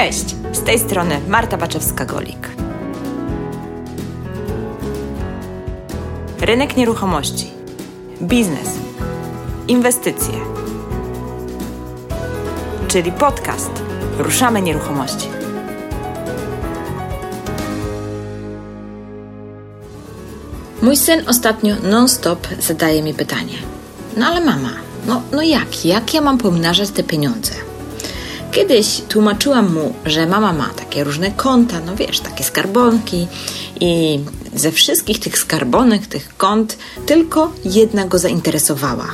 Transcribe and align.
Cześć, 0.00 0.36
z 0.52 0.62
tej 0.62 0.78
strony 0.78 1.20
Marta 1.28 1.58
Baczewska-Golik. 1.58 2.48
Rynek 6.40 6.76
nieruchomości, 6.76 7.50
biznes, 8.22 8.68
inwestycje, 9.68 10.34
czyli 12.88 13.12
podcast 13.12 13.70
Ruszamy 14.18 14.62
Nieruchomości. 14.62 15.28
Mój 20.82 20.96
syn 20.96 21.28
ostatnio 21.28 21.74
non-stop 21.82 22.48
zadaje 22.60 23.02
mi 23.02 23.14
pytanie. 23.14 23.56
No 24.16 24.26
ale 24.26 24.40
mama, 24.40 24.72
no, 25.06 25.22
no 25.32 25.42
jak? 25.42 25.84
Jak 25.84 26.14
ja 26.14 26.20
mam 26.20 26.38
pomnażać 26.38 26.90
te 26.90 27.02
pieniądze? 27.02 27.69
Kiedyś 28.52 29.02
tłumaczyłam 29.08 29.74
mu, 29.74 29.94
że 30.04 30.26
mama 30.26 30.52
ma 30.52 30.68
takie 30.68 31.04
różne 31.04 31.30
konta, 31.30 31.80
no 31.86 31.96
wiesz, 31.96 32.20
takie 32.20 32.44
skarbonki 32.44 33.26
i 33.80 34.20
ze 34.54 34.72
wszystkich 34.72 35.20
tych 35.20 35.38
skarbonek, 35.38 36.06
tych 36.06 36.36
kont, 36.36 36.78
tylko 37.06 37.52
jedna 37.64 38.04
go 38.04 38.18
zainteresowała. 38.18 39.06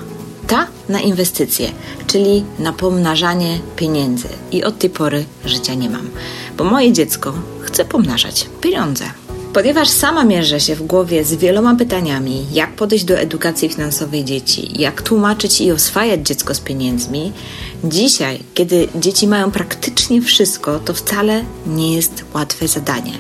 Ta 0.47 0.67
na 0.89 1.01
inwestycje, 1.01 1.71
czyli 2.07 2.45
na 2.59 2.73
pomnażanie 2.73 3.59
pieniędzy. 3.77 4.29
I 4.53 4.65
od 4.65 4.79
tej 4.79 4.91
pory 4.91 5.25
życia 5.45 5.75
nie 5.75 5.91
mam, 5.91 6.09
bo 6.57 6.65
moje 6.65 6.93
dziecko 6.93 7.33
chce 7.63 7.85
pomnażać 7.85 8.47
pieniądze. 8.61 9.05
Ponieważ 9.57 9.89
sama 9.89 10.25
mierzę 10.25 10.61
się 10.61 10.75
w 10.75 10.83
głowie 10.83 11.25
z 11.25 11.35
wieloma 11.35 11.75
pytaniami, 11.75 12.47
jak 12.53 12.73
podejść 12.73 13.05
do 13.05 13.19
edukacji 13.19 13.69
finansowej 13.69 14.25
dzieci, 14.25 14.83
jak 14.83 15.03
tłumaczyć 15.03 15.61
i 15.61 15.73
oswajać 15.73 16.27
dziecko 16.27 16.55
z 16.55 16.61
pieniędzmi, 16.61 17.33
dzisiaj, 17.85 18.41
kiedy 18.55 18.89
dzieci 18.95 19.29
mają 19.29 19.51
praktycznie 19.51 20.23
wszystko, 20.23 20.79
to 20.79 20.95
wcale 20.95 21.45
nie 21.67 21.97
jest 21.97 22.25
łatwe 22.35 22.69
zadanie. 22.69 23.13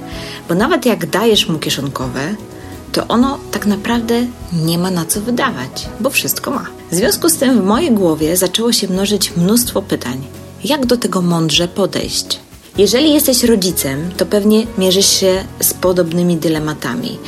Bo 0.48 0.54
nawet 0.54 0.86
jak 0.86 1.06
dajesz 1.10 1.48
mu 1.48 1.58
kieszonkowe, 1.58 2.34
to 2.92 3.08
ono 3.08 3.38
tak 3.50 3.66
naprawdę 3.66 4.26
nie 4.64 4.78
ma 4.78 4.90
na 4.90 5.04
co 5.04 5.20
wydawać, 5.20 5.88
bo 6.00 6.10
wszystko 6.10 6.50
ma. 6.50 6.66
W 6.90 6.94
związku 6.94 7.28
z 7.28 7.36
tym 7.36 7.62
w 7.62 7.64
mojej 7.64 7.90
głowie 7.90 8.36
zaczęło 8.36 8.72
się 8.72 8.88
mnożyć 8.88 9.36
mnóstwo 9.36 9.82
pytań. 9.82 10.24
Jak 10.64 10.86
do 10.86 10.96
tego 10.96 11.22
mądrze 11.22 11.68
podejść? 11.68 12.45
Jeżeli 12.78 13.14
jesteś 13.14 13.44
rodzicem, 13.44 14.10
to 14.16 14.26
pewnie 14.26 14.66
mierzysz 14.78 15.20
się 15.20 15.44
z 15.60 15.74
podobnymi 15.74 16.36
dylematami. 16.36 17.18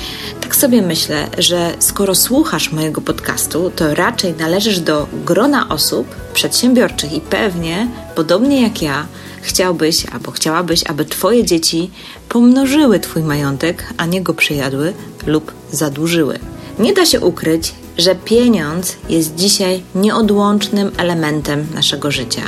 Tak 0.41 0.57
sobie 0.57 0.83
myślę, 0.83 1.29
że 1.39 1.75
skoro 1.79 2.15
słuchasz 2.15 2.73
mojego 2.73 3.01
podcastu, 3.01 3.73
to 3.77 3.95
raczej 3.95 4.35
należysz 4.35 4.81
do 4.81 5.07
grona 5.25 5.69
osób 5.69 6.07
przedsiębiorczych 6.35 7.13
i 7.13 7.21
pewnie, 7.21 7.89
podobnie 8.15 8.63
jak 8.63 8.83
ja, 8.83 9.07
chciałbyś 9.43 10.07
albo 10.07 10.31
chciałabyś, 10.31 10.85
aby 10.87 11.05
Twoje 11.05 11.45
dzieci 11.45 11.91
pomnożyły 12.29 13.01
Twój 13.01 13.23
majątek, 13.23 13.95
a 13.97 14.07
nie 14.07 14.23
go 14.23 14.35
przejadły 14.35 14.93
lub 15.27 15.53
zadłużyły. 15.73 16.39
Nie 16.79 16.93
da 16.93 17.07
się 17.07 17.21
ukryć, 17.21 17.75
że 17.99 18.15
pieniądz 18.15 18.97
jest 19.09 19.35
dzisiaj 19.35 19.83
nieodłącznym 19.95 20.91
elementem 20.97 21.67
naszego 21.75 22.11
życia. 22.11 22.43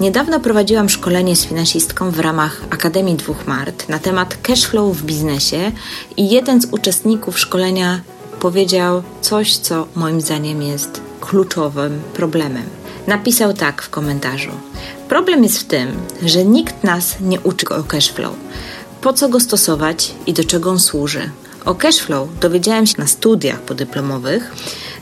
Niedawno 0.00 0.40
prowadziłam 0.40 0.88
szkolenie 0.88 1.36
z 1.36 1.46
finansistką 1.46 2.10
w 2.10 2.20
ramach 2.20 2.60
Akademii 2.70 3.14
Dwóch 3.14 3.46
Mart 3.46 3.88
na 3.88 3.98
temat 3.98 4.36
cashflow 4.42 4.96
w 4.96 5.04
biznesie 5.04 5.72
i 6.16 6.30
jeden 6.30 6.62
z 6.62 6.66
uczestników 6.70 7.38
szkolenia 7.38 8.00
powiedział 8.40 9.02
coś, 9.20 9.56
co 9.56 9.86
moim 9.94 10.20
zdaniem 10.20 10.62
jest 10.62 11.00
kluczowym 11.20 12.00
problemem. 12.14 12.62
Napisał 13.06 13.52
tak 13.52 13.82
w 13.82 13.90
komentarzu. 13.90 14.50
Problem 15.08 15.42
jest 15.42 15.58
w 15.58 15.64
tym, 15.64 15.88
że 16.22 16.44
nikt 16.44 16.84
nas 16.84 17.16
nie 17.20 17.40
uczy 17.40 17.68
o 17.68 17.82
cashflow. 17.82 18.34
Po 19.00 19.12
co 19.12 19.28
go 19.28 19.40
stosować 19.40 20.14
i 20.26 20.32
do 20.32 20.44
czego 20.44 20.70
on 20.70 20.80
służy? 20.80 21.30
O 21.64 21.74
cashflow 21.74 22.28
dowiedziałem 22.40 22.86
się 22.86 22.94
na 22.98 23.06
studiach 23.06 23.60
podyplomowych 23.60 24.52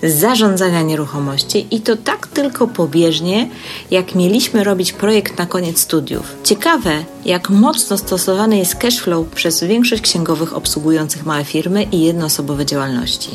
zarządzania 0.03 0.83
nieruchomości 0.83 1.67
i 1.71 1.81
to 1.81 1.97
tak 1.97 2.27
tylko 2.27 2.69
pobieżnie, 2.69 3.49
jak 3.91 4.15
mieliśmy 4.15 4.65
robić 4.65 4.93
projekt 4.93 5.39
na 5.39 5.47
koniec 5.47 5.81
studiów. 5.81 6.35
Ciekawe, 6.45 7.05
jak 7.25 7.51
mocno 7.51 7.99
stosowany 7.99 8.59
jest 8.59 8.75
cashflow 8.75 9.27
przez 9.27 9.65
większość 9.65 10.03
księgowych 10.03 10.57
obsługujących 10.57 11.27
małe 11.27 11.45
firmy 11.45 11.83
i 11.83 12.01
jednoosobowe 12.01 12.67
działalności. 12.67 13.31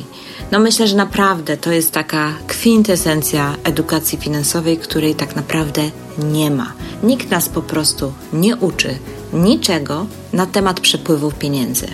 No 0.52 0.60
myślę, 0.60 0.88
że 0.88 0.96
naprawdę 0.96 1.58
to 1.58 1.72
jest 1.72 1.92
taka 1.92 2.34
kwintesencja 2.48 3.56
edukacji 3.64 4.18
finansowej, 4.18 4.78
której 4.78 5.16
tak 5.16 5.36
naprawdę 5.36 5.82
nie 6.24 6.52
ma. 6.52 6.74
Nikt 7.04 7.30
nas 7.30 7.50
po 7.50 7.62
prostu 7.62 8.14
nie 8.34 8.56
uczy 8.56 8.98
niczego 9.34 10.06
na 10.34 10.46
temat 10.46 10.80
przepływów 10.80 11.36
pieniędzy. 11.36 11.88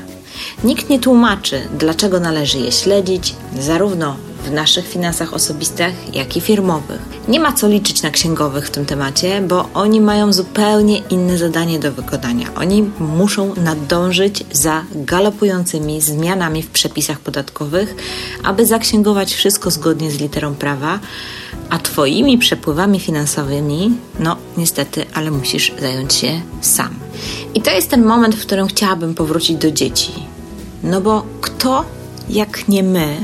Nikt 0.64 0.90
nie 0.90 1.00
tłumaczy, 1.00 1.62
dlaczego 1.78 2.20
należy 2.20 2.60
je 2.60 2.72
śledzić, 2.72 3.36
zarówno 3.60 4.16
w 4.44 4.52
naszych 4.52 4.88
finansach 4.88 5.34
osobistych, 5.34 6.16
jak 6.16 6.38
i 6.38 6.42
firmowych. 6.42 7.02
Nie 7.28 7.40
ma 7.40 7.54
co 7.54 7.68
liczyć 7.68 8.02
na 8.02 8.10
księgowych 8.12 8.68
w 8.68 8.72
tym 8.72 8.86
temacie, 8.86 9.42
bo 9.42 9.70
oni 9.74 10.02
mają 10.02 10.34
zupełnie 10.34 10.98
inne 10.98 11.38
zadanie 11.38 11.80
do 11.80 11.92
wykonania. 11.92 12.48
Oni 12.56 12.92
muszą 13.00 13.56
nadążyć 13.56 14.46
za 14.52 14.84
galopującymi 14.96 16.02
zmianami 16.02 16.64
w 16.64 16.70
przepisach 16.70 17.20
podatkowych, 17.20 17.96
aby 18.44 18.66
zaksięgować 18.66 19.34
wszystko 19.34 19.72
zgodnie 19.72 20.12
z 20.12 20.20
literą 20.20 20.56
prawa, 20.56 21.00
a 21.70 21.80
Twoimi 21.80 22.38
przepływami 22.38 23.00
finansowymi, 23.00 23.92
no 24.20 24.36
niestety, 24.58 25.06
ale 25.14 25.32
musisz 25.32 25.72
zająć 25.82 26.14
się 26.14 26.42
sam. 26.62 26.96
I 27.54 27.62
to 27.62 27.72
jest 27.72 27.90
ten 27.90 28.06
moment, 28.06 28.36
w 28.36 28.42
którym 28.42 28.68
chciałabym 28.68 29.16
powrócić 29.16 29.58
do 29.58 29.72
dzieci. 29.72 30.12
No 30.84 31.02
bo 31.02 31.24
kto, 31.42 31.86
jak 32.30 32.68
nie 32.68 32.84
my, 32.84 33.18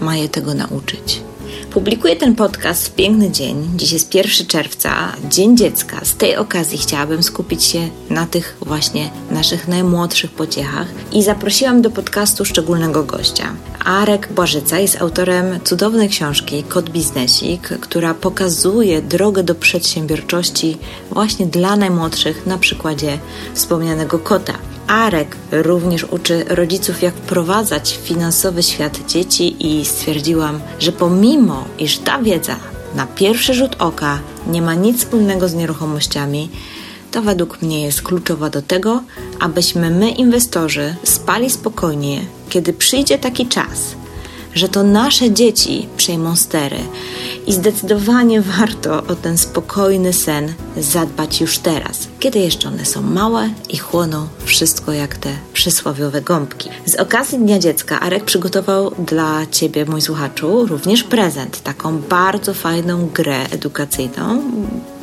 ma 0.00 0.16
je 0.16 0.28
tego 0.28 0.54
nauczyć? 0.54 1.22
Publikuję 1.70 2.16
ten 2.16 2.34
podcast 2.34 2.88
w 2.88 2.94
piękny 2.94 3.30
dzień. 3.30 3.68
Dziś 3.76 3.92
jest 3.92 4.14
1 4.14 4.46
czerwca, 4.46 5.12
Dzień 5.28 5.56
Dziecka. 5.56 6.00
Z 6.04 6.14
tej 6.14 6.36
okazji 6.36 6.78
chciałabym 6.78 7.22
skupić 7.22 7.64
się 7.64 7.88
na 8.10 8.26
tych 8.26 8.56
właśnie 8.66 9.10
naszych 9.30 9.68
najmłodszych 9.68 10.30
pociechach 10.30 10.86
i 11.12 11.22
zaprosiłam 11.22 11.82
do 11.82 11.90
podcastu 11.90 12.44
szczególnego 12.44 13.04
gościa. 13.04 13.54
Arek 13.84 14.32
Błażyca 14.32 14.78
jest 14.78 15.00
autorem 15.02 15.60
cudownej 15.64 16.08
książki 16.08 16.62
Kod 16.62 16.90
Biznesik, 16.90 17.62
która 17.62 18.14
pokazuje 18.14 19.02
drogę 19.02 19.42
do 19.42 19.54
przedsiębiorczości 19.54 20.78
właśnie 21.10 21.46
dla 21.46 21.76
najmłodszych 21.76 22.46
na 22.46 22.58
przykładzie 22.58 23.18
wspomnianego 23.54 24.18
kota. 24.18 24.54
Arek 24.90 25.36
również 25.52 26.04
uczy 26.04 26.44
rodziców, 26.48 27.02
jak 27.02 27.14
wprowadzać 27.14 27.98
finansowy 28.02 28.62
świat 28.62 29.06
dzieci, 29.06 29.66
i 29.66 29.84
stwierdziłam, 29.84 30.60
że 30.78 30.92
pomimo 30.92 31.64
iż 31.78 31.98
ta 31.98 32.18
wiedza 32.18 32.56
na 32.94 33.06
pierwszy 33.06 33.54
rzut 33.54 33.76
oka 33.78 34.18
nie 34.46 34.62
ma 34.62 34.74
nic 34.74 34.98
wspólnego 34.98 35.48
z 35.48 35.54
nieruchomościami, 35.54 36.48
to 37.10 37.22
według 37.22 37.62
mnie 37.62 37.84
jest 37.84 38.02
kluczowa 38.02 38.50
do 38.50 38.62
tego, 38.62 39.02
abyśmy 39.40 39.90
my, 39.90 40.10
inwestorzy, 40.10 40.94
spali 41.04 41.50
spokojnie, 41.50 42.20
kiedy 42.48 42.72
przyjdzie 42.72 43.18
taki 43.18 43.46
czas, 43.46 43.94
że 44.54 44.68
to 44.68 44.82
nasze 44.82 45.30
dzieci 45.30 45.88
przejmą 45.96 46.36
stery 46.36 46.78
i 47.46 47.52
zdecydowanie 47.52 48.40
warto 48.40 49.02
o 49.06 49.14
ten 49.14 49.38
spokojny 49.38 50.12
sen 50.12 50.52
zadbać 50.76 51.40
już 51.40 51.58
teraz, 51.58 52.08
kiedy 52.20 52.38
jeszcze 52.38 52.68
one 52.68 52.84
są 52.84 53.02
małe 53.02 53.50
i 53.68 53.76
chłoną 53.78 54.28
wszystko 54.44 54.92
jak 54.92 55.16
te 55.16 55.30
przysłowiowe 55.52 56.22
gąbki. 56.22 56.70
Z 56.86 56.94
okazji 56.94 57.38
Dnia 57.38 57.58
Dziecka 57.58 58.00
Arek 58.00 58.24
przygotował 58.24 58.92
dla 58.98 59.46
Ciebie, 59.46 59.84
mój 59.84 60.00
słuchaczu, 60.00 60.66
również 60.66 61.02
prezent, 61.02 61.62
taką 61.62 61.98
bardzo 61.98 62.54
fajną 62.54 63.06
grę 63.06 63.46
edukacyjną, 63.50 64.42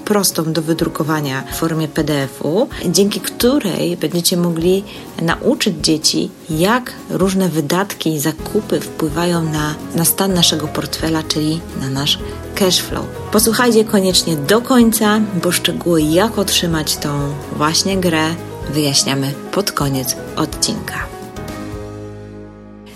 prostą 0.08 0.54
do 0.54 0.62
wydrukowania 0.62 1.44
w 1.52 1.56
formie 1.56 1.88
PDF-u, 1.88 2.68
dzięki 2.86 3.20
której 3.20 3.98
będziecie 3.98 4.38
mogli 4.38 4.84
nauczyć 5.22 5.76
dzieci, 5.82 6.30
jak 6.50 6.94
różne 7.10 7.50
wydatki 7.50 8.14
i 8.14 8.20
zakupy 8.20 8.80
wpływają 8.80 9.44
na, 9.44 9.76
na 9.96 10.06
stan 10.06 10.34
naszego 10.34 10.68
portfela, 10.68 11.24
czyli 11.24 11.62
na 11.82 11.90
nasz 11.90 12.20
cash 12.56 12.80
flow. 12.82 13.06
Posłuchajcie 13.32 13.86
koniecznie 13.86 14.36
do 14.36 14.62
końca, 14.62 15.20
bo 15.44 15.52
szczegóły, 15.52 16.02
jak 16.02 16.38
otrzymać 16.38 16.98
tą 16.98 17.10
właśnie 17.58 17.98
grę, 17.98 18.36
wyjaśniamy 18.74 19.34
pod 19.52 19.72
koniec 19.72 20.16
odcinka. 20.36 21.17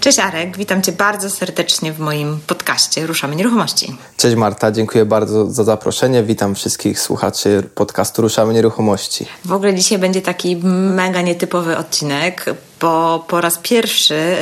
Cześć 0.02 0.20
Arek, 0.20 0.58
witam 0.58 0.82
Cię 0.82 0.92
bardzo 0.92 1.30
serdecznie 1.30 1.94
w 1.94 2.00
moim 2.00 2.40
podcaście 2.48 3.08
Ruszamy 3.08 3.36
Nieruchomości. 3.36 3.98
Cześć 4.18 4.36
Marta, 4.36 4.72
dziękuję 4.72 5.06
bardzo 5.06 5.52
za 5.52 5.64
zaproszenie. 5.64 6.24
Witam 6.24 6.56
wszystkich 6.56 7.00
słuchaczy 7.00 7.64
podcastu 7.76 8.22
Ruszamy 8.22 8.54
Nieruchomości. 8.54 9.26
W 9.46 9.52
ogóle 9.54 9.76
dzisiaj 9.76 9.98
będzie 9.98 10.22
taki 10.22 10.58
mega 10.96 11.22
nietypowy 11.22 11.78
odcinek, 11.78 12.46
bo 12.82 13.26
po 13.28 13.42
raz 13.42 13.58
pierwszy, 13.58 14.38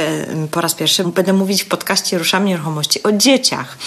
po 0.51 0.62
raz 0.62 0.75
pierwszy 0.75 1.03
będę 1.03 1.33
mówić 1.33 1.63
w 1.63 1.68
podcaście 1.68 2.18
Ruszamy 2.18 2.45
Nieruchomości 2.45 3.03
o 3.03 3.12
dzieciach. 3.12 3.77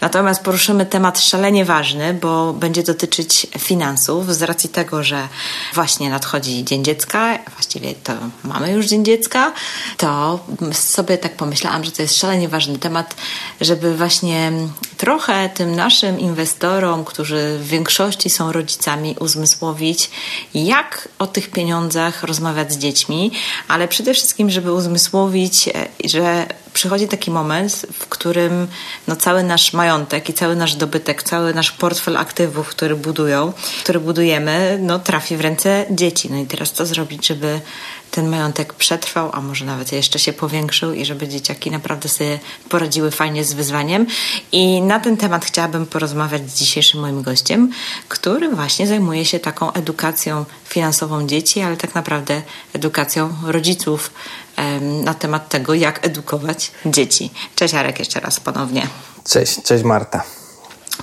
Natomiast 0.00 0.42
poruszymy 0.42 0.86
temat 0.86 1.20
szalenie 1.20 1.64
ważny, 1.64 2.14
bo 2.14 2.52
będzie 2.52 2.82
dotyczyć 2.82 3.46
finansów 3.58 4.34
z 4.34 4.42
racji 4.42 4.68
tego, 4.68 5.02
że 5.04 5.28
właśnie 5.74 6.10
nadchodzi 6.10 6.64
Dzień 6.64 6.84
Dziecka, 6.84 7.38
właściwie 7.56 7.94
to 7.94 8.12
mamy 8.44 8.72
już 8.72 8.86
Dzień 8.86 9.04
Dziecka, 9.04 9.52
to 9.96 10.40
sobie 10.72 11.18
tak 11.18 11.36
pomyślałam, 11.36 11.84
że 11.84 11.92
to 11.92 12.02
jest 12.02 12.16
szalenie 12.16 12.48
ważny 12.48 12.78
temat, 12.78 13.14
żeby 13.60 13.96
właśnie 13.96 14.52
trochę 14.96 15.48
tym 15.48 15.76
naszym 15.76 16.20
inwestorom, 16.20 17.04
którzy 17.04 17.58
w 17.58 17.66
większości 17.66 18.30
są 18.30 18.52
rodzicami, 18.52 19.16
uzmysłowić, 19.20 20.10
jak 20.54 21.08
o 21.18 21.26
tych 21.26 21.50
pieniądzach 21.50 22.22
rozmawiać 22.22 22.72
z 22.72 22.78
dziećmi, 22.78 23.32
ale 23.68 23.88
przede 23.88 24.01
wszystkim, 24.14 24.50
żeby 24.50 24.72
uzmysłowić, 24.72 25.68
e, 25.68 25.72
że 26.08 26.46
przychodzi 26.72 27.08
taki 27.08 27.30
moment, 27.30 27.86
w 27.92 28.06
którym 28.06 28.66
no, 29.08 29.16
cały 29.16 29.42
nasz 29.42 29.72
majątek 29.72 30.28
i 30.28 30.34
cały 30.34 30.56
nasz 30.56 30.74
dobytek, 30.74 31.22
cały 31.22 31.54
nasz 31.54 31.72
portfel 31.72 32.16
aktywów, 32.16 32.68
który 32.68 32.96
budują, 32.96 33.52
który 33.82 34.00
budujemy, 34.00 34.78
no, 34.82 34.98
trafi 34.98 35.36
w 35.36 35.40
ręce 35.40 35.86
dzieci. 35.90 36.28
No 36.30 36.36
i 36.36 36.46
teraz 36.46 36.72
co 36.72 36.86
zrobić, 36.86 37.26
żeby 37.26 37.60
ten 38.12 38.28
majątek 38.28 38.74
przetrwał, 38.74 39.30
a 39.32 39.40
może 39.40 39.64
nawet 39.64 39.92
jeszcze 39.92 40.18
się 40.18 40.32
powiększył 40.32 40.92
i 40.92 41.04
żeby 41.04 41.28
dzieciaki 41.28 41.70
naprawdę 41.70 42.08
sobie 42.08 42.38
poradziły 42.68 43.10
fajnie 43.10 43.44
z 43.44 43.52
wyzwaniem. 43.52 44.06
I 44.52 44.82
na 44.82 45.00
ten 45.00 45.16
temat 45.16 45.44
chciałabym 45.44 45.86
porozmawiać 45.86 46.50
z 46.50 46.58
dzisiejszym 46.58 47.00
moim 47.00 47.22
gościem, 47.22 47.70
który 48.08 48.48
właśnie 48.48 48.86
zajmuje 48.86 49.24
się 49.24 49.38
taką 49.38 49.72
edukacją 49.72 50.44
finansową 50.64 51.26
dzieci, 51.26 51.60
ale 51.60 51.76
tak 51.76 51.94
naprawdę 51.94 52.42
edukacją 52.72 53.34
rodziców 53.46 54.10
na 54.80 55.14
temat 55.14 55.48
tego, 55.48 55.74
jak 55.74 56.06
edukować 56.06 56.70
dzieci. 56.86 57.30
Cześć 57.56 57.74
Arek 57.74 57.98
jeszcze 57.98 58.20
raz 58.20 58.40
ponownie. 58.40 58.86
Cześć, 59.28 59.62
cześć 59.62 59.84
Marta. 59.84 60.24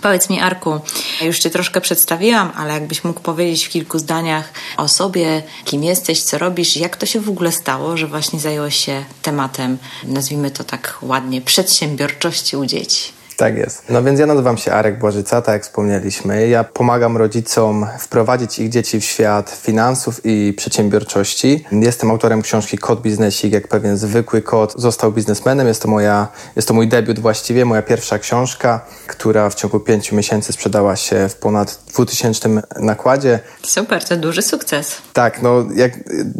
Powiedz 0.01 0.29
mi, 0.29 0.39
Arku, 0.39 0.79
już 1.21 1.39
Cię 1.39 1.49
troszkę 1.49 1.81
przedstawiłam, 1.81 2.51
ale 2.55 2.73
jakbyś 2.73 3.03
mógł 3.03 3.21
powiedzieć 3.21 3.65
w 3.65 3.69
kilku 3.69 3.99
zdaniach 3.99 4.53
o 4.77 4.87
sobie, 4.87 5.43
kim 5.65 5.83
jesteś, 5.83 6.23
co 6.23 6.37
robisz, 6.37 6.77
jak 6.77 6.97
to 6.97 7.05
się 7.05 7.19
w 7.19 7.29
ogóle 7.29 7.51
stało, 7.51 7.97
że 7.97 8.07
właśnie 8.07 8.39
zająłeś 8.39 8.85
się 8.85 9.05
tematem, 9.21 9.77
nazwijmy 10.03 10.51
to 10.51 10.63
tak 10.63 10.97
ładnie, 11.01 11.41
przedsiębiorczości 11.41 12.57
u 12.57 12.65
dzieci. 12.65 13.18
Tak 13.39 13.57
jest. 13.57 13.83
No 13.89 14.03
więc 14.03 14.19
ja 14.19 14.25
nazywam 14.25 14.57
się 14.57 14.73
Arek 14.73 14.99
Błażyca, 14.99 15.41
tak 15.41 15.53
jak 15.53 15.63
wspomnieliśmy. 15.63 16.47
Ja 16.47 16.63
pomagam 16.63 17.17
rodzicom 17.17 17.87
wprowadzić 17.99 18.59
ich 18.59 18.69
dzieci 18.69 19.01
w 19.01 19.03
świat 19.03 19.49
finansów 19.61 20.21
i 20.23 20.53
przedsiębiorczości. 20.57 21.65
Jestem 21.71 22.11
autorem 22.11 22.41
książki 22.41 22.77
Kod 22.77 23.01
Biznesik, 23.01 23.53
jak 23.53 23.67
pewien 23.67 23.97
zwykły 23.97 24.41
kod 24.41 24.73
został 24.77 25.11
biznesmenem. 25.11 25.67
Jest 25.67 25.81
to, 25.81 25.87
moja, 25.87 26.27
jest 26.55 26.67
to 26.67 26.73
mój 26.73 26.87
debiut 26.87 27.19
właściwie, 27.19 27.65
moja 27.65 27.81
pierwsza 27.81 28.19
książka, 28.19 28.85
która 29.07 29.49
w 29.49 29.55
ciągu 29.55 29.79
pięciu 29.79 30.15
miesięcy 30.15 30.53
sprzedała 30.53 30.95
się 30.95 31.29
w 31.29 31.35
ponad 31.35 31.79
2000 31.93 32.49
nakładzie. 32.79 33.39
Super, 33.63 34.03
to 34.03 34.17
duży 34.17 34.41
sukces. 34.41 34.95
Tak, 35.13 35.41
no 35.41 35.65
jak, 35.75 35.91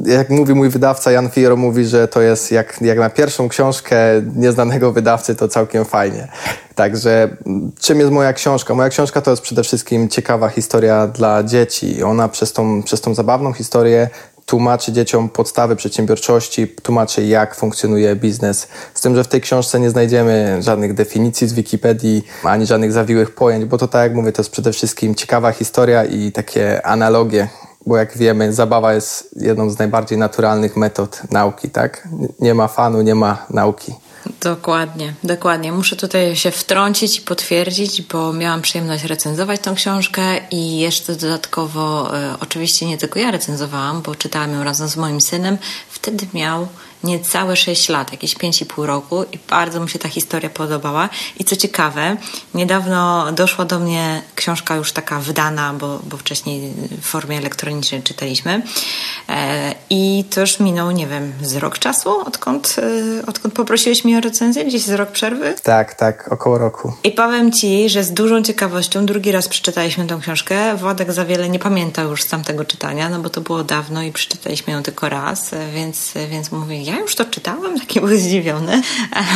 jak 0.06 0.30
mówi 0.30 0.54
mój 0.54 0.70
wydawca 0.70 1.12
Jan 1.12 1.30
Fiero, 1.30 1.56
mówi, 1.56 1.86
że 1.86 2.08
to 2.08 2.22
jest 2.22 2.52
jak, 2.52 2.82
jak 2.82 3.00
na 3.00 3.10
pierwszą 3.10 3.50
książkę 3.50 3.98
nieznanego 4.36 4.92
wydawcy, 4.92 5.36
to 5.36 5.48
całkiem 5.48 5.86
fajnie. 5.86 6.28
Także 6.80 7.38
czym 7.80 8.00
jest 8.00 8.12
moja 8.12 8.34
książka? 8.34 8.76
Moja 8.76 8.90
książka 8.90 9.22
to 9.22 9.32
jest 9.32 9.44
przede 9.44 9.64
wszystkim 9.64 10.10
ciekawa 10.10 10.50
historia 10.50 11.08
dla 11.08 11.44
dzieci. 11.44 12.04
Ona 12.04 12.28
przez 12.28 12.54
tą, 12.54 12.84
przez 12.84 13.02
tą 13.02 13.14
zabawną 13.14 13.54
historię 13.54 14.10
tłumaczy 14.46 14.92
dzieciom 14.92 15.30
podstawy 15.30 15.76
przedsiębiorczości, 15.76 16.68
tłumaczy 16.68 17.26
jak 17.26 17.56
funkcjonuje 17.56 18.16
biznes. 18.16 18.68
Z 18.94 19.02
tym, 19.02 19.16
że 19.16 19.24
w 19.24 19.28
tej 19.28 19.42
książce 19.42 19.80
nie 19.80 19.90
znajdziemy 19.90 20.58
żadnych 20.62 20.94
definicji 20.94 21.48
z 21.48 21.54
Wikipedii, 21.54 22.26
ani 22.44 22.66
żadnych 22.66 22.92
zawiłych 22.92 23.36
pojęć, 23.36 23.66
bo 23.66 23.78
to 23.78 23.88
tak 23.88 24.02
jak 24.02 24.14
mówię, 24.14 24.32
to 24.32 24.42
jest 24.42 24.52
przede 24.52 24.74
wszystkim 24.74 25.16
ciekawa 25.16 25.52
historia 25.52 26.06
i 26.06 26.32
takie 26.32 26.86
analogie, 26.86 27.48
bo 27.86 27.98
jak 27.98 28.18
wiemy, 28.18 28.54
zabawa 28.54 28.94
jest 28.94 29.30
jedną 29.36 29.70
z 29.70 29.80
najbardziej 29.80 30.18
naturalnych 30.18 30.78
metod 30.78 31.22
nauki, 31.32 31.70
tak? 31.70 32.08
Nie 32.40 32.54
ma 32.54 32.68
fanu, 32.68 33.02
nie 33.02 33.16
ma 33.16 33.46
nauki. 33.50 33.94
Dokładnie, 34.42 35.14
dokładnie. 35.24 35.72
Muszę 35.72 35.96
tutaj 35.96 36.36
się 36.36 36.52
wtrącić 36.52 37.18
i 37.18 37.22
potwierdzić, 37.22 38.02
bo 38.02 38.34
miałam 38.34 38.62
przyjemność 38.62 39.04
recenzować 39.04 39.62
tą 39.62 39.76
książkę 39.76 40.22
i 40.52 40.80
jeszcze 40.80 41.16
dodatkowo, 41.16 42.18
e, 42.18 42.36
oczywiście 42.40 42.86
nie 42.86 42.98
tylko 42.98 43.20
ja 43.20 43.32
recenzowałam, 43.32 44.02
bo 44.02 44.16
czytałam 44.16 44.54
ją 44.54 44.64
razem 44.64 44.88
z 44.88 44.98
moim 44.98 45.22
synem. 45.22 45.58
Wtedy 45.90 46.28
miał 46.34 46.68
niecałe 47.04 47.56
6 47.56 47.90
lat, 47.90 48.12
jakieś 48.12 48.36
5,5 48.36 48.86
roku 48.86 49.24
i 49.24 49.40
bardzo 49.50 49.80
mi 49.80 49.90
się 49.90 50.00
ta 50.00 50.10
historia 50.10 50.50
podobała. 50.50 51.10
I 51.40 51.44
co 51.44 51.56
ciekawe, 51.56 52.18
niedawno 52.54 53.32
doszła 53.32 53.66
do 53.66 53.80
mnie 53.80 54.22
książka 54.36 54.76
już 54.76 54.92
taka 54.92 55.20
wydana, 55.20 55.74
bo, 55.74 56.00
bo 56.04 56.18
wcześniej 56.18 56.74
w 57.02 57.06
formie 57.06 57.38
elektronicznej 57.38 58.04
czytaliśmy. 58.04 58.62
E, 59.30 59.76
I 59.90 60.26
to 60.30 60.42
już 60.42 60.60
minął, 60.60 60.92
nie 60.92 61.08
wiem, 61.08 61.34
z 61.42 61.56
rok 61.56 61.80
czasu, 61.80 62.20
odkąd, 62.28 62.76
e, 63.22 63.26
odkąd 63.26 63.54
poprosiłeś 63.54 64.06
mnie 64.06 64.18
o 64.18 64.22
recenzję, 64.22 64.66
gdzieś 64.66 64.82
z 64.82 64.90
rok 64.90 65.12
przerwy? 65.12 65.56
Tak, 65.64 65.94
tak, 65.94 66.32
około 66.32 66.58
roku. 66.58 66.94
I 67.04 67.12
powiem 67.12 67.52
Ci, 67.52 67.90
że 67.90 68.04
z 68.04 68.14
dużą 68.14 68.44
ciekawością 68.44 69.06
drugi 69.06 69.32
raz 69.32 69.48
przeczytaliśmy 69.48 70.08
tę 70.08 70.20
książkę. 70.22 70.76
Władek 70.76 71.12
za 71.12 71.26
wiele 71.26 71.50
nie 71.50 71.60
pamiętał 71.60 72.10
już 72.10 72.24
z 72.24 72.28
tamtego 72.28 72.66
czytania, 72.66 73.10
no 73.10 73.20
bo 73.20 73.30
to 73.30 73.42
było 73.42 73.64
dawno 73.64 74.04
i 74.04 74.12
przeczytaliśmy 74.12 74.74
ją 74.74 74.84
tylko 74.84 75.10
raz, 75.10 75.52
więc, 75.74 76.14
więc 76.30 76.52
mówię, 76.52 76.89
ja 76.90 77.00
już 77.00 77.16
to 77.16 77.26
czytałem, 77.26 77.80
taki 77.80 78.00
był 78.00 78.18
zdziwiony, 78.18 78.82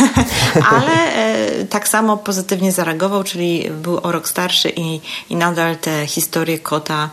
ale 0.76 1.16
e, 1.16 1.66
tak 1.66 1.88
samo 1.88 2.18
pozytywnie 2.18 2.72
zareagował, 2.72 3.24
czyli 3.24 3.70
był 3.82 4.00
o 4.04 4.12
rok 4.12 4.28
starszy 4.30 4.70
i, 4.76 5.02
i 5.30 5.36
nadal 5.36 5.78
te 5.78 6.08
historie 6.08 6.60
kota 6.60 7.10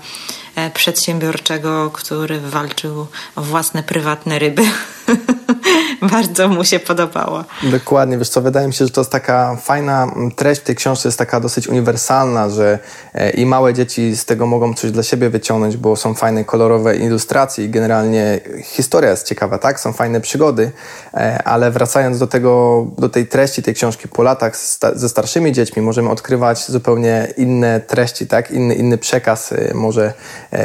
e, 0.54 0.70
przedsiębiorczego, 0.70 1.90
który 1.90 2.40
walczył 2.40 3.06
o 3.36 3.42
własne 3.42 3.82
prywatne 3.82 4.38
ryby. 4.38 4.62
Bardzo 6.12 6.48
mu 6.48 6.64
się 6.64 6.78
podobało. 6.78 7.44
Dokładnie, 7.62 8.18
wiesz 8.18 8.28
co, 8.28 8.42
wydaje 8.42 8.66
mi 8.66 8.72
się, 8.72 8.84
że 8.84 8.90
to 8.90 9.00
jest 9.00 9.10
taka 9.10 9.56
fajna 9.56 10.02
mm, 10.02 10.30
treść 10.30 10.60
tej 10.60 10.76
książce, 10.76 11.08
jest 11.08 11.18
taka 11.18 11.40
dosyć 11.40 11.68
uniwersalna, 11.68 12.50
że 12.50 12.78
e, 13.14 13.30
i 13.30 13.46
małe 13.46 13.74
dzieci 13.74 14.16
z 14.16 14.24
tego 14.24 14.46
mogą 14.46 14.74
coś 14.74 14.90
dla 14.90 15.02
siebie 15.02 15.30
wyciągnąć, 15.30 15.76
bo 15.76 15.96
są 15.96 16.14
fajne, 16.14 16.44
kolorowe 16.44 16.96
ilustracje 16.96 17.64
i 17.64 17.68
generalnie 17.68 18.40
historia 18.62 19.10
jest 19.10 19.26
ciekawa, 19.26 19.58
tak? 19.58 19.80
Są 19.80 19.92
fajne 19.92 20.20
przygody, 20.20 20.72
e, 21.14 21.42
ale 21.42 21.70
wracając 21.70 22.18
do 22.18 22.26
tego, 22.26 22.86
do 22.98 23.08
tej 23.08 23.26
treści 23.26 23.62
tej 23.62 23.74
książki 23.74 24.08
po 24.08 24.22
latach 24.22 24.56
ze 24.94 25.08
starszymi 25.08 25.52
dziećmi 25.52 25.82
możemy 25.82 26.10
odkrywać 26.10 26.66
zupełnie 26.66 27.28
inne 27.36 27.80
treści, 27.80 28.26
tak? 28.26 28.50
Inny, 28.50 28.74
inny 28.74 28.98
przekaz 28.98 29.52
e, 29.52 29.74
może 29.74 30.12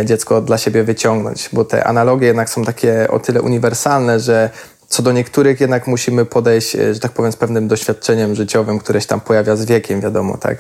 dziecko 0.06 0.42
dla 0.42 0.58
siebie 0.58 0.84
wyciągnąć, 0.84 1.50
bo 1.54 1.66
te 1.66 1.84
analogie 1.84 2.28
jednak 2.28 2.50
są 2.50 2.64
takie 2.64 3.08
o 3.10 3.20
tyle 3.20 3.42
uniwersalne, 3.42 4.20
że 4.20 4.50
co 4.88 5.04
do 5.04 5.12
niektórych 5.12 5.62
jednak 5.62 5.88
musimy 5.88 6.26
podejść, 6.26 6.76
e, 6.76 6.94
że 6.94 7.00
tak 7.00 7.12
powiem, 7.12 7.32
z 7.32 7.36
pewnym 7.36 7.68
doświadczeniem 7.68 8.36
życiowym, 8.36 8.80
które 8.80 9.02
się 9.02 9.08
tam 9.08 9.22
pojawia 9.22 9.56
z 9.56 9.66
wiekiem, 9.66 10.02
wiadomo, 10.02 10.38
tak? 10.38 10.58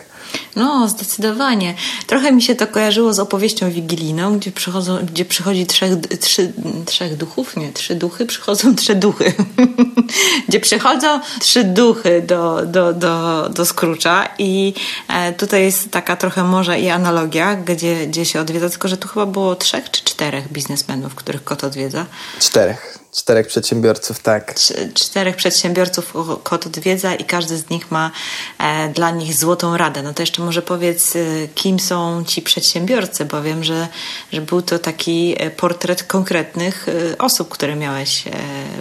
No, 0.55 0.87
zdecydowanie. 0.87 1.73
Trochę 2.07 2.31
mi 2.31 2.41
się 2.41 2.55
to 2.55 2.67
kojarzyło 2.67 3.13
z 3.13 3.19
opowieścią 3.19 3.71
wigilijną, 3.71 4.39
gdzie, 4.39 4.51
przychodzą, 4.51 4.97
gdzie 5.05 5.25
przychodzi 5.25 5.65
trzech, 5.65 5.91
trzy, 6.21 6.53
trzech 6.85 7.17
duchów, 7.17 7.57
nie, 7.57 7.73
trzy 7.73 7.95
duchy, 7.95 8.25
przychodzą 8.25 8.75
trzy 8.75 8.95
duchy. 8.95 9.33
gdzie 10.47 10.59
przychodzą 10.59 11.19
trzy 11.39 11.63
duchy 11.63 12.21
do, 12.21 12.65
do, 12.65 12.93
do, 12.93 13.49
do 13.49 13.63
Scrooge'a 13.63 14.27
i 14.39 14.73
e, 15.09 15.33
tutaj 15.33 15.63
jest 15.63 15.91
taka 15.91 16.15
trochę 16.15 16.43
może 16.43 16.79
i 16.79 16.89
analogia, 16.89 17.55
gdzie, 17.55 18.07
gdzie 18.07 18.25
się 18.25 18.39
odwiedza, 18.39 18.69
tylko 18.69 18.87
że 18.87 18.97
tu 18.97 19.07
chyba 19.07 19.25
było 19.25 19.55
trzech 19.55 19.91
czy 19.91 20.03
czterech 20.03 20.51
biznesmenów, 20.51 21.15
których 21.15 21.43
kot 21.43 21.63
odwiedza. 21.63 22.05
Czterech. 22.39 23.05
Czterech 23.15 23.47
przedsiębiorców, 23.47 24.19
tak. 24.19 24.55
Czterech 24.93 25.35
przedsiębiorców 25.35 26.13
kot 26.43 26.65
odwiedza 26.65 27.15
i 27.15 27.25
każdy 27.25 27.57
z 27.57 27.69
nich 27.69 27.91
ma 27.91 28.11
e, 28.59 28.89
dla 28.89 29.11
nich 29.11 29.33
złotą 29.33 29.77
radę. 29.77 30.03
No 30.03 30.13
to 30.13 30.21
jeszcze 30.25 30.43
może 30.43 30.61
powiedz, 30.61 31.15
e, 31.15 31.19
kim 31.55 31.79
są 31.79 32.23
ci 32.23 32.41
przedsiębiorcy, 32.41 33.25
bo 33.25 33.41
wiem, 33.41 33.63
że, 33.63 33.87
że 34.31 34.41
był 34.41 34.61
to 34.61 34.79
taki 34.79 35.35
e, 35.39 35.51
portret 35.51 36.03
konkretnych 36.03 36.87
e, 36.89 37.17
osób, 37.17 37.49
które 37.49 37.75
miałeś 37.75 38.27
e, 38.27 38.31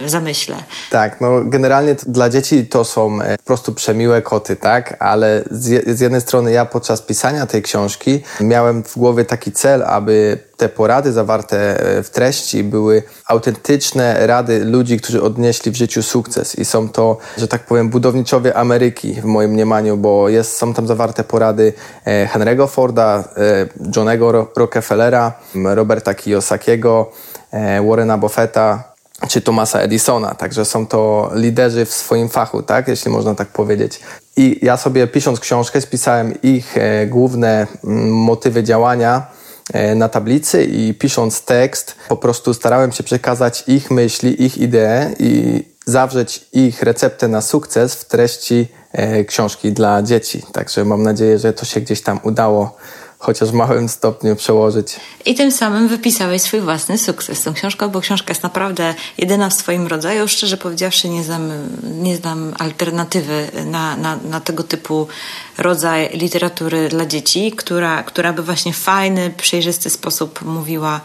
w 0.05 0.09
zamyśle. 0.09 0.55
Tak, 0.89 1.21
no 1.21 1.41
generalnie 1.43 1.95
dla 2.07 2.29
dzieci 2.29 2.65
to 2.67 2.85
są 2.85 3.21
e, 3.21 3.37
po 3.37 3.43
prostu 3.43 3.73
przemiłe 3.73 4.21
koty, 4.21 4.55
tak? 4.55 4.97
Ale 4.99 5.43
z, 5.51 5.97
z 5.97 5.99
jednej 5.99 6.21
strony 6.21 6.51
ja 6.51 6.65
podczas 6.65 7.01
pisania 7.01 7.45
tej 7.45 7.61
książki 7.61 8.21
miałem 8.41 8.83
w 8.83 8.97
głowie 8.97 9.25
taki 9.25 9.51
cel, 9.51 9.83
aby 9.83 10.39
te 10.57 10.69
porady 10.69 11.11
zawarte 11.11 11.79
e, 11.79 12.03
w 12.03 12.09
treści 12.09 12.63
były 12.63 13.03
autentyczne 13.27 14.27
rady 14.27 14.65
ludzi, 14.65 14.97
którzy 14.97 15.21
odnieśli 15.21 15.71
w 15.71 15.75
życiu 15.75 16.03
sukces 16.03 16.55
i 16.55 16.65
są 16.65 16.89
to, 16.89 17.17
że 17.37 17.47
tak 17.47 17.65
powiem, 17.65 17.89
budowniczowie 17.89 18.57
Ameryki 18.57 19.13
w 19.13 19.25
moim 19.25 19.51
mniemaniu, 19.51 19.97
bo 19.97 20.29
jest, 20.29 20.57
są 20.57 20.73
tam 20.73 20.87
zawarte 20.87 21.23
porady 21.25 21.73
e, 22.05 22.27
Henry'ego 22.33 22.67
Forda, 22.67 23.23
e, 23.37 23.67
Johnego 23.95 24.51
Rockefellera, 24.55 25.33
Roberta 25.55 26.13
Kiyosakiego, 26.13 27.11
Warrena 27.81 28.17
Buffetta, 28.17 28.95
czy 29.27 29.41
Thomasa 29.41 29.79
Edisona. 29.79 30.35
Także 30.35 30.65
są 30.65 30.87
to 30.87 31.31
liderzy 31.33 31.85
w 31.85 31.93
swoim 31.93 32.29
fachu, 32.29 32.63
tak? 32.63 32.87
jeśli 32.87 33.11
można 33.11 33.35
tak 33.35 33.47
powiedzieć. 33.47 33.99
I 34.37 34.59
ja 34.61 34.77
sobie 34.77 35.07
pisząc 35.07 35.39
książkę 35.39 35.81
spisałem 35.81 36.41
ich 36.41 36.77
e, 36.77 37.07
główne 37.07 37.67
motywy 38.09 38.63
działania 38.63 39.27
e, 39.73 39.95
na 39.95 40.09
tablicy 40.09 40.63
i 40.63 40.93
pisząc 40.93 41.41
tekst 41.41 41.95
po 42.09 42.17
prostu 42.17 42.53
starałem 42.53 42.91
się 42.91 43.03
przekazać 43.03 43.63
ich 43.67 43.91
myśli, 43.91 44.43
ich 44.43 44.57
idee 44.57 45.15
i 45.19 45.63
zawrzeć 45.85 46.45
ich 46.53 46.83
receptę 46.83 47.27
na 47.27 47.41
sukces 47.41 47.95
w 47.95 48.05
treści 48.05 48.67
e, 48.91 49.25
książki 49.25 49.71
dla 49.71 50.03
dzieci. 50.03 50.43
Także 50.51 50.85
mam 50.85 51.03
nadzieję, 51.03 51.39
że 51.39 51.53
to 51.53 51.65
się 51.65 51.81
gdzieś 51.81 52.01
tam 52.01 52.19
udało 52.23 52.77
chociaż 53.25 53.49
w 53.49 53.53
małym 53.53 53.89
stopniu 53.89 54.35
przełożyć. 54.35 54.99
I 55.25 55.35
tym 55.35 55.51
samym 55.51 55.87
wypisałeś 55.87 56.41
swój 56.41 56.61
własny 56.61 56.97
sukces 56.97 57.43
tą 57.43 57.53
książką, 57.53 57.89
bo 57.89 58.01
książka 58.01 58.31
jest 58.31 58.43
naprawdę 58.43 58.95
jedyna 59.17 59.49
w 59.49 59.53
swoim 59.53 59.87
rodzaju. 59.87 60.27
Szczerze 60.27 60.57
powiedziawszy, 60.57 61.09
nie 61.09 61.23
znam, 61.23 61.51
nie 61.83 62.15
znam 62.15 62.53
alternatywy 62.59 63.47
na, 63.65 63.97
na, 63.97 64.17
na 64.29 64.39
tego 64.39 64.63
typu 64.63 65.07
rodzaj 65.57 66.09
literatury 66.13 66.89
dla 66.89 67.05
dzieci, 67.05 67.51
która, 67.51 68.03
która 68.03 68.33
by 68.33 68.43
właśnie 68.43 68.73
w 68.73 68.77
fajny, 68.77 69.33
przejrzysty 69.37 69.89
sposób 69.89 70.41
mówiła 70.41 71.01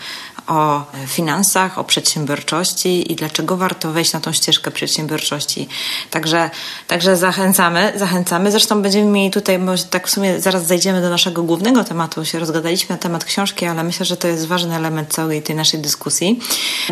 o 0.51 0.85
finansach, 1.07 1.79
o 1.79 1.85
przedsiębiorczości 1.85 3.13
i 3.13 3.17
dlaczego 3.17 3.57
warto 3.57 3.93
wejść 3.93 4.13
na 4.13 4.21
tą 4.21 4.33
ścieżkę 4.33 4.71
przedsiębiorczości. 4.71 5.69
Także, 6.11 6.51
także 6.87 7.17
zachęcamy, 7.17 7.93
zachęcamy. 7.97 8.51
Zresztą 8.51 8.83
będziemy 8.83 9.11
mieli 9.11 9.31
tutaj, 9.31 9.59
może 9.59 9.85
tak 9.85 10.09
w 10.09 10.11
sumie 10.11 10.41
zaraz 10.41 10.67
zajdziemy 10.67 11.03
do 11.03 11.11
naszego 11.11 11.43
głównego 11.43 11.85
tematu, 11.85 12.25
się 12.25 12.39
rozgadaliśmy 12.39 12.95
na 12.95 12.99
temat 12.99 13.25
książki, 13.25 13.67
ale 13.67 13.85
myślę, 13.85 14.07
że 14.07 14.17
to 14.17 14.29
jest 14.29 14.47
ważny 14.47 14.77
element 14.77 15.13
całej 15.13 15.43
tej 15.43 15.57
naszej 15.57 15.81
dyskusji, 15.81 16.41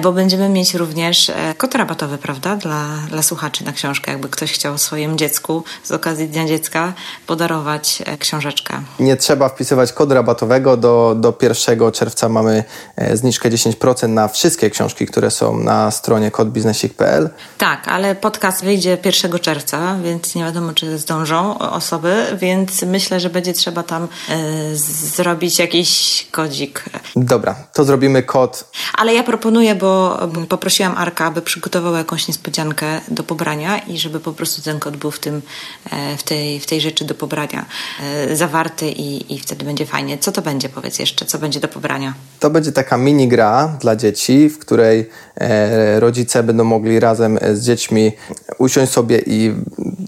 bo 0.02 0.12
będziemy 0.12 0.48
mieć 0.48 0.74
również 0.74 1.30
e, 1.30 1.54
kod 1.56 1.74
rabatowy, 1.74 2.18
prawda, 2.18 2.56
dla, 2.56 2.86
dla 3.10 3.22
słuchaczy 3.22 3.64
na 3.64 3.72
książkę, 3.72 4.12
jakby 4.12 4.28
ktoś 4.28 4.52
chciał 4.52 4.78
swojemu 4.78 5.16
dziecku 5.16 5.64
z 5.84 5.92
okazji 5.92 6.28
Dnia 6.28 6.46
Dziecka 6.46 6.92
podarować 7.26 8.02
e, 8.06 8.18
książeczkę. 8.18 8.82
Nie 9.00 9.16
trzeba 9.16 9.48
wpisywać 9.48 9.92
kodu 9.92 10.14
rabatowego, 10.14 10.76
do, 10.76 11.14
do 11.18 11.34
1 11.42 11.92
czerwca 11.92 12.28
mamy 12.28 12.64
e, 12.96 13.16
zniżkę 13.16 13.47
10% 13.50 14.08
na 14.08 14.28
wszystkie 14.28 14.70
książki, 14.70 15.06
które 15.06 15.30
są 15.30 15.58
na 15.58 15.90
stronie 15.90 16.30
kodbiznesik.pl. 16.30 17.30
Tak, 17.58 17.88
ale 17.88 18.14
podcast 18.14 18.64
wyjdzie 18.64 18.98
1 19.04 19.38
czerwca, 19.38 19.96
więc 20.04 20.34
nie 20.34 20.44
wiadomo, 20.44 20.72
czy 20.72 20.98
zdążą 20.98 21.58
osoby, 21.58 22.26
więc 22.38 22.82
myślę, 22.82 23.20
że 23.20 23.30
będzie 23.30 23.52
trzeba 23.52 23.82
tam 23.82 24.04
y, 24.04 24.76
zrobić 25.16 25.58
jakiś 25.58 26.26
kodzik. 26.30 26.84
Dobra, 27.16 27.54
to 27.72 27.84
zrobimy 27.84 28.22
kod. 28.22 28.70
Ale 28.94 29.14
ja 29.14 29.22
proponuję, 29.22 29.74
bo 29.74 30.18
poprosiłam 30.48 30.96
Arka, 30.96 31.24
aby 31.24 31.42
przygotował 31.42 31.94
jakąś 31.94 32.28
niespodziankę 32.28 33.00
do 33.08 33.22
pobrania 33.22 33.78
i 33.78 33.98
żeby 33.98 34.20
po 34.20 34.32
prostu 34.32 34.62
ten 34.62 34.80
kod 34.80 34.96
był 34.96 35.10
w, 35.10 35.18
tym, 35.18 35.42
e, 35.90 36.16
w, 36.16 36.22
tej, 36.22 36.60
w 36.60 36.66
tej 36.66 36.80
rzeczy 36.80 37.04
do 37.04 37.14
pobrania 37.14 37.66
e, 38.02 38.36
zawarty 38.36 38.90
i, 38.90 39.34
i 39.34 39.40
wtedy 39.40 39.64
będzie 39.64 39.86
fajnie. 39.86 40.18
Co 40.18 40.32
to 40.32 40.42
będzie, 40.42 40.68
powiedz 40.68 40.98
jeszcze, 40.98 41.26
co 41.26 41.38
będzie 41.38 41.60
do 41.60 41.68
pobrania? 41.68 42.14
To 42.40 42.50
będzie 42.50 42.72
taka 42.72 42.96
mini 42.96 43.28
gra 43.38 43.76
dla 43.80 43.96
dzieci, 43.96 44.48
w 44.48 44.58
której 44.58 45.10
e, 45.36 46.00
rodzice 46.00 46.42
będą 46.42 46.64
mogli 46.64 47.00
razem 47.00 47.38
z 47.54 47.60
dziećmi 47.64 48.12
usiąść 48.58 48.92
sobie 48.92 49.18
i 49.26 49.54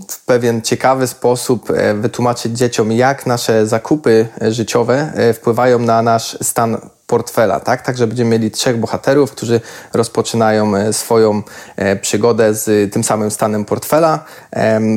w 0.08 0.24
pewien 0.24 0.62
ciekawy 0.62 1.06
sposób 1.06 1.70
e, 1.70 1.94
wytłumaczyć 1.94 2.58
dzieciom, 2.58 2.92
jak 2.92 3.26
nasze 3.26 3.66
zakupy 3.66 4.28
życiowe 4.48 5.12
e, 5.14 5.32
wpływają 5.32 5.78
na 5.78 6.02
nasz 6.02 6.38
stan 6.42 6.76
portfela, 7.10 7.60
tak? 7.60 7.82
Także 7.82 8.06
będziemy 8.06 8.30
mieli 8.30 8.50
trzech 8.50 8.76
bohaterów, 8.76 9.30
którzy 9.30 9.60
rozpoczynają 9.92 10.76
e, 10.76 10.92
swoją 10.92 11.42
e, 11.76 11.96
przygodę 11.96 12.54
z 12.54 12.92
tym 12.92 13.04
samym 13.04 13.30
stanem 13.30 13.64
portfela, 13.64 14.24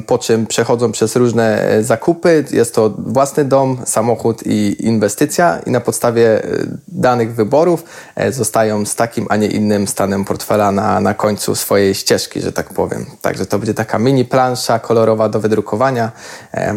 po 0.07 0.17
czym 0.17 0.47
przechodzą 0.47 0.91
przez 0.91 1.15
różne 1.15 1.61
e, 1.61 1.83
zakupy. 1.83 2.45
Jest 2.51 2.75
to 2.75 2.93
własny 2.97 3.45
dom, 3.45 3.77
samochód 3.85 4.43
i 4.45 4.87
inwestycja 4.87 5.59
i 5.65 5.71
na 5.71 5.79
podstawie 5.79 6.41
danych 6.87 7.35
wyborów 7.35 7.83
zostają 8.29 8.85
z 8.85 8.95
takim, 8.95 9.25
a 9.29 9.35
nie 9.35 9.47
innym 9.47 9.87
stanem 9.87 10.25
portfela 10.25 10.71
na, 10.71 10.99
na 10.99 11.13
końcu 11.13 11.55
swojej 11.55 11.95
ścieżki, 11.95 12.41
że 12.41 12.51
tak 12.51 12.73
powiem. 12.73 13.05
Także 13.21 13.45
to 13.45 13.59
będzie 13.59 13.73
taka 13.73 13.99
mini 13.99 14.25
plansza 14.25 14.79
kolorowa 14.79 15.29
do 15.29 15.39
wydrukowania, 15.39 16.11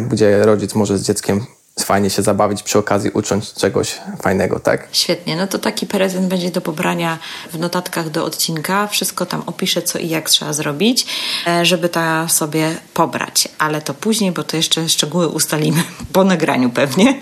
gdzie 0.09 0.45
rodzic 0.45 0.75
może 0.75 0.97
z 0.97 1.01
dzieckiem 1.01 1.56
fajnie 1.83 2.09
się 2.09 2.21
zabawić 2.21 2.63
przy 2.63 2.79
okazji, 2.79 3.09
ucząc 3.09 3.53
czegoś 3.53 3.95
fajnego, 4.21 4.59
tak? 4.59 4.87
Świetnie, 4.91 5.35
no 5.35 5.47
to 5.47 5.59
taki 5.59 5.87
prezent 5.87 6.27
będzie 6.27 6.51
do 6.51 6.61
pobrania 6.61 7.17
w 7.53 7.59
notatkach 7.59 8.09
do 8.09 8.25
odcinka. 8.25 8.87
Wszystko 8.87 9.25
tam 9.25 9.43
opiszę, 9.45 9.81
co 9.81 9.99
i 9.99 10.09
jak 10.09 10.29
trzeba 10.29 10.53
zrobić, 10.53 11.05
e, 11.47 11.65
żeby 11.65 11.89
ta 11.89 12.27
sobie 12.27 12.75
pobrać. 12.93 13.47
Ale 13.59 13.81
to 13.81 13.93
później, 13.93 14.31
bo 14.31 14.43
to 14.43 14.57
jeszcze 14.57 14.89
szczegóły 14.89 15.27
ustalimy 15.27 15.83
po 16.13 16.23
nagraniu 16.23 16.69
pewnie. 16.69 17.19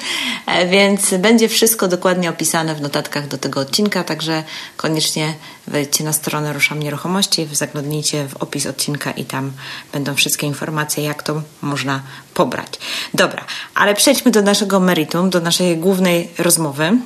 E, 0.48 0.68
więc 0.68 1.14
będzie 1.14 1.50
wszystko 1.50 1.88
dokładnie 1.88 2.30
opisane 2.30 2.76
w 2.76 2.82
notatkach 2.82 3.28
do 3.28 3.38
tego 3.38 3.60
odcinka, 3.60 4.04
także 4.04 4.44
koniecznie 4.78 5.34
wejdźcie 5.68 6.04
na 6.04 6.14
stronę 6.14 6.54
Ruszam 6.54 6.80
Nieruchomości, 6.80 7.48
zaglądnijcie 7.52 8.28
w 8.28 8.36
opis 8.36 8.66
odcinka 8.66 9.12
i 9.12 9.26
tam 9.26 9.52
będą 9.94 10.16
wszystkie 10.16 10.48
informacje, 10.48 11.04
jak 11.04 11.24
to 11.24 11.42
można 11.62 12.02
pobrać. 12.34 12.80
Dobra, 13.14 13.46
ale 13.76 13.96
przejdźmy 13.96 14.32
do 14.32 14.42
naszego 14.42 14.80
meritum, 14.80 15.30
do 15.30 15.40
naszej 15.40 15.78
głównej 15.78 16.30
rozmowy 16.38 16.98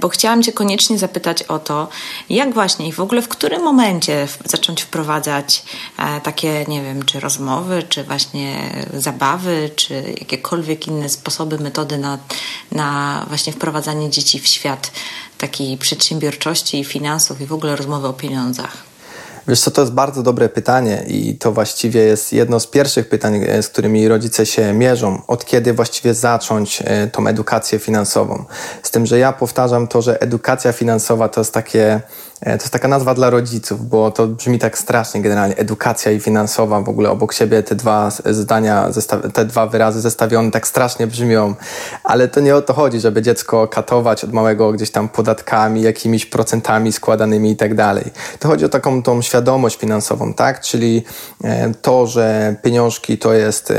bo 0.00 0.08
chciałam 0.08 0.42
Cię 0.42 0.52
koniecznie 0.52 0.98
zapytać 0.98 1.42
o 1.42 1.58
to, 1.58 1.88
jak 2.30 2.54
właśnie 2.54 2.88
i 2.88 2.92
w 2.92 3.00
ogóle 3.00 3.22
w 3.22 3.28
którym 3.28 3.62
momencie 3.62 4.28
zacząć 4.44 4.82
wprowadzać 4.82 5.62
e, 5.98 6.20
takie, 6.20 6.64
nie 6.68 6.82
wiem, 6.82 7.04
czy 7.04 7.20
rozmowy, 7.20 7.82
czy 7.88 8.04
właśnie 8.04 8.70
zabawy, 8.94 9.70
czy 9.76 10.14
jakiekolwiek 10.20 10.86
inne 10.86 11.08
sposoby, 11.08 11.58
metody 11.58 11.98
na, 11.98 12.18
na 12.72 13.24
właśnie 13.28 13.52
wprowadzanie 13.52 14.10
dzieci 14.10 14.40
w 14.40 14.46
świat 14.46 14.90
takiej 15.38 15.78
przedsiębiorczości, 15.78 16.84
finansów 16.84 17.40
i 17.40 17.46
w 17.46 17.52
ogóle 17.52 17.76
rozmowy 17.76 18.08
o 18.08 18.12
pieniądzach. 18.12 18.93
Wiesz 19.48 19.60
co, 19.60 19.70
to 19.70 19.80
jest 19.80 19.92
bardzo 19.92 20.22
dobre 20.22 20.48
pytanie 20.48 21.04
i 21.06 21.38
to 21.38 21.52
właściwie 21.52 22.00
jest 22.00 22.32
jedno 22.32 22.60
z 22.60 22.66
pierwszych 22.66 23.08
pytań, 23.08 23.44
e, 23.48 23.62
z 23.62 23.68
którymi 23.68 24.08
rodzice 24.08 24.46
się 24.46 24.72
mierzą. 24.72 25.22
Od 25.26 25.44
kiedy 25.44 25.72
właściwie 25.72 26.14
zacząć 26.14 26.82
e, 26.84 27.06
tą 27.06 27.26
edukację 27.26 27.78
finansową? 27.78 28.44
Z 28.82 28.90
tym, 28.90 29.06
że 29.06 29.18
ja 29.18 29.32
powtarzam 29.32 29.88
to, 29.88 30.02
że 30.02 30.20
edukacja 30.20 30.72
finansowa 30.72 31.28
to 31.28 31.40
jest 31.40 31.54
takie 31.54 32.00
to 32.44 32.50
jest 32.50 32.70
taka 32.70 32.88
nazwa 32.88 33.14
dla 33.14 33.30
rodziców, 33.30 33.88
bo 33.88 34.10
to 34.10 34.26
brzmi 34.26 34.58
tak 34.58 34.78
strasznie 34.78 35.22
generalnie. 35.22 35.56
Edukacja 35.56 36.12
i 36.12 36.20
finansowa 36.20 36.80
w 36.80 36.88
ogóle 36.88 37.10
obok 37.10 37.32
siebie 37.32 37.62
te 37.62 37.74
dwa 37.74 38.10
zdania, 38.10 38.90
te 39.34 39.44
dwa 39.44 39.66
wyrazy 39.66 40.00
zestawione 40.00 40.50
tak 40.50 40.66
strasznie 40.66 41.06
brzmią, 41.06 41.54
ale 42.04 42.28
to 42.28 42.40
nie 42.40 42.56
o 42.56 42.62
to 42.62 42.72
chodzi, 42.72 43.00
żeby 43.00 43.22
dziecko 43.22 43.68
katować 43.68 44.24
od 44.24 44.32
małego 44.32 44.72
gdzieś 44.72 44.90
tam 44.90 45.08
podatkami, 45.08 45.82
jakimiś 45.82 46.26
procentami 46.26 46.92
składanymi 46.92 47.50
i 47.50 47.56
tak 47.56 47.74
dalej. 47.74 48.04
To 48.38 48.48
chodzi 48.48 48.64
o 48.64 48.68
taką 48.68 49.02
tą 49.02 49.22
świadomość 49.22 49.76
finansową, 49.76 50.34
tak? 50.34 50.60
Czyli 50.60 51.04
e, 51.44 51.74
to, 51.82 52.06
że 52.06 52.56
pieniążki 52.62 53.18
to 53.18 53.32
jest 53.32 53.72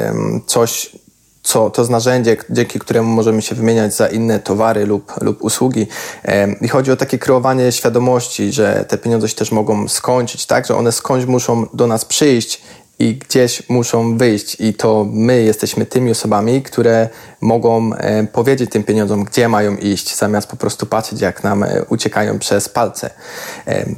coś, 0.46 0.96
co 1.46 1.70
to 1.70 1.82
jest 1.82 1.92
narzędzie, 1.92 2.38
dzięki 2.50 2.80
któremu 2.80 3.10
możemy 3.10 3.42
się 3.42 3.56
wymieniać 3.56 3.96
za 3.96 4.08
inne 4.08 4.40
towary 4.40 4.86
lub, 4.86 5.14
lub 5.22 5.44
usługi. 5.44 5.88
I 6.62 6.68
chodzi 6.68 6.92
o 6.92 6.96
takie 6.96 7.18
kreowanie 7.18 7.72
świadomości, 7.72 8.52
że 8.52 8.86
te 8.88 8.98
pieniądze 8.98 9.30
się 9.30 9.36
też 9.36 9.52
mogą 9.52 9.88
skończyć, 9.88 10.46
tak, 10.46 10.66
że 10.66 10.76
one 10.76 10.92
skądś 10.92 11.26
muszą 11.26 11.66
do 11.74 11.88
nas 11.88 12.06
przyjść 12.06 12.62
i 13.00 13.16
gdzieś 13.16 13.70
muszą 13.70 14.18
wyjść. 14.18 14.58
I 14.60 14.74
to 14.74 15.06
my 15.10 15.42
jesteśmy 15.42 15.86
tymi 15.86 16.12
osobami, 16.12 16.62
które 16.62 17.10
mogą 17.42 17.92
powiedzieć 18.32 18.72
tym 18.72 18.84
pieniądzom, 18.84 19.24
gdzie 19.24 19.48
mają 19.48 19.78
iść, 19.78 20.16
zamiast 20.16 20.48
po 20.48 20.58
prostu 20.58 20.86
patrzeć, 20.86 21.22
jak 21.22 21.44
nam 21.44 21.64
e, 21.64 21.86
uciekają 21.90 22.40
przez 22.40 22.70
palce. 22.70 23.10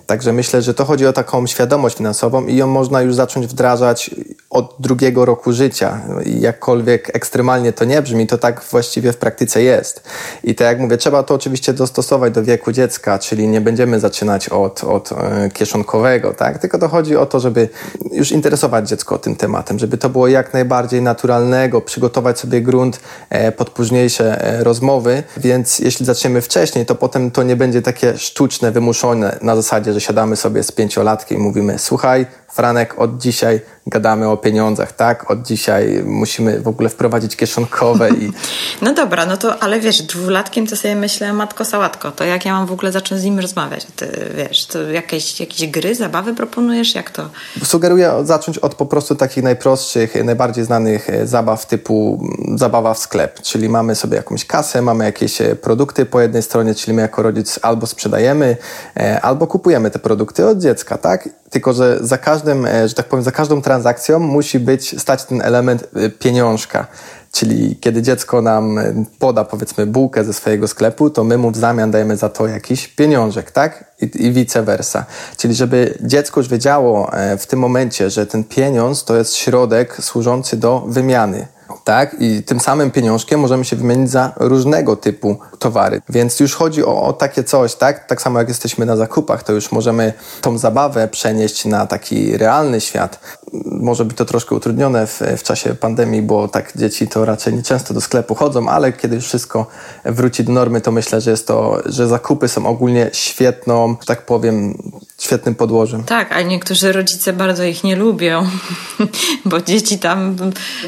Także 0.06 0.34
myślę, 0.34 0.62
że 0.62 0.74
to 0.74 0.86
chodzi 0.86 1.08
o 1.08 1.14
taką 1.14 1.48
świadomość 1.48 1.98
finansową 1.98 2.48
i 2.48 2.56
ją 2.56 2.68
można 2.68 3.02
już 3.02 3.16
zacząć 3.16 3.48
wdrażać 3.48 4.12
od 4.50 4.76
drugiego 4.80 5.26
roku 5.26 5.54
życia. 5.54 6.02
Jakkolwiek 6.26 7.16
ekstremalnie 7.16 7.74
to 7.74 7.86
nie 7.86 8.02
brzmi, 8.02 8.28
to 8.28 8.38
tak 8.38 8.64
właściwie 8.72 9.14
w 9.14 9.18
praktyce 9.18 9.62
jest. 9.62 10.04
I 10.44 10.56
tak 10.56 10.68
jak 10.68 10.80
mówię, 10.80 10.98
trzeba 10.98 11.24
to 11.24 11.34
oczywiście 11.34 11.74
dostosować 11.74 12.34
do 12.34 12.44
wieku 12.44 12.72
dziecka, 12.72 13.20
czyli 13.20 13.48
nie 13.48 13.62
będziemy 13.62 14.00
zaczynać 14.00 14.50
od, 14.50 14.84
od 14.84 15.10
kieszonkowego, 15.54 16.34
tak? 16.34 16.58
tylko 16.58 16.80
to 16.80 16.88
chodzi 16.88 17.18
o 17.18 17.26
to, 17.26 17.40
żeby 17.40 17.70
już 18.12 18.32
interesować 18.32 18.90
dziecko 18.90 19.18
tym 19.18 19.36
tematem, 19.36 19.80
żeby 19.80 19.98
to 19.98 20.10
było 20.10 20.28
jak 20.28 20.54
najbardziej 20.54 21.02
naturalnego, 21.02 21.82
przygotować 21.82 22.40
sobie 22.40 22.62
grunt 22.62 23.00
E, 23.30 23.52
pod 23.52 23.70
późniejsze 23.70 24.42
e, 24.42 24.64
rozmowy, 24.64 25.24
więc 25.38 25.80
jeśli 25.80 26.06
zaczniemy 26.06 26.42
wcześniej, 26.42 26.86
to 26.86 26.96
potem 26.96 27.32
to 27.32 27.44
nie 27.44 27.56
będzie 27.56 27.82
takie 27.82 28.18
sztuczne, 28.18 28.72
wymuszone 28.72 29.38
na 29.42 29.56
zasadzie, 29.56 29.94
że 29.94 30.02
siadamy 30.02 30.36
sobie 30.36 30.64
z 30.64 30.72
pięciolatkiem 30.72 31.38
i 31.38 31.42
mówimy 31.42 31.80
słuchaj, 31.80 32.26
Franek, 32.58 33.00
od 33.00 33.18
dzisiaj 33.18 33.62
gadamy 33.88 34.30
o 34.30 34.38
pieniądzach, 34.38 34.92
tak? 34.92 35.32
Od 35.32 35.42
dzisiaj 35.42 36.04
musimy 36.06 36.60
w 36.60 36.68
ogóle 36.68 36.90
wprowadzić 36.90 37.36
kieszonkowe 37.36 38.10
i... 38.10 38.32
No 38.82 38.94
dobra, 38.94 39.26
no 39.26 39.38
to, 39.38 39.64
ale 39.64 39.80
wiesz, 39.80 40.02
dwulatkiem 40.02 40.68
to 40.68 40.76
sobie 40.76 40.96
myślę, 40.96 41.34
matko 41.34 41.66
sałatko, 41.66 42.12
to 42.12 42.24
jak 42.24 42.46
ja 42.46 42.54
mam 42.54 42.66
w 42.66 42.72
ogóle 42.72 42.92
zacząć 42.92 43.22
z 43.22 43.24
nim 43.24 43.40
rozmawiać? 43.40 43.88
Ty, 43.96 44.32
wiesz, 44.36 44.66
to 44.66 44.82
jakieś, 44.82 45.40
jakieś 45.40 45.68
gry, 45.68 45.96
zabawy 45.96 46.34
proponujesz? 46.34 46.96
Jak 46.96 47.12
to? 47.12 47.30
Sugeruję 47.64 48.14
zacząć 48.24 48.58
od 48.58 48.76
po 48.76 48.86
prostu 48.86 49.16
takich 49.16 49.44
najprostszych, 49.44 50.26
najbardziej 50.26 50.66
znanych 50.66 51.10
e, 51.10 51.28
zabaw 51.28 51.66
typu 51.66 52.20
mm, 52.22 52.58
zabawa 52.58 52.94
w 52.94 53.00
sklep, 53.00 53.42
czyli 53.42 53.70
mamy 53.70 53.96
sobie 53.96 54.18
jakąś 54.18 54.46
kasę, 54.46 54.82
mamy 54.82 55.06
jakieś 55.06 55.42
e, 55.42 55.56
produkty 55.56 56.06
po 56.06 56.22
jednej 56.22 56.44
stronie, 56.44 56.76
czyli 56.76 56.94
my 56.94 57.02
jako 57.02 57.22
rodzic 57.22 57.60
albo 57.62 57.88
sprzedajemy, 57.88 58.58
e, 58.98 59.22
albo 59.22 59.48
kupujemy 59.48 59.92
te 59.92 60.00
produkty 60.00 60.48
od 60.48 60.58
dziecka, 60.60 60.98
tak? 60.98 61.30
Tylko, 61.50 61.74
że 61.74 61.98
za 62.02 62.18
każdym, 62.18 62.68
że 62.86 62.94
tak 62.94 63.06
powiem, 63.06 63.24
za 63.24 63.32
każdą 63.32 63.62
transakcją 63.62 64.20
musi 64.20 64.60
być, 64.60 65.02
stać 65.02 65.26
ten 65.26 65.42
element 65.42 65.90
pieniążka. 66.20 66.88
Czyli 67.32 67.76
kiedy 67.76 68.02
dziecko 68.02 68.42
nam 68.42 68.80
poda, 69.20 69.44
powiedzmy, 69.44 69.86
bułkę 69.86 70.24
ze 70.24 70.34
swojego 70.34 70.68
sklepu, 70.68 71.10
to 71.10 71.24
my 71.24 71.38
mu 71.38 71.52
w 71.52 71.58
zamian 71.58 71.92
dajemy 71.92 72.18
za 72.18 72.30
to 72.30 72.48
jakiś 72.48 72.88
pieniążek, 72.88 73.52
tak? 73.52 73.92
I, 74.02 74.26
i 74.26 74.32
vice 74.32 74.64
versa. 74.64 75.06
Czyli 75.38 75.56
żeby 75.56 75.98
dziecko 76.02 76.40
już 76.40 76.50
wiedziało 76.50 77.12
w 77.38 77.46
tym 77.46 77.60
momencie, 77.60 78.10
że 78.10 78.26
ten 78.26 78.44
pieniądz 78.44 79.04
to 79.04 79.18
jest 79.18 79.36
środek 79.36 79.98
służący 80.04 80.58
do 80.58 80.80
wymiany 80.88 81.48
tak? 81.84 82.16
I 82.20 82.44
tym 82.44 82.60
samym 82.60 82.92
pieniążkiem 82.92 83.40
możemy 83.40 83.66
się 83.66 83.76
wymienić 83.76 84.12
za 84.12 84.34
różnego 84.36 84.96
typu 84.96 85.40
towary. 85.60 86.02
Więc 86.10 86.40
już 86.40 86.56
chodzi 86.56 86.86
o, 86.86 87.04
o, 87.04 87.14
takie 87.14 87.44
coś, 87.44 87.76
tak? 87.76 88.08
Tak 88.08 88.22
samo 88.22 88.40
jak 88.40 88.48
jesteśmy 88.48 88.86
na 88.86 88.96
zakupach, 88.96 89.44
to 89.44 89.54
już 89.54 89.72
możemy 89.72 90.14
tą 90.42 90.58
zabawę 90.58 91.08
przenieść 91.08 91.66
na 91.66 91.86
taki 91.86 92.38
realny 92.38 92.82
świat. 92.82 93.20
Może 93.66 94.06
być 94.06 94.18
to 94.18 94.26
troszkę 94.26 94.56
utrudnione 94.56 95.08
w, 95.08 95.22
w 95.38 95.44
czasie 95.44 95.76
pandemii, 95.76 96.22
bo 96.22 96.48
tak 96.48 96.78
dzieci 96.78 97.08
to 97.08 97.26
raczej 97.26 97.54
nie 97.54 97.64
często 97.64 97.94
do 97.94 98.02
sklepu 98.02 98.36
chodzą, 98.36 98.70
ale 98.70 98.94
kiedy 98.94 99.16
już 99.16 99.26
wszystko 99.26 99.68
wróci 100.06 100.44
do 100.44 100.52
normy, 100.52 100.82
to 100.82 100.92
myślę, 100.92 101.22
że 101.22 101.32
jest 101.32 101.48
to, 101.48 101.82
że 101.86 102.08
zakupy 102.08 102.48
są 102.48 102.66
ogólnie 102.66 103.10
świetną, 103.14 103.96
tak 104.06 104.26
powiem, 104.26 104.78
świetnym 105.20 105.56
podłożem. 105.56 106.04
Tak, 106.04 106.32
a 106.32 106.42
niektórzy 106.42 106.92
rodzice 106.92 107.34
bardzo 107.34 107.64
ich 107.64 107.84
nie 107.84 107.96
lubią, 107.96 108.48
bo 109.46 109.62
dzieci 109.62 110.00
tam 110.00 110.36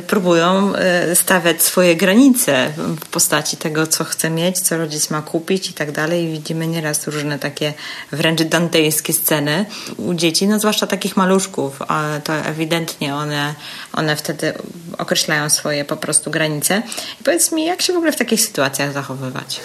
próbują 0.07 0.68
e, 0.75 1.15
stawiać 1.15 1.61
swoje 1.61 1.95
granice 1.95 2.71
w 2.77 3.05
postaci 3.05 3.57
tego, 3.57 3.87
co 3.87 4.03
chce 4.03 4.29
mieć, 4.29 4.59
co 4.59 4.77
rodzic 4.77 5.09
ma 5.09 5.21
kupić 5.21 5.69
i 5.69 5.73
tak 5.73 5.91
dalej. 5.91 6.23
I 6.23 6.31
widzimy 6.31 6.67
nieraz 6.67 7.07
różne 7.07 7.39
takie 7.39 7.73
wręcz 8.11 8.41
dantejskie 8.41 9.13
sceny 9.13 9.65
u 9.97 10.13
dzieci, 10.13 10.47
no 10.47 10.59
zwłaszcza 10.59 10.87
takich 10.87 11.17
maluszków. 11.17 11.79
To 12.23 12.33
ewidentnie 12.33 13.15
one, 13.15 13.55
one 13.93 14.15
wtedy 14.15 14.53
określają 14.97 15.49
swoje 15.49 15.85
po 15.85 15.97
prostu 15.97 16.31
granice. 16.31 16.81
I 17.21 17.23
powiedz 17.23 17.51
mi, 17.51 17.65
jak 17.65 17.81
się 17.81 17.93
w 17.93 17.95
ogóle 17.95 18.11
w 18.11 18.15
takich 18.15 18.41
sytuacjach 18.41 18.93
zachowywać? 18.93 19.59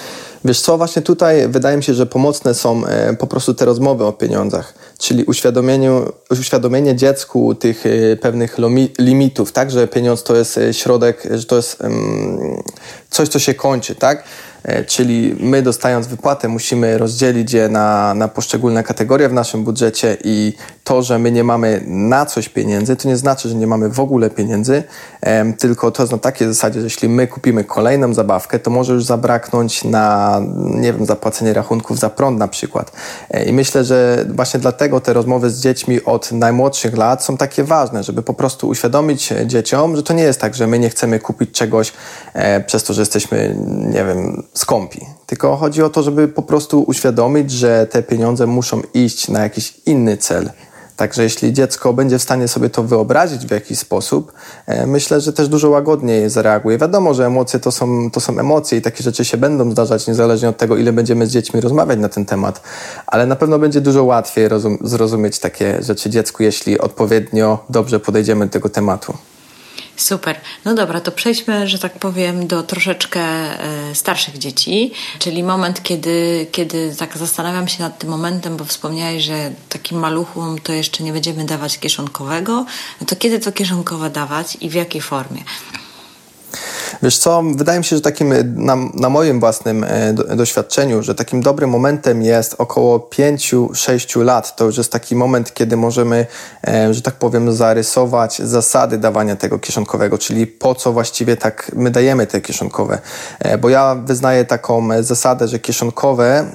Wiesz 0.44 0.60
co, 0.60 0.78
właśnie 0.78 1.02
tutaj 1.02 1.48
wydaje 1.48 1.76
mi 1.76 1.82
się, 1.82 1.94
że 1.94 2.06
pomocne 2.06 2.54
są 2.54 2.86
e, 2.86 3.16
po 3.16 3.26
prostu 3.26 3.54
te 3.54 3.64
rozmowy 3.64 4.04
o 4.04 4.12
pieniądzach, 4.12 4.74
czyli 4.98 5.24
uświadomieniu, 5.24 6.12
uświadomienie 6.30 6.96
dziecku 6.96 7.54
tych 7.54 7.84
e, 7.86 8.16
pewnych 8.16 8.56
limitów, 8.98 9.52
tak, 9.52 9.70
że 9.70 9.88
pieniądz 9.88 10.22
to 10.22 10.36
jest 10.36 10.58
e, 10.58 10.74
środek, 10.74 11.28
że 11.34 11.44
to 11.44 11.56
jest 11.56 11.82
coś, 13.10 13.28
co 13.28 13.38
się 13.38 13.54
kończy, 13.54 13.94
tak? 13.94 14.24
E, 14.64 14.84
czyli 14.84 15.36
my 15.40 15.62
dostając 15.62 16.06
wypłatę 16.06 16.48
musimy 16.48 16.98
rozdzielić 16.98 17.52
je 17.52 17.68
na, 17.68 18.14
na 18.14 18.28
poszczególne 18.28 18.82
kategorie 18.82 19.28
w 19.28 19.32
naszym 19.32 19.64
budżecie 19.64 20.16
i 20.24 20.52
to, 20.84 21.02
że 21.02 21.18
my 21.18 21.32
nie 21.32 21.44
mamy 21.44 21.82
na 21.86 22.26
coś 22.26 22.48
pieniędzy, 22.48 22.96
to 22.96 23.08
nie 23.08 23.16
znaczy, 23.16 23.48
że 23.48 23.54
nie 23.54 23.66
mamy 23.66 23.88
w 23.88 24.00
ogóle 24.00 24.30
pieniędzy, 24.30 24.82
tylko 25.58 25.90
to 25.90 26.02
jest 26.02 26.12
na 26.12 26.18
takiej 26.18 26.48
zasadzie, 26.48 26.80
że 26.80 26.86
jeśli 26.86 27.08
my 27.08 27.26
kupimy 27.26 27.64
kolejną 27.64 28.14
zabawkę, 28.14 28.58
to 28.58 28.70
może 28.70 28.92
już 28.92 29.04
zabraknąć 29.04 29.84
na, 29.84 30.40
nie 30.56 30.92
wiem, 30.92 31.06
zapłacenie 31.06 31.52
rachunków 31.52 31.98
za 31.98 32.10
prąd 32.10 32.38
na 32.38 32.48
przykład. 32.48 32.92
E, 33.30 33.44
I 33.44 33.52
myślę, 33.52 33.84
że 33.84 34.24
właśnie 34.28 34.60
dlatego 34.60 35.00
te 35.00 35.12
rozmowy 35.12 35.50
z 35.50 35.60
dziećmi 35.60 36.04
od 36.04 36.32
najmłodszych 36.32 36.96
lat 36.96 37.24
są 37.24 37.36
takie 37.36 37.64
ważne, 37.64 38.02
żeby 38.02 38.22
po 38.22 38.34
prostu 38.34 38.68
uświadomić 38.68 39.32
dzieciom, 39.46 39.96
że 39.96 40.02
to 40.02 40.14
nie 40.14 40.22
jest 40.22 40.40
tak, 40.40 40.54
że 40.54 40.66
my 40.66 40.78
nie 40.78 40.90
chcemy 40.90 41.18
kupić 41.18 41.50
czegoś 41.50 41.92
e, 42.34 42.60
przez 42.60 42.84
to, 42.84 42.94
że 42.94 43.02
jesteśmy, 43.02 43.56
nie 43.66 44.04
wiem, 44.04 44.42
skąpi. 44.54 45.06
Tylko 45.26 45.56
chodzi 45.56 45.82
o 45.82 45.90
to, 45.90 46.02
żeby 46.02 46.28
po 46.28 46.42
prostu 46.42 46.82
uświadomić, 46.82 47.50
że 47.50 47.86
te 47.90 48.02
pieniądze 48.02 48.46
muszą 48.46 48.82
iść 48.94 49.28
na 49.28 49.42
jakiś 49.42 49.74
inny 49.86 50.16
cel. 50.16 50.50
Także 50.96 51.22
jeśli 51.22 51.52
dziecko 51.52 51.92
będzie 51.92 52.18
w 52.18 52.22
stanie 52.22 52.48
sobie 52.48 52.70
to 52.70 52.82
wyobrazić 52.82 53.46
w 53.46 53.50
jakiś 53.50 53.78
sposób, 53.78 54.32
e, 54.66 54.86
myślę, 54.86 55.20
że 55.20 55.32
też 55.32 55.48
dużo 55.48 55.70
łagodniej 55.70 56.30
zareaguje. 56.30 56.78
Wiadomo, 56.78 57.14
że 57.14 57.26
emocje 57.26 57.60
to 57.60 57.72
są, 57.72 58.10
to 58.10 58.20
są 58.20 58.38
emocje 58.38 58.78
i 58.78 58.82
takie 58.82 59.02
rzeczy 59.02 59.24
się 59.24 59.36
będą 59.36 59.70
zdarzać 59.70 60.06
niezależnie 60.06 60.48
od 60.48 60.56
tego, 60.56 60.76
ile 60.76 60.92
będziemy 60.92 61.26
z 61.26 61.30
dziećmi 61.30 61.60
rozmawiać 61.60 61.98
na 61.98 62.08
ten 62.08 62.24
temat, 62.24 62.60
ale 63.06 63.26
na 63.26 63.36
pewno 63.36 63.58
będzie 63.58 63.80
dużo 63.80 64.04
łatwiej 64.04 64.48
zrozumieć 64.80 65.38
takie 65.38 65.82
rzeczy 65.82 66.10
dziecku, 66.10 66.42
jeśli 66.42 66.78
odpowiednio 66.78 67.64
dobrze 67.68 68.00
podejdziemy 68.00 68.46
do 68.46 68.52
tego 68.52 68.68
tematu. 68.68 69.14
Super. 69.96 70.40
No 70.64 70.74
dobra, 70.74 71.00
to 71.00 71.12
przejdźmy, 71.12 71.68
że 71.68 71.78
tak 71.78 71.98
powiem, 71.98 72.46
do 72.46 72.62
troszeczkę 72.62 73.20
e, 73.20 73.94
starszych 73.94 74.38
dzieci, 74.38 74.92
czyli 75.18 75.42
moment, 75.42 75.82
kiedy, 75.82 76.46
kiedy 76.52 76.94
tak 76.98 77.18
zastanawiam 77.18 77.68
się 77.68 77.82
nad 77.82 77.98
tym 77.98 78.10
momentem, 78.10 78.56
bo 78.56 78.64
wspomniałeś, 78.64 79.24
że 79.24 79.50
takim 79.68 79.98
maluchom 79.98 80.58
to 80.58 80.72
jeszcze 80.72 81.04
nie 81.04 81.12
będziemy 81.12 81.44
dawać 81.44 81.78
kieszonkowego. 81.78 82.66
No 83.00 83.06
to 83.06 83.16
kiedy 83.16 83.40
to 83.40 83.52
kieszonkowe 83.52 84.10
dawać 84.10 84.56
i 84.60 84.70
w 84.70 84.74
jakiej 84.74 85.00
formie? 85.00 85.44
Wiesz 87.02 87.18
co, 87.18 87.42
wydaje 87.54 87.78
mi 87.78 87.84
się, 87.84 87.96
że 87.96 88.02
takim 88.02 88.32
e, 88.32 88.44
na, 88.44 88.76
na 88.94 89.08
moim 89.08 89.40
własnym 89.40 89.84
e, 89.84 90.12
do, 90.12 90.36
doświadczeniu, 90.36 91.02
że 91.02 91.14
takim 91.14 91.42
dobrym 91.42 91.70
momentem 91.70 92.22
jest 92.22 92.54
około 92.58 92.98
5-6 92.98 94.24
lat. 94.24 94.56
To 94.56 94.64
już 94.64 94.78
jest 94.78 94.92
taki 94.92 95.16
moment, 95.16 95.54
kiedy 95.54 95.76
możemy, 95.76 96.26
e, 96.66 96.94
że 96.94 97.02
tak 97.02 97.14
powiem, 97.14 97.52
zarysować 97.52 98.38
zasady 98.38 98.98
dawania 98.98 99.36
tego 99.36 99.58
kieszonkowego, 99.58 100.18
czyli 100.18 100.46
po 100.46 100.74
co 100.74 100.92
właściwie 100.92 101.36
tak 101.36 101.70
my 101.74 101.90
dajemy 101.90 102.26
te 102.26 102.40
kieszonkowe. 102.40 102.98
Bo 103.60 103.68
ja 103.68 103.94
wyznaję 103.94 104.44
taką 104.44 104.88
zasadę, 105.02 105.48
że 105.48 105.58
kieszonkowe 105.58 106.46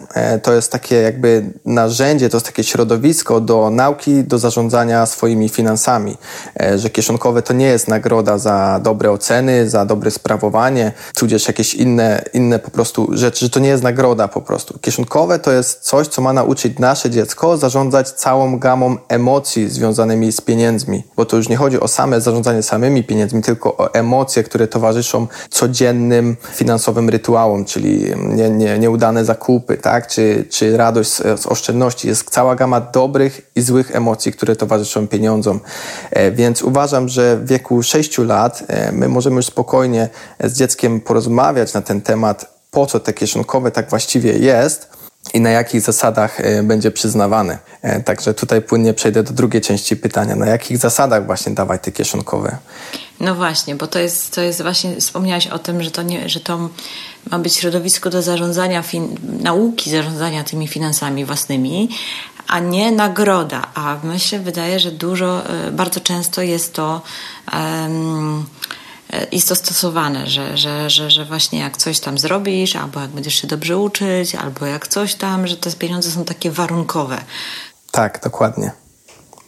to 0.44 0.54
jest 0.54 0.72
takie 0.72 0.96
jakby 0.96 1.52
narzędzie, 1.66 2.30
to 2.30 2.38
jest 2.38 2.46
takie 2.46 2.64
środowisko 2.64 3.42
do 3.42 3.70
nauki, 3.70 4.24
do 4.24 4.40
zarządzania 4.40 5.06
swoimi 5.06 5.50
finansami. 5.50 6.18
Że 6.76 6.90
kieszonkowe 6.90 7.42
to 7.42 7.54
nie 7.54 7.66
jest 7.66 7.88
nagroda 7.88 8.38
za 8.38 8.80
dobre 8.84 9.12
oceny, 9.12 9.70
za 9.70 9.86
dobre 9.90 10.12
sprawowanie, 10.12 10.92
tudzież 11.16 11.48
jakieś 11.48 11.74
inne, 11.74 12.26
inne 12.34 12.60
po 12.60 12.72
prostu 12.72 13.08
rzeczy, 13.12 13.46
że 13.46 13.50
to 13.50 13.60
nie 13.60 13.70
jest 13.70 13.84
nagroda 13.84 14.28
po 14.28 14.42
prostu. 14.42 14.80
Kieszonkowe 14.80 15.40
to 15.40 15.52
jest 15.52 15.80
coś, 15.82 16.08
co 16.08 16.22
ma 16.22 16.34
nauczyć 16.34 16.80
nasze 16.80 17.10
dziecko 17.10 17.58
zarządzać 17.58 18.10
całą 18.10 18.60
gamą 18.60 18.98
emocji 19.08 19.70
związanymi 19.70 20.32
z 20.32 20.42
pieniędzmi, 20.42 21.04
bo 21.16 21.26
to 21.26 21.38
już 21.38 21.50
nie 21.50 21.58
chodzi 21.58 21.80
o 21.80 21.88
same 21.88 22.22
zarządzanie 22.22 22.64
samymi 22.64 23.04
pieniędzmi, 23.04 23.42
tylko 23.42 23.78
o 23.78 23.94
emocje, 23.94 24.44
które 24.44 24.68
towarzyszą 24.68 25.28
codziennym 25.50 26.38
finansowym 26.54 27.10
rytuałom, 27.10 27.66
czyli 27.66 28.14
nie, 28.18 28.50
nie, 28.50 28.80
nieudane 28.80 29.26
zakupy, 29.26 29.78
tak? 29.78 30.08
czy, 30.08 30.46
czy 30.50 30.78
radość 30.78 31.10
z, 31.10 31.42
z 31.42 31.48
oszczędności. 31.48 32.08
Jest 32.08 32.30
cała 32.30 32.56
gama 32.56 32.82
dobrych 32.82 33.52
i 33.56 33.62
złych 33.62 33.96
emocji, 33.96 34.32
które 34.32 34.56
towarzyszą 34.56 35.08
pieniądzom. 35.08 35.60
E, 36.12 36.32
więc 36.32 36.62
uważam, 36.62 37.10
że 37.10 37.38
w 37.38 37.48
wieku 37.48 37.84
6 37.84 38.18
lat 38.18 38.64
e, 38.68 38.92
my 38.92 39.08
możemy 39.08 39.36
już 39.36 39.46
spokojnie 39.46 39.79
z 40.44 40.58
dzieckiem 40.58 41.02
porozmawiać 41.02 41.74
na 41.74 41.82
ten 41.82 42.02
temat, 42.02 42.60
po 42.72 42.86
co 42.86 43.00
te 43.00 43.14
kieszonkowe 43.14 43.72
tak 43.72 43.90
właściwie 43.90 44.32
jest 44.32 45.00
i 45.34 45.42
na 45.42 45.50
jakich 45.50 45.82
zasadach 45.82 46.40
e, 46.40 46.64
będzie 46.64 46.92
przyznawany. 46.92 47.58
E, 47.82 48.04
także 48.04 48.34
tutaj 48.34 48.62
płynnie 48.62 48.94
przejdę 48.94 49.24
do 49.24 49.34
drugiej 49.34 49.62
części 49.62 49.98
pytania. 49.98 50.36
Na 50.36 50.46
jakich 50.46 50.78
zasadach 50.78 51.26
właśnie 51.26 51.54
dawać 51.54 51.82
te 51.84 51.92
kieszonkowe? 51.92 52.58
No 53.20 53.36
właśnie, 53.36 53.76
bo 53.76 53.88
to 53.88 54.00
jest, 54.00 54.36
to 54.36 54.42
jest 54.42 54.62
właśnie, 54.62 54.96
wspomniałaś 54.96 55.48
o 55.48 55.60
tym, 55.60 55.84
że 55.84 55.92
to, 55.92 56.02
nie, 56.02 56.30
że 56.30 56.40
to 56.40 56.70
ma 57.32 57.40
być 57.40 57.56
środowisko 57.56 58.10
do 58.10 58.22
zarządzania, 58.22 58.82
fin, 58.82 59.18
nauki 59.42 59.90
zarządzania 59.90 60.44
tymi 60.44 60.68
finansami 60.68 61.26
własnymi, 61.26 61.90
a 62.48 62.60
nie 62.60 62.92
nagroda. 62.92 63.68
A 63.74 63.98
myślę, 64.04 64.40
wydaje, 64.40 64.80
że 64.80 64.92
dużo, 64.92 65.50
e, 65.50 65.72
bardzo 65.72 66.00
często 66.00 66.42
jest 66.42 66.74
to 66.74 67.02
um, 67.54 68.46
jest 69.32 69.50
to 69.50 69.56
stosowane, 69.56 70.28
że, 70.28 70.58
że, 70.58 70.90
że, 70.90 71.12
że 71.12 71.26
właśnie 71.26 71.60
jak 71.60 71.78
coś 71.78 72.00
tam 72.00 72.18
zrobisz, 72.18 72.76
albo 72.76 73.00
jak 73.00 73.10
będziesz 73.10 73.36
się 73.36 73.48
dobrze 73.48 73.78
uczyć, 73.78 74.36
albo 74.36 74.66
jak 74.66 74.88
coś 74.88 75.16
tam, 75.16 75.48
że 75.48 75.58
te 75.58 75.72
pieniądze 75.72 76.12
są 76.12 76.26
takie 76.26 76.52
warunkowe. 76.52 77.18
Tak, 77.92 78.20
dokładnie. 78.24 78.72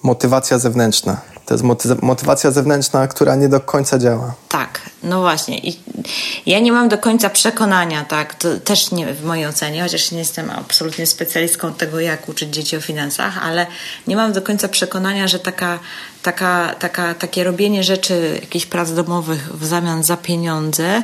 Motywacja 0.03 0.59
zewnętrzna. 0.59 1.21
To 1.45 1.53
jest 1.53 1.63
motywacja 2.01 2.51
zewnętrzna, 2.51 3.07
która 3.07 3.35
nie 3.35 3.49
do 3.49 3.59
końca 3.59 3.99
działa. 3.99 4.33
Tak, 4.49 4.81
no 5.03 5.21
właśnie. 5.21 5.59
I 5.59 5.79
ja 6.45 6.59
nie 6.59 6.71
mam 6.71 6.89
do 6.89 6.97
końca 6.97 7.29
przekonania, 7.29 8.05
tak, 8.05 8.35
to 8.35 8.59
też 8.59 8.91
nie 8.91 9.13
w 9.13 9.23
mojej 9.25 9.45
ocenie, 9.45 9.81
chociaż 9.81 10.11
nie 10.11 10.19
jestem 10.19 10.49
absolutnie 10.49 11.05
specjalistką 11.05 11.73
tego, 11.73 11.99
jak 11.99 12.29
uczyć 12.29 12.53
dzieci 12.53 12.77
o 12.77 12.81
finansach, 12.81 13.45
ale 13.45 13.67
nie 14.07 14.15
mam 14.15 14.33
do 14.33 14.41
końca 14.41 14.67
przekonania, 14.67 15.27
że 15.27 15.39
taka, 15.39 15.79
taka, 16.23 16.75
taka, 16.79 17.13
takie 17.13 17.43
robienie 17.43 17.83
rzeczy, 17.83 18.39
jakichś 18.41 18.65
prac 18.65 18.91
domowych 18.93 19.55
w 19.55 19.65
zamian 19.65 20.03
za 20.03 20.17
pieniądze 20.17 21.03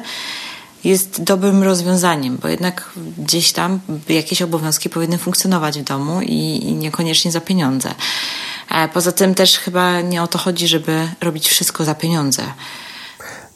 jest 0.84 1.24
dobrym 1.24 1.64
rozwiązaniem, 1.64 2.38
bo 2.38 2.48
jednak 2.48 2.90
gdzieś 3.18 3.52
tam 3.52 3.80
jakieś 4.10 4.42
obowiązki 4.42 4.90
powinny 4.90 5.18
funkcjonować 5.18 5.80
w 5.80 5.84
domu 5.84 6.22
i, 6.22 6.60
i 6.64 6.74
niekoniecznie 6.74 7.32
za 7.32 7.42
pieniądze. 7.42 7.96
E, 8.78 8.88
poza 8.88 9.12
tym 9.12 9.36
też 9.36 9.60
chyba 9.60 10.02
nie 10.02 10.24
o 10.24 10.28
to 10.28 10.38
chodzi, 10.38 10.68
żeby 10.68 11.08
robić 11.22 11.50
wszystko 11.50 11.84
za 11.84 11.96
pieniądze. 11.96 12.44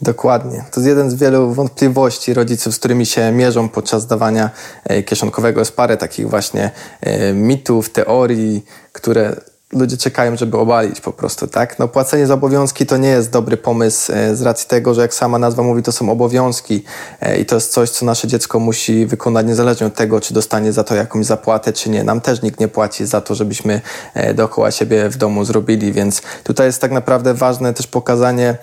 Dokładnie. 0.02 0.66
To 0.72 0.80
jest 0.80 0.88
jeden 0.88 1.10
z 1.10 1.16
wielu 1.16 1.54
wątpliwości 1.54 2.34
rodziców, 2.34 2.76
z 2.76 2.80
którymi 2.80 3.06
się 3.06 3.32
mierzą 3.32 3.70
podczas 3.70 4.08
dawania 4.08 4.50
e, 4.84 5.04
kieszonkowego. 5.04 5.62
Jest 5.62 5.76
parę 5.76 5.98
takich 5.98 6.30
właśnie 6.30 6.72
e, 7.02 7.34
mitów, 7.34 7.90
teorii, 7.90 8.66
które 8.92 9.36
ludzie 9.74 9.98
czekają, 9.98 10.38
żeby 10.38 10.58
obalić 10.58 11.02
po 11.02 11.14
prostu, 11.14 11.48
tak? 11.48 11.80
No 11.80 11.88
płacenie 11.88 12.28
za 12.28 12.34
obowiązki 12.34 12.86
to 12.86 12.98
nie 12.98 13.10
jest 13.10 13.32
dobry 13.32 13.58
pomysł 13.58 14.12
e, 14.16 14.36
z 14.36 14.42
racji 14.42 14.68
tego, 14.68 14.94
że 14.94 15.02
jak 15.02 15.14
sama 15.14 15.40
nazwa 15.40 15.64
mówi, 15.64 15.84
to 15.84 15.92
są 15.92 16.10
obowiązki 16.10 16.84
e, 17.22 17.40
i 17.40 17.46
to 17.46 17.56
jest 17.56 17.72
coś, 17.72 17.90
co 17.90 18.06
nasze 18.06 18.28
dziecko 18.28 18.60
musi 18.60 19.06
wykonać 19.06 19.46
niezależnie 19.46 19.88
od 19.88 19.96
tego, 19.96 20.22
czy 20.22 20.34
dostanie 20.34 20.74
za 20.74 20.84
to 20.84 20.96
jakąś 20.96 21.26
zapłatę, 21.26 21.74
czy 21.74 21.90
nie. 21.90 22.04
Nam 22.04 22.22
też 22.22 22.42
nikt 22.42 22.60
nie 22.60 22.68
płaci 22.68 23.06
za 23.06 23.22
to, 23.22 23.36
żebyśmy 23.36 23.82
e, 24.14 24.34
dookoła 24.34 24.72
siebie 24.72 25.10
w 25.10 25.18
domu 25.18 25.46
zrobili, 25.46 25.94
więc 25.94 26.22
tutaj 26.44 26.68
jest 26.68 26.82
tak 26.82 26.92
naprawdę 26.92 27.34
ważne 27.34 27.74
też 27.74 27.88
pokazanie, 27.88 28.58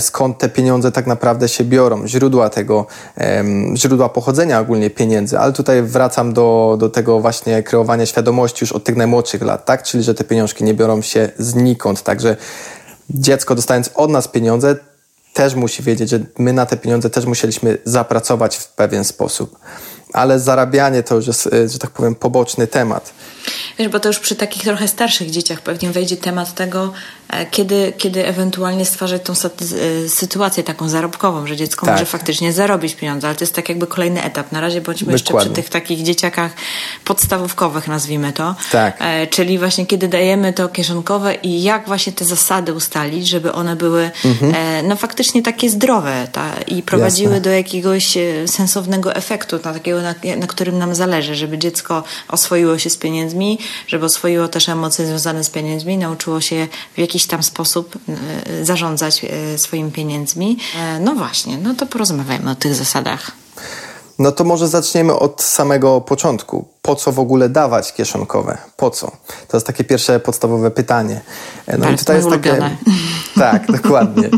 skąd 0.00 0.38
te 0.38 0.48
pieniądze 0.48 0.92
tak 0.92 1.06
naprawdę 1.06 1.48
się 1.48 1.64
biorą, 1.64 2.08
źródła 2.08 2.50
tego, 2.50 2.86
źródła 3.76 4.08
pochodzenia 4.08 4.60
ogólnie 4.60 4.90
pieniędzy, 4.90 5.38
ale 5.38 5.52
tutaj 5.52 5.82
wracam 5.82 6.32
do, 6.32 6.76
do 6.80 6.88
tego 6.88 7.20
właśnie 7.20 7.62
kreowania 7.62 8.06
świadomości 8.06 8.58
już 8.60 8.72
od 8.72 8.84
tych 8.84 8.96
najmłodszych 8.96 9.42
lat, 9.42 9.64
tak? 9.64 9.82
Czyli, 9.82 10.04
że 10.04 10.14
te 10.14 10.24
pieniążki 10.24 10.64
nie 10.64 10.74
biorą 10.74 11.02
się 11.02 11.30
znikąd. 11.38 12.02
Także 12.02 12.36
dziecko 13.10 13.54
dostając 13.54 13.90
od 13.94 14.10
nas 14.10 14.28
pieniądze, 14.28 14.76
też 15.32 15.54
musi 15.54 15.82
wiedzieć, 15.82 16.10
że 16.10 16.20
my 16.38 16.52
na 16.52 16.66
te 16.66 16.76
pieniądze 16.76 17.10
też 17.10 17.24
musieliśmy 17.24 17.78
zapracować 17.84 18.56
w 18.56 18.68
pewien 18.68 19.04
sposób. 19.04 19.58
Ale 20.12 20.40
zarabianie 20.40 21.02
to 21.02 21.14
już 21.14 21.26
jest, 21.26 21.48
że 21.66 21.78
tak 21.78 21.90
powiem, 21.90 22.14
poboczny 22.14 22.66
temat. 22.66 23.12
Wiesz, 23.78 23.88
bo 23.88 24.00
to 24.00 24.08
już 24.08 24.18
przy 24.18 24.36
takich 24.36 24.62
trochę 24.62 24.88
starszych 24.88 25.30
dzieciach 25.30 25.60
pewnie 25.60 25.90
wejdzie 25.90 26.16
temat 26.16 26.54
tego, 26.54 26.84
e, 26.84 26.92
kiedy, 27.50 27.92
kiedy 27.98 28.26
ewentualnie 28.26 28.84
stwarzać 28.84 29.22
tą 29.22 29.32
e, 29.32 30.08
sytuację 30.08 30.62
taką 30.62 30.88
zarobkową, 30.88 31.46
że 31.46 31.56
dziecko 31.56 31.86
tak. 31.86 31.94
może 31.94 32.06
faktycznie 32.06 32.52
zarobić 32.52 32.94
pieniądze, 32.94 33.26
ale 33.26 33.36
to 33.36 33.44
jest 33.44 33.54
tak 33.54 33.68
jakby 33.68 33.86
kolejny 33.86 34.22
etap. 34.22 34.52
Na 34.52 34.60
razie 34.60 34.80
bądźmy 34.80 35.12
Dokładnie. 35.12 35.34
jeszcze 35.34 35.34
przy 35.38 35.62
tych 35.62 35.70
takich 35.70 36.02
dzieciakach 36.02 36.52
podstawówkowych, 37.04 37.88
nazwijmy 37.88 38.32
to. 38.32 38.54
Tak. 38.72 38.96
E, 39.00 39.26
czyli 39.26 39.58
właśnie 39.58 39.86
kiedy 39.86 40.08
dajemy 40.08 40.52
to 40.52 40.68
kieszonkowe 40.68 41.34
i 41.34 41.62
jak 41.62 41.86
właśnie 41.86 42.12
te 42.12 42.24
zasady 42.24 42.74
ustalić, 42.74 43.28
żeby 43.28 43.52
one 43.52 43.76
były 43.76 44.10
mhm. 44.24 44.54
e, 44.54 44.82
no 44.82 44.96
faktycznie 44.96 45.42
takie 45.42 45.70
zdrowe 45.70 46.28
ta, 46.32 46.52
i 46.66 46.82
prowadziły 46.82 47.32
Jasne. 47.32 47.40
do 47.40 47.50
jakiegoś 47.50 48.16
e, 48.16 48.48
sensownego 48.48 49.14
efektu, 49.14 49.56
na 49.64 49.72
takiego, 49.72 50.02
na, 50.02 50.14
na 50.36 50.46
którym 50.46 50.78
nam 50.78 50.94
zależy, 50.94 51.34
żeby 51.34 51.58
dziecko 51.58 52.04
oswoiło 52.28 52.78
się 52.78 52.90
z 52.90 52.96
pieniędzmi, 52.96 53.58
żeby 53.86 54.04
oswoiło 54.06 54.48
też 54.48 54.68
emocje 54.68 55.06
związane 55.06 55.44
z 55.44 55.50
pieniędzmi, 55.50 55.98
nauczyło 55.98 56.40
się 56.40 56.68
w 56.94 56.98
jakiś 56.98 57.21
tam 57.26 57.42
sposób 57.42 57.98
e, 58.08 58.64
zarządzać 58.64 59.24
e, 59.24 59.58
swoimi 59.58 59.92
pieniędzmi. 59.92 60.58
E, 60.78 61.00
no 61.00 61.14
właśnie, 61.14 61.58
no 61.58 61.74
to 61.74 61.86
porozmawiajmy 61.86 62.50
o 62.50 62.54
tych 62.54 62.74
zasadach. 62.74 63.30
No 64.18 64.32
to 64.32 64.44
może 64.44 64.68
zaczniemy 64.68 65.18
od 65.18 65.42
samego 65.42 66.00
początku 66.00 66.71
po 66.82 66.96
co 66.96 67.12
w 67.12 67.18
ogóle 67.18 67.48
dawać 67.48 67.92
kieszonkowe? 67.92 68.58
Po 68.76 68.90
co? 68.90 69.06
To 69.48 69.56
jest 69.56 69.66
takie 69.66 69.84
pierwsze 69.84 70.20
podstawowe 70.20 70.70
pytanie. 70.70 71.20
No 71.78 71.84
tak, 71.84 71.94
i 71.94 71.98
tutaj 71.98 72.16
jest 72.16 72.28
takie. 72.28 72.58
Tak, 73.34 73.72
dokładnie. 73.72 74.30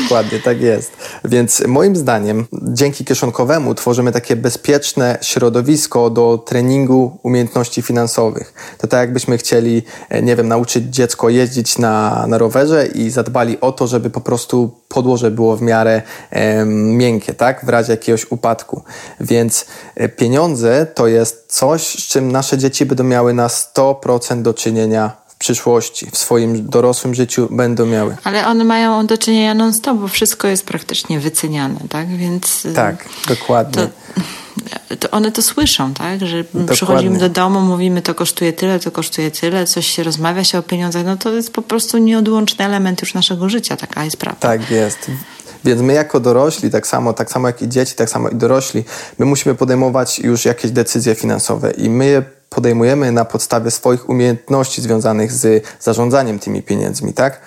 dokładnie, 0.00 0.40
tak 0.40 0.60
jest. 0.60 0.92
Więc 1.24 1.62
moim 1.66 1.96
zdaniem, 1.96 2.46
dzięki 2.52 3.04
kieszonkowemu 3.04 3.74
tworzymy 3.74 4.12
takie 4.12 4.36
bezpieczne 4.36 5.18
środowisko 5.22 6.10
do 6.10 6.38
treningu 6.46 7.18
umiejętności 7.22 7.82
finansowych. 7.82 8.54
To 8.78 8.86
tak 8.86 9.00
jakbyśmy 9.00 9.38
chcieli, 9.38 9.82
e, 10.08 10.22
nie 10.22 10.36
wiem, 10.36 10.48
nauczyć 10.48 10.84
dziecko 10.84 11.28
jeździć 11.28 11.78
na, 11.78 12.26
na 12.26 12.38
rowerze 12.38 12.86
i 12.86 13.10
zadbali 13.10 13.60
o 13.60 13.72
to, 13.72 13.86
żeby 13.86 14.10
po 14.10 14.20
prostu 14.20 14.70
podłoże 14.88 15.30
było 15.30 15.56
w 15.56 15.62
miarę 15.62 16.02
e, 16.30 16.64
miękkie, 16.64 17.34
tak? 17.34 17.64
W 17.64 17.68
razie 17.68 17.92
jakiegoś 17.92 18.30
upadku. 18.30 18.82
Więc 19.20 19.66
e, 19.94 20.08
pieniądze 20.08 20.86
to 20.94 21.06
jest 21.06 21.44
coś, 21.48 21.75
coś, 21.78 22.04
z 22.04 22.08
czym 22.08 22.32
nasze 22.32 22.58
dzieci 22.58 22.86
będą 22.86 23.04
miały 23.04 23.34
na 23.34 23.48
100% 23.48 24.42
do 24.42 24.54
czynienia 24.54 25.12
w 25.28 25.34
przyszłości, 25.34 26.06
w 26.12 26.18
swoim 26.18 26.68
dorosłym 26.68 27.14
życiu 27.14 27.48
będą 27.50 27.86
miały. 27.86 28.16
Ale 28.24 28.46
one 28.46 28.64
mają 28.64 29.06
do 29.06 29.18
czynienia 29.18 29.54
non-stop, 29.54 29.98
bo 29.98 30.08
wszystko 30.08 30.48
jest 30.48 30.66
praktycznie 30.66 31.20
wyceniane, 31.20 31.80
tak? 31.88 32.08
Więc. 32.08 32.64
Y, 32.64 32.72
tak, 32.72 33.08
dokładnie. 33.28 33.88
To, 34.88 34.96
to 34.96 35.10
one 35.10 35.32
to 35.32 35.42
słyszą, 35.42 35.94
tak? 35.94 36.26
Że 36.26 36.44
dokładnie. 36.44 36.74
przychodzimy 36.74 37.18
do 37.18 37.28
domu, 37.28 37.60
mówimy, 37.60 38.02
to 38.02 38.14
kosztuje 38.14 38.52
tyle, 38.52 38.80
to 38.80 38.90
kosztuje 38.90 39.30
tyle, 39.30 39.66
coś 39.66 39.86
się 39.86 40.02
rozmawia 40.02 40.44
się 40.44 40.58
o 40.58 40.62
pieniądzach, 40.62 41.04
no 41.04 41.16
to 41.16 41.32
jest 41.32 41.52
po 41.52 41.62
prostu 41.62 41.98
nieodłączny 41.98 42.64
element 42.64 43.00
już 43.00 43.14
naszego 43.14 43.48
życia, 43.48 43.76
taka 43.76 44.04
jest 44.04 44.16
prawda. 44.16 44.48
Tak 44.48 44.70
jest. 44.70 45.10
Więc 45.66 45.82
my 45.82 45.92
jako 45.92 46.20
dorośli, 46.20 46.70
tak 46.70 46.86
samo, 46.86 47.12
tak 47.12 47.30
samo 47.30 47.46
jak 47.46 47.62
i 47.62 47.68
dzieci, 47.68 47.94
tak 47.94 48.10
samo 48.10 48.28
i 48.28 48.34
dorośli, 48.34 48.84
my 49.18 49.26
musimy 49.26 49.54
podejmować 49.54 50.18
już 50.18 50.44
jakieś 50.44 50.70
decyzje 50.70 51.14
finansowe 51.14 51.70
i 51.70 51.90
my 51.90 52.06
je 52.06 52.22
podejmujemy 52.50 53.12
na 53.12 53.24
podstawie 53.24 53.70
swoich 53.70 54.08
umiejętności 54.08 54.82
związanych 54.82 55.32
z 55.32 55.64
zarządzaniem 55.80 56.38
tymi 56.38 56.62
pieniędzmi, 56.62 57.12
tak? 57.12 57.40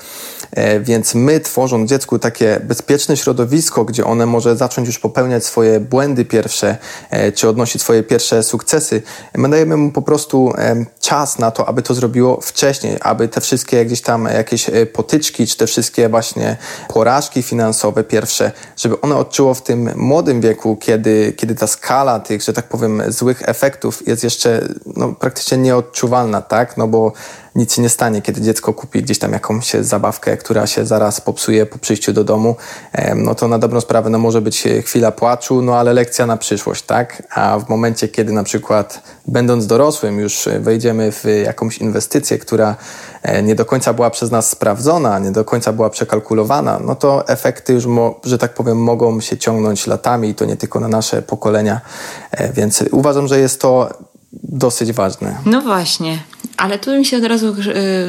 E, 0.51 0.79
więc 0.79 1.15
my, 1.15 1.39
tworząc 1.39 1.89
dziecku 1.89 2.19
takie 2.19 2.62
bezpieczne 2.63 3.17
środowisko, 3.17 3.85
gdzie 3.85 4.05
one 4.05 4.25
może 4.25 4.55
zacząć 4.55 4.88
już 4.88 4.99
popełniać 4.99 5.45
swoje 5.45 5.79
błędy 5.79 6.25
pierwsze, 6.25 6.77
e, 7.09 7.31
czy 7.31 7.49
odnosić 7.49 7.81
swoje 7.81 8.03
pierwsze 8.03 8.43
sukcesy, 8.43 9.01
my 9.38 9.49
dajemy 9.49 9.77
mu 9.77 9.91
po 9.91 10.01
prostu 10.01 10.53
e, 10.57 10.85
czas 10.99 11.39
na 11.39 11.51
to, 11.51 11.67
aby 11.67 11.81
to 11.81 11.93
zrobiło 11.93 12.41
wcześniej, 12.41 12.97
aby 13.01 13.27
te 13.27 13.41
wszystkie 13.41 13.85
gdzieś 13.85 14.01
tam 14.01 14.25
jakieś 14.25 14.65
potyczki, 14.93 15.47
czy 15.47 15.57
te 15.57 15.67
wszystkie 15.67 16.09
właśnie 16.09 16.57
porażki 16.88 17.43
finansowe 17.43 18.03
pierwsze, 18.03 18.51
żeby 18.77 19.01
one 19.01 19.15
odczuło 19.15 19.53
w 19.53 19.62
tym 19.62 19.89
młodym 19.95 20.41
wieku, 20.41 20.75
kiedy, 20.75 21.33
kiedy 21.38 21.55
ta 21.55 21.67
skala 21.67 22.19
tych, 22.19 22.41
że 22.41 22.53
tak 22.53 22.67
powiem, 22.67 23.03
złych 23.07 23.49
efektów 23.49 24.07
jest 24.07 24.23
jeszcze 24.23 24.67
no, 24.95 25.13
praktycznie 25.13 25.57
nieodczuwalna, 25.57 26.41
tak? 26.41 26.77
No 26.77 26.88
bo 26.88 27.13
nic 27.60 27.74
się 27.74 27.82
nie 27.82 27.89
stanie, 27.89 28.22
kiedy 28.22 28.41
dziecko 28.41 28.74
kupi 28.74 29.04
gdzieś 29.04 29.19
tam 29.19 29.34
jakąś 29.34 29.74
zabawkę, 29.74 30.38
która 30.38 30.67
się 30.67 30.86
zaraz 30.86 31.22
popsuje 31.22 31.65
po 31.65 31.80
przyjściu 31.80 32.13
do 32.13 32.24
domu, 32.24 32.56
no 33.15 33.36
to 33.36 33.48
na 33.48 33.60
dobrą 33.60 33.82
sprawę 33.82 34.10
no 34.10 34.19
może 34.19 34.41
być 34.41 34.63
chwila 34.86 35.12
płaczu, 35.12 35.62
no 35.62 35.76
ale 35.78 35.93
lekcja 35.93 36.26
na 36.26 36.38
przyszłość, 36.38 36.84
tak? 36.84 37.24
A 37.36 37.60
w 37.60 37.69
momencie, 37.69 38.08
kiedy 38.08 38.34
na 38.34 38.43
przykład 38.43 39.02
będąc 39.28 39.67
dorosłym 39.67 40.19
już 40.19 40.50
wejdziemy 40.60 41.12
w 41.12 41.26
jakąś 41.45 41.78
inwestycję, 41.78 42.38
która 42.38 42.76
e, 43.24 43.43
nie 43.43 43.56
do 43.56 43.65
końca 43.65 43.93
była 43.93 44.10
przez 44.10 44.32
nas 44.32 44.50
sprawdzona, 44.50 45.19
nie 45.19 45.32
do 45.32 45.45
końca 45.45 45.74
była 45.74 45.89
przekalkulowana, 45.89 46.80
no 46.86 46.95
to 46.95 47.28
efekty 47.28 47.74
już, 47.74 47.84
że 48.24 48.38
tak 48.38 48.54
powiem, 48.54 48.78
mogą 48.78 49.22
się 49.22 49.38
ciągnąć 49.38 49.88
latami 49.88 50.30
i 50.30 50.36
to 50.36 50.45
nie 50.45 50.58
tylko 50.58 50.80
na 50.80 50.88
nasze 50.88 51.22
pokolenia. 51.22 51.82
E, 52.32 52.54
więc 52.54 52.84
uważam, 52.91 53.28
że 53.28 53.39
jest 53.39 53.62
to 53.62 53.89
dosyć 54.34 54.92
ważne. 54.92 55.38
No 55.46 55.62
właśnie, 55.62 56.20
ale 56.58 56.80
tu 56.80 56.98
mi 56.98 57.06
się 57.06 57.18
od 57.18 57.24
razu 57.24 57.56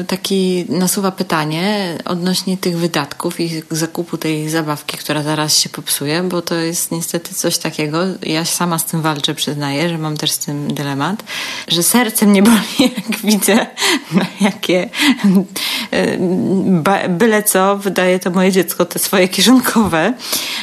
y, 0.01 0.05
taki 0.07 0.65
nasuwa 0.69 1.11
pytanie 1.11 1.97
odnośnie 2.05 2.57
tych 2.57 2.77
wydatków 2.77 3.39
i 3.39 3.63
zakupu 3.71 4.17
tej 4.17 4.49
zabawki, 4.49 4.97
która 4.97 5.23
zaraz 5.23 5.57
się 5.57 5.69
popsuje, 5.69 6.23
bo 6.23 6.41
to 6.41 6.55
jest 6.55 6.91
niestety 6.91 7.35
coś 7.35 7.57
takiego. 7.57 7.99
Ja 8.23 8.45
sama 8.45 8.79
z 8.79 8.85
tym 8.85 9.01
walczę, 9.01 9.35
przyznaję, 9.35 9.89
że 9.89 9.97
mam 9.97 10.17
też 10.17 10.31
z 10.31 10.39
tym 10.39 10.73
dylemat, 10.73 11.23
że 11.67 11.83
serce 11.83 12.25
mnie 12.25 12.43
boli, 12.51 12.59
jak 12.79 13.17
widzę, 13.23 13.67
na 14.13 14.25
jakie 14.41 14.89
y, 15.93 17.09
byle 17.09 17.43
co 17.43 17.77
wydaje 17.77 18.19
to 18.19 18.31
moje 18.31 18.51
dziecko, 18.51 18.85
te 18.85 18.99
swoje 18.99 19.27
kieszonkowe. 19.27 20.13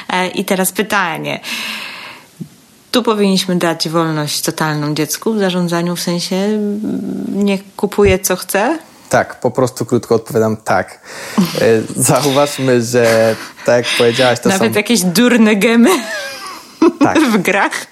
E, 0.09 0.29
I 0.29 0.45
teraz 0.45 0.73
pytanie 0.73 1.41
tu 2.91 3.03
powinniśmy 3.03 3.57
dać 3.57 3.89
wolność 3.89 4.41
totalną 4.41 4.95
dziecku 4.95 5.33
w 5.33 5.39
zarządzaniu, 5.39 5.97
w 5.97 6.01
sensie 6.01 6.59
nie 7.29 7.59
kupuje 7.77 8.19
co 8.19 8.37
chce? 8.37 8.79
Tak, 9.09 9.41
po 9.41 9.51
prostu 9.51 9.87
krótko 9.87 10.15
odpowiadam 10.15 10.57
tak. 10.57 11.01
E, 11.39 11.43
zauważmy, 11.97 12.83
że 12.83 13.37
tak 13.67 13.87
jak 13.87 13.97
powiedziałaś, 13.99 14.41
to 14.41 14.49
Nawet 14.49 14.73
są... 14.73 14.77
jakieś 14.77 15.01
durne 15.01 15.57
gemy. 15.57 15.91
Tak. 17.01 17.19
w 17.33 17.43
grach. 17.43 17.87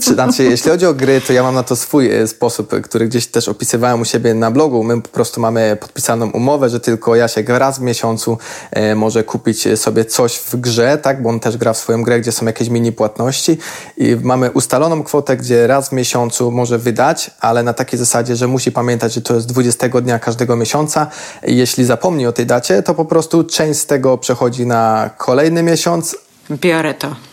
Znaczy, 0.00 0.44
jeśli 0.44 0.70
chodzi 0.70 0.86
o 0.86 0.94
gry, 0.94 1.20
to 1.20 1.32
ja 1.32 1.42
mam 1.42 1.54
na 1.54 1.62
to 1.62 1.76
swój 1.76 2.12
e, 2.12 2.26
sposób, 2.26 2.80
który 2.82 3.08
gdzieś 3.08 3.26
też 3.26 3.48
opisywałem 3.48 4.00
u 4.00 4.04
siebie 4.04 4.34
na 4.34 4.50
blogu. 4.50 4.84
My 4.84 5.02
po 5.02 5.08
prostu 5.08 5.40
mamy 5.40 5.76
podpisaną 5.80 6.30
umowę, 6.30 6.70
że 6.70 6.80
tylko 6.80 7.16
Jasiek 7.16 7.48
raz 7.48 7.78
w 7.78 7.82
miesiącu 7.82 8.38
e, 8.70 8.94
może 8.94 9.24
kupić 9.24 9.68
sobie 9.78 10.04
coś 10.04 10.36
w 10.36 10.56
grze, 10.56 10.98
tak, 10.98 11.22
bo 11.22 11.28
on 11.28 11.40
też 11.40 11.56
gra 11.56 11.72
w 11.72 11.78
swoją 11.78 12.02
grę, 12.02 12.20
gdzie 12.20 12.32
są 12.32 12.46
jakieś 12.46 12.68
mini 12.68 12.92
płatności 12.92 13.58
i 13.96 14.16
mamy 14.22 14.50
ustaloną 14.50 15.02
kwotę, 15.02 15.36
gdzie 15.36 15.66
raz 15.66 15.88
w 15.88 15.92
miesiącu 15.92 16.50
może 16.50 16.78
wydać, 16.78 17.30
ale 17.40 17.62
na 17.62 17.72
takiej 17.72 17.98
zasadzie, 17.98 18.36
że 18.36 18.46
musi 18.46 18.72
pamiętać, 18.72 19.12
że 19.12 19.20
to 19.20 19.34
jest 19.34 19.46
20 19.46 19.88
dnia 19.88 20.18
każdego 20.18 20.56
miesiąca 20.56 21.06
i 21.46 21.56
jeśli 21.56 21.84
zapomni 21.84 22.26
o 22.26 22.32
tej 22.32 22.46
dacie, 22.46 22.82
to 22.82 22.94
po 22.94 23.04
prostu 23.04 23.44
część 23.44 23.80
z 23.80 23.86
tego 23.86 24.18
przechodzi 24.18 24.66
na 24.66 25.10
kolejny 25.18 25.62
miesiąc. 25.62 26.16
Biorę 26.50 26.94
to 26.94 27.29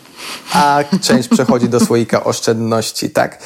a 0.53 0.79
część 1.01 1.29
przechodzi 1.29 1.69
do 1.69 1.79
słoika 1.79 2.23
oszczędności, 2.23 3.09
tak? 3.09 3.39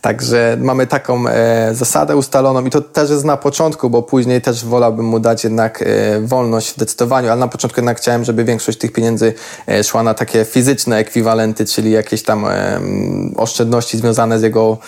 Także 0.00 0.56
mamy 0.60 0.86
taką 0.86 1.28
e, 1.28 1.74
zasadę 1.74 2.16
ustaloną 2.16 2.64
i 2.64 2.70
to 2.70 2.80
też 2.80 3.10
jest 3.10 3.24
na 3.24 3.36
początku, 3.36 3.90
bo 3.90 4.02
później 4.02 4.40
też 4.40 4.64
wolałbym 4.64 5.06
mu 5.06 5.20
dać 5.20 5.44
jednak 5.44 5.82
e, 5.82 6.20
wolność 6.20 6.70
w 6.70 6.78
decydowaniu, 6.78 7.28
ale 7.28 7.40
na 7.40 7.48
początku 7.48 7.80
jednak 7.80 7.98
chciałem, 7.98 8.24
żeby 8.24 8.44
większość 8.44 8.78
tych 8.78 8.92
pieniędzy 8.92 9.34
e, 9.68 9.84
szła 9.84 10.02
na 10.02 10.14
takie 10.14 10.44
fizyczne 10.44 10.96
ekwiwalenty, 10.96 11.66
czyli 11.66 11.90
jakieś 11.90 12.22
tam 12.22 12.46
oszczędności 13.36 13.98
związane 13.98 14.38
z 14.38 14.42
jego 14.42 14.78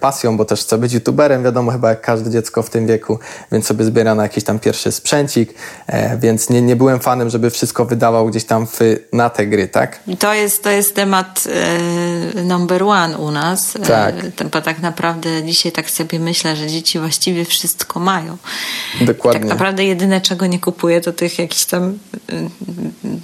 pasją, 0.00 0.36
bo 0.36 0.44
też 0.44 0.60
chce 0.60 0.78
być 0.78 0.92
youtuberem, 0.92 1.42
wiadomo, 1.42 1.72
chyba 1.72 1.88
jak 1.88 2.00
każde 2.00 2.30
dziecko 2.30 2.62
w 2.62 2.70
tym 2.70 2.86
wieku, 2.86 3.18
więc 3.52 3.66
sobie 3.66 3.84
zbiera 3.84 4.14
na 4.14 4.22
jakiś 4.22 4.44
tam 4.44 4.58
pierwszy 4.58 4.92
sprzęcik, 4.92 5.54
więc 6.18 6.50
nie, 6.50 6.62
nie 6.62 6.76
byłem 6.76 7.00
fanem, 7.00 7.30
żeby 7.30 7.50
wszystko 7.50 7.84
wydawał 7.84 8.26
gdzieś 8.26 8.44
tam 8.44 8.66
w, 8.66 8.80
na 9.12 9.30
te 9.30 9.46
gry, 9.46 9.68
tak? 9.68 10.00
To 10.18 10.34
jest, 10.34 10.62
to 10.62 10.70
jest 10.70 10.94
temat 10.94 11.44
number 12.44 12.82
one 12.82 13.18
u 13.18 13.30
nas. 13.30 13.74
Tak 13.86 14.14
bo 14.54 14.62
tak 14.62 14.78
naprawdę 14.78 15.42
dzisiaj 15.42 15.72
tak 15.72 15.90
sobie 15.90 16.18
myślę, 16.18 16.56
że 16.56 16.66
dzieci 16.66 16.98
właściwie 16.98 17.44
wszystko 17.44 18.00
mają. 18.00 18.36
Dokładnie. 19.00 19.40
I 19.40 19.42
tak 19.42 19.50
naprawdę 19.50 19.84
jedyne, 19.84 20.20
czego 20.20 20.46
nie 20.46 20.58
kupuję, 20.58 21.00
to 21.00 21.12
tych 21.12 21.38
jakichś 21.38 21.64
tam, 21.64 21.98
y, 22.32 22.50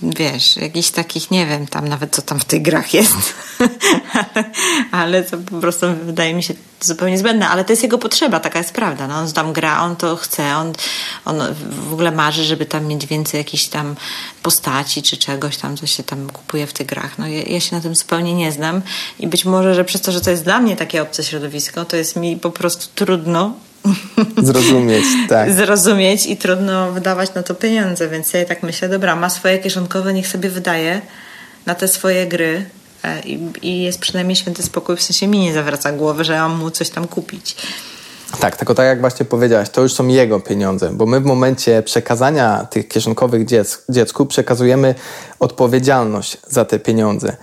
wiesz, 0.02 0.56
jakichś 0.56 0.90
takich, 0.90 1.30
nie 1.30 1.46
wiem, 1.46 1.66
tam 1.66 1.88
nawet 1.88 2.14
co 2.14 2.22
tam 2.22 2.40
w 2.40 2.44
tych 2.44 2.62
grach 2.62 2.94
jest, 2.94 3.34
ale, 4.12 4.44
ale 5.02 5.22
to 5.22 5.38
po 5.38 5.60
prostu 5.60 5.86
wydaje 6.04 6.34
mi 6.34 6.42
się 6.42 6.54
zupełnie 6.80 7.18
zbędne, 7.18 7.48
ale 7.48 7.64
to 7.64 7.72
jest 7.72 7.82
jego 7.82 7.98
potrzeba, 7.98 8.40
taka 8.40 8.58
jest 8.58 8.72
prawda. 8.72 9.08
No, 9.08 9.14
on 9.14 9.32
tam 9.32 9.52
gra, 9.52 9.82
on 9.82 9.96
to 9.96 10.16
chce, 10.16 10.56
on, 10.56 10.72
on 11.24 11.54
w 11.88 11.92
ogóle 11.92 12.10
marzy, 12.10 12.44
żeby 12.44 12.66
tam 12.66 12.86
mieć 12.86 13.06
więcej 13.06 13.38
jakichś 13.38 13.66
tam 13.66 13.96
postaci 14.42 15.02
czy 15.02 15.16
czegoś 15.16 15.56
tam, 15.56 15.76
co 15.76 15.86
się 15.86 16.02
tam 16.02 16.30
kupuje 16.30 16.66
w 16.66 16.72
tych 16.72 16.86
grach. 16.86 17.18
No, 17.18 17.26
ja, 17.26 17.42
ja 17.42 17.60
się 17.60 17.76
na 17.76 17.82
tym 17.82 17.94
zupełnie 17.94 18.34
nie 18.34 18.52
znam 18.52 18.82
i 19.18 19.26
być 19.26 19.44
może, 19.44 19.74
że 19.74 19.84
przez 19.84 20.00
to, 20.00 20.12
że 20.12 20.20
to 20.20 20.30
jest 20.30 20.44
dla 20.44 20.60
mnie 20.60 20.76
takie 20.76 21.02
obce 21.02 21.19
środowisko, 21.22 21.84
to 21.84 21.96
jest 21.96 22.16
mi 22.16 22.36
po 22.36 22.50
prostu 22.50 22.86
trudno 22.94 23.54
Zrozumieć, 24.42 25.04
tak. 25.28 25.52
Zrozumieć 25.52 26.26
i 26.26 26.36
trudno 26.36 26.92
wydawać 26.92 27.34
na 27.34 27.42
to 27.42 27.54
pieniądze, 27.54 28.08
więc 28.08 28.32
ja 28.32 28.44
tak 28.44 28.62
myślę, 28.62 28.88
dobra, 28.88 29.16
ma 29.16 29.30
swoje 29.30 29.58
kieszonkowe, 29.58 30.12
niech 30.12 30.28
sobie 30.28 30.50
wydaje 30.50 31.00
na 31.66 31.74
te 31.74 31.88
swoje 31.88 32.26
gry, 32.26 32.66
E, 33.04 33.20
i, 33.20 33.50
i 33.62 33.82
jest 33.82 33.98
przynajmniej 33.98 34.36
święty 34.36 34.62
spokój, 34.62 34.96
w 34.96 35.02
sensie 35.02 35.26
mi 35.26 35.38
nie 35.38 35.52
zawraca 35.52 35.92
głowy, 35.92 36.24
że 36.24 36.32
ja 36.32 36.48
mam 36.48 36.58
mu 36.58 36.70
coś 36.70 36.90
tam 36.90 37.08
kupić. 37.08 37.56
Tak, 38.40 38.56
tylko 38.56 38.74
tak 38.74 38.86
jak 38.86 39.00
właśnie 39.00 39.26
powiedziałaś, 39.26 39.70
to 39.70 39.82
już 39.82 39.92
są 39.92 40.08
jego 40.08 40.40
pieniądze, 40.40 40.90
bo 40.92 41.06
my 41.06 41.20
w 41.20 41.24
momencie 41.24 41.82
przekazania 41.82 42.66
tych 42.70 42.88
kieszonkowych 42.88 43.46
dziec, 43.46 43.82
dziecku 43.88 44.26
przekazujemy 44.26 44.94
odpowiedzialność 45.38 46.36
za 46.48 46.64
te 46.64 46.78
pieniądze. 46.78 47.36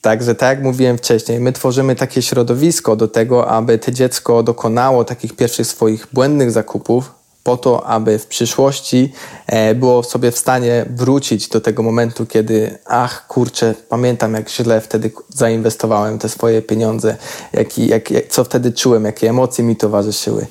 Także 0.00 0.34
tak 0.34 0.48
jak 0.48 0.62
mówiłem 0.62 0.98
wcześniej, 0.98 1.40
my 1.40 1.52
tworzymy 1.52 1.96
takie 1.96 2.22
środowisko 2.22 2.96
do 2.96 3.08
tego, 3.08 3.48
aby 3.48 3.78
to 3.78 3.90
dziecko 3.90 4.42
dokonało 4.42 5.04
takich 5.04 5.36
pierwszych 5.36 5.66
swoich 5.66 6.06
błędnych 6.12 6.50
zakupów, 6.50 7.20
po 7.42 7.56
to, 7.56 7.86
aby 7.86 8.18
w 8.18 8.26
przyszłości 8.26 9.12
e, 9.46 9.74
było 9.74 10.02
sobie 10.02 10.30
w 10.30 10.38
stanie 10.38 10.86
wrócić 10.90 11.48
do 11.48 11.60
tego 11.60 11.82
momentu, 11.82 12.26
kiedy 12.26 12.78
ach 12.86 13.26
kurczę, 13.26 13.74
pamiętam 13.88 14.34
jak 14.34 14.50
źle 14.50 14.80
wtedy 14.80 15.10
zainwestowałem 15.28 16.18
te 16.18 16.28
swoje 16.28 16.62
pieniądze, 16.62 17.16
jak, 17.52 17.78
jak, 17.78 18.10
jak, 18.10 18.28
co 18.28 18.44
wtedy 18.44 18.72
czułem, 18.72 19.04
jakie 19.04 19.30
emocje 19.30 19.64
mi 19.64 19.76
towarzyszyły. 19.76 20.46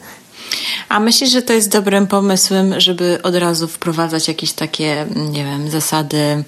A 0.89 0.99
myślisz, 0.99 1.31
że 1.31 1.41
to 1.41 1.53
jest 1.53 1.69
dobrym 1.69 2.07
pomysłem, 2.07 2.79
żeby 2.79 3.19
od 3.23 3.35
razu 3.35 3.67
wprowadzać 3.67 4.27
jakieś 4.27 4.53
takie, 4.53 5.05
nie 5.15 5.43
wiem, 5.43 5.69
zasady 5.69 6.43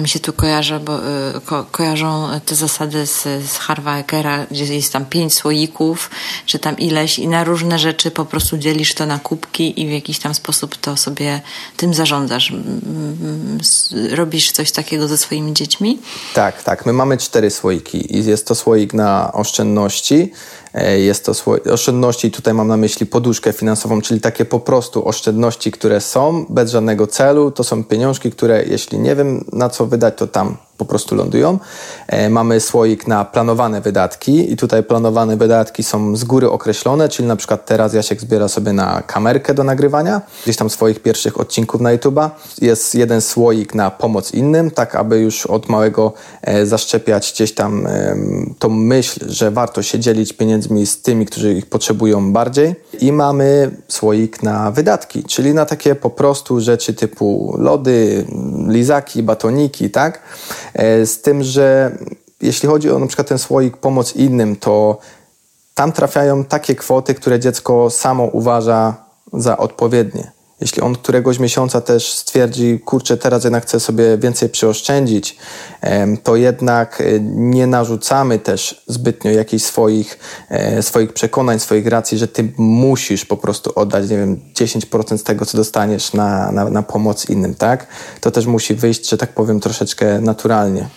mi 0.00 0.08
się 0.08 0.20
tu 0.20 0.32
kojarzy, 0.32 0.80
bo, 0.80 0.98
y, 0.98 1.40
ko, 1.46 1.66
kojarzą 1.72 2.28
te 2.46 2.54
zasady 2.54 3.06
z, 3.06 3.22
z 3.22 3.58
Harvardera, 3.58 4.46
gdzie 4.50 4.74
jest 4.74 4.92
tam 4.92 5.06
pięć 5.06 5.34
słoików, 5.34 6.10
czy 6.46 6.58
tam 6.58 6.78
ileś 6.78 7.18
i 7.18 7.28
na 7.28 7.44
różne 7.44 7.78
rzeczy 7.78 8.10
po 8.10 8.24
prostu 8.24 8.58
dzielisz 8.58 8.94
to 8.94 9.06
na 9.06 9.18
kubki 9.18 9.80
i 9.80 9.88
w 9.88 9.90
jakiś 9.90 10.18
tam 10.18 10.34
sposób 10.34 10.76
to 10.76 10.96
sobie 10.96 11.40
tym 11.76 11.94
zarządzasz. 11.94 12.52
Robisz 14.10 14.52
coś 14.52 14.72
takiego 14.72 15.08
ze 15.08 15.18
swoimi 15.18 15.52
dziećmi? 15.52 15.98
Tak, 16.34 16.62
tak. 16.62 16.86
My 16.86 16.92
mamy 16.92 17.16
cztery 17.16 17.50
słoiki 17.50 18.16
i 18.16 18.24
jest 18.24 18.46
to 18.46 18.54
słoik 18.54 18.94
na 18.94 19.32
oszczędności, 19.32 20.32
e, 20.74 21.00
jest 21.00 21.24
to 21.24 21.34
słoik 21.34 21.66
oszczędności, 21.66 22.30
tutaj 22.30 22.54
mam 22.54 22.68
na 22.68 22.76
myśli 22.76 23.06
poduszkę 23.06 23.52
finansową, 23.52 24.02
czyli 24.02 24.20
takie 24.20 24.44
po 24.44 24.60
prostu 24.60 25.08
oszczędności, 25.08 25.72
które 25.72 26.00
są 26.00 26.46
bez 26.48 26.70
żadnego 26.70 27.06
celu. 27.06 27.50
To 27.50 27.64
są 27.64 27.84
pieniążki, 27.84 28.30
które 28.30 28.64
jeśli 28.64 28.98
nie 28.98 29.16
wiem 29.16 29.44
na 29.52 29.68
co 29.68 29.77
wydać, 29.86 30.14
to 30.16 30.26
tam 30.26 30.56
po 30.78 30.84
prostu 30.84 31.14
lądują. 31.14 31.58
E, 32.06 32.30
mamy 32.30 32.60
słoik 32.60 33.06
na 33.06 33.24
planowane 33.24 33.80
wydatki 33.80 34.52
i 34.52 34.56
tutaj 34.56 34.82
planowane 34.82 35.36
wydatki 35.36 35.82
są 35.82 36.16
z 36.16 36.24
góry 36.24 36.50
określone, 36.50 37.08
czyli 37.08 37.28
na 37.28 37.36
przykład 37.36 37.66
teraz 37.66 37.94
Jasiek 37.94 38.20
zbiera 38.20 38.48
sobie 38.48 38.72
na 38.72 39.02
kamerkę 39.02 39.54
do 39.54 39.64
nagrywania, 39.64 40.20
gdzieś 40.42 40.56
tam 40.56 40.70
swoich 40.70 41.02
pierwszych 41.02 41.40
odcinków 41.40 41.80
na 41.80 41.96
YouTube'a. 41.96 42.30
Jest 42.60 42.94
jeden 42.94 43.20
słoik 43.20 43.74
na 43.74 43.90
pomoc 43.90 44.34
innym, 44.34 44.70
tak 44.70 44.94
aby 44.94 45.18
już 45.18 45.46
od 45.46 45.68
małego 45.68 46.12
e, 46.42 46.66
zaszczepiać 46.66 47.32
gdzieś 47.34 47.54
tam 47.54 47.88
tą 48.58 48.68
myśl, 48.68 49.20
że 49.28 49.50
warto 49.50 49.82
się 49.82 49.98
dzielić 49.98 50.32
pieniędzmi 50.32 50.86
z 50.86 51.02
tymi, 51.02 51.26
którzy 51.26 51.54
ich 51.54 51.66
potrzebują 51.66 52.32
bardziej. 52.32 52.74
I 53.00 53.12
mamy 53.12 53.70
słoik 53.88 54.42
na 54.42 54.70
wydatki, 54.70 55.24
czyli 55.24 55.54
na 55.54 55.66
takie 55.66 55.94
po 55.94 56.10
prostu 56.10 56.60
rzeczy 56.60 56.94
typu 56.94 57.54
lody, 57.58 58.26
lizaki, 58.68 59.22
batoniki, 59.22 59.90
tak? 59.90 60.22
E, 60.78 61.06
z 61.06 61.20
tym, 61.20 61.42
że 61.42 61.96
jeśli 62.40 62.68
chodzi 62.68 62.90
o 62.90 62.98
na 62.98 63.06
przykład 63.06 63.28
ten 63.28 63.38
słoik 63.38 63.76
pomoc 63.76 64.16
innym, 64.16 64.56
to 64.56 64.98
tam 65.74 65.92
trafiają 65.92 66.44
takie 66.44 66.74
kwoty, 66.74 67.14
które 67.14 67.40
dziecko 67.40 67.90
samo 67.90 68.24
uważa 68.24 68.94
za 69.32 69.56
odpowiednie. 69.56 70.37
Jeśli 70.60 70.82
on 70.82 70.94
któregoś 70.94 71.38
miesiąca 71.38 71.80
też 71.80 72.12
stwierdzi, 72.12 72.80
kurczę, 72.84 73.16
teraz 73.16 73.44
jednak 73.44 73.62
chcę 73.62 73.80
sobie 73.80 74.18
więcej 74.18 74.48
przyoszczędzić, 74.48 75.36
to 76.22 76.36
jednak 76.36 77.00
e, 77.00 77.20
nie 77.20 77.66
narzucamy 77.66 78.38
też 78.38 78.82
zbytnio 78.86 79.30
jakichś 79.30 79.64
swoich, 79.64 80.18
e, 80.48 80.82
swoich 80.82 81.12
przekonań, 81.12 81.60
swoich 81.60 81.86
racji, 81.86 82.18
że 82.18 82.28
ty 82.28 82.52
musisz 82.56 83.24
po 83.24 83.36
prostu 83.36 83.72
oddać, 83.74 84.10
nie 84.10 84.16
wiem, 84.16 84.40
10% 84.54 85.18
z 85.18 85.22
tego, 85.22 85.46
co 85.46 85.56
dostaniesz 85.56 86.12
na, 86.12 86.52
na, 86.52 86.70
na 86.70 86.82
pomoc 86.82 87.30
innym, 87.30 87.54
tak? 87.54 87.86
To 88.20 88.30
też 88.30 88.46
musi 88.46 88.74
wyjść, 88.74 89.08
że 89.08 89.16
tak 89.16 89.32
powiem, 89.32 89.60
troszeczkę 89.60 90.20
naturalnie. 90.20 90.88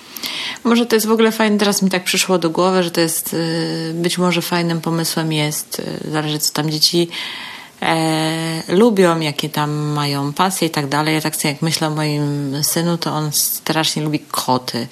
Może 0.64 0.86
to 0.86 0.96
jest 0.96 1.08
w 1.08 1.12
ogóle 1.12 1.32
fajne, 1.32 1.58
teraz 1.58 1.82
mi 1.82 1.90
tak 1.90 2.04
przyszło 2.04 2.38
do 2.38 2.50
głowy, 2.50 2.84
że 2.84 2.92
to 2.92 3.02
jest 3.02 3.34
y, 3.34 3.94
być 3.94 4.18
może 4.18 4.42
fajnym 4.42 4.82
pomysłem 4.82 5.34
jest, 5.34 5.80
y, 5.80 6.12
zależy 6.12 6.40
co 6.40 6.54
tam 6.54 6.70
dzieci 6.70 7.10
e, 7.82 8.64
lubią, 8.68 9.20
jakie 9.20 9.50
tam 9.50 9.72
mają 9.72 10.34
pasje 10.34 10.68
i 10.68 10.72
tak 10.72 10.88
dalej. 10.88 11.16
Ja 11.16 11.22
tak 11.22 11.36
sobie 11.36 11.54
jak 11.54 11.62
myślę 11.62 11.88
o 11.88 11.92
moim 11.92 12.54
synu, 12.64 12.98
to 12.98 13.12
on 13.12 13.32
strasznie 13.32 14.04
lubi 14.04 14.20
koty. 14.20 14.88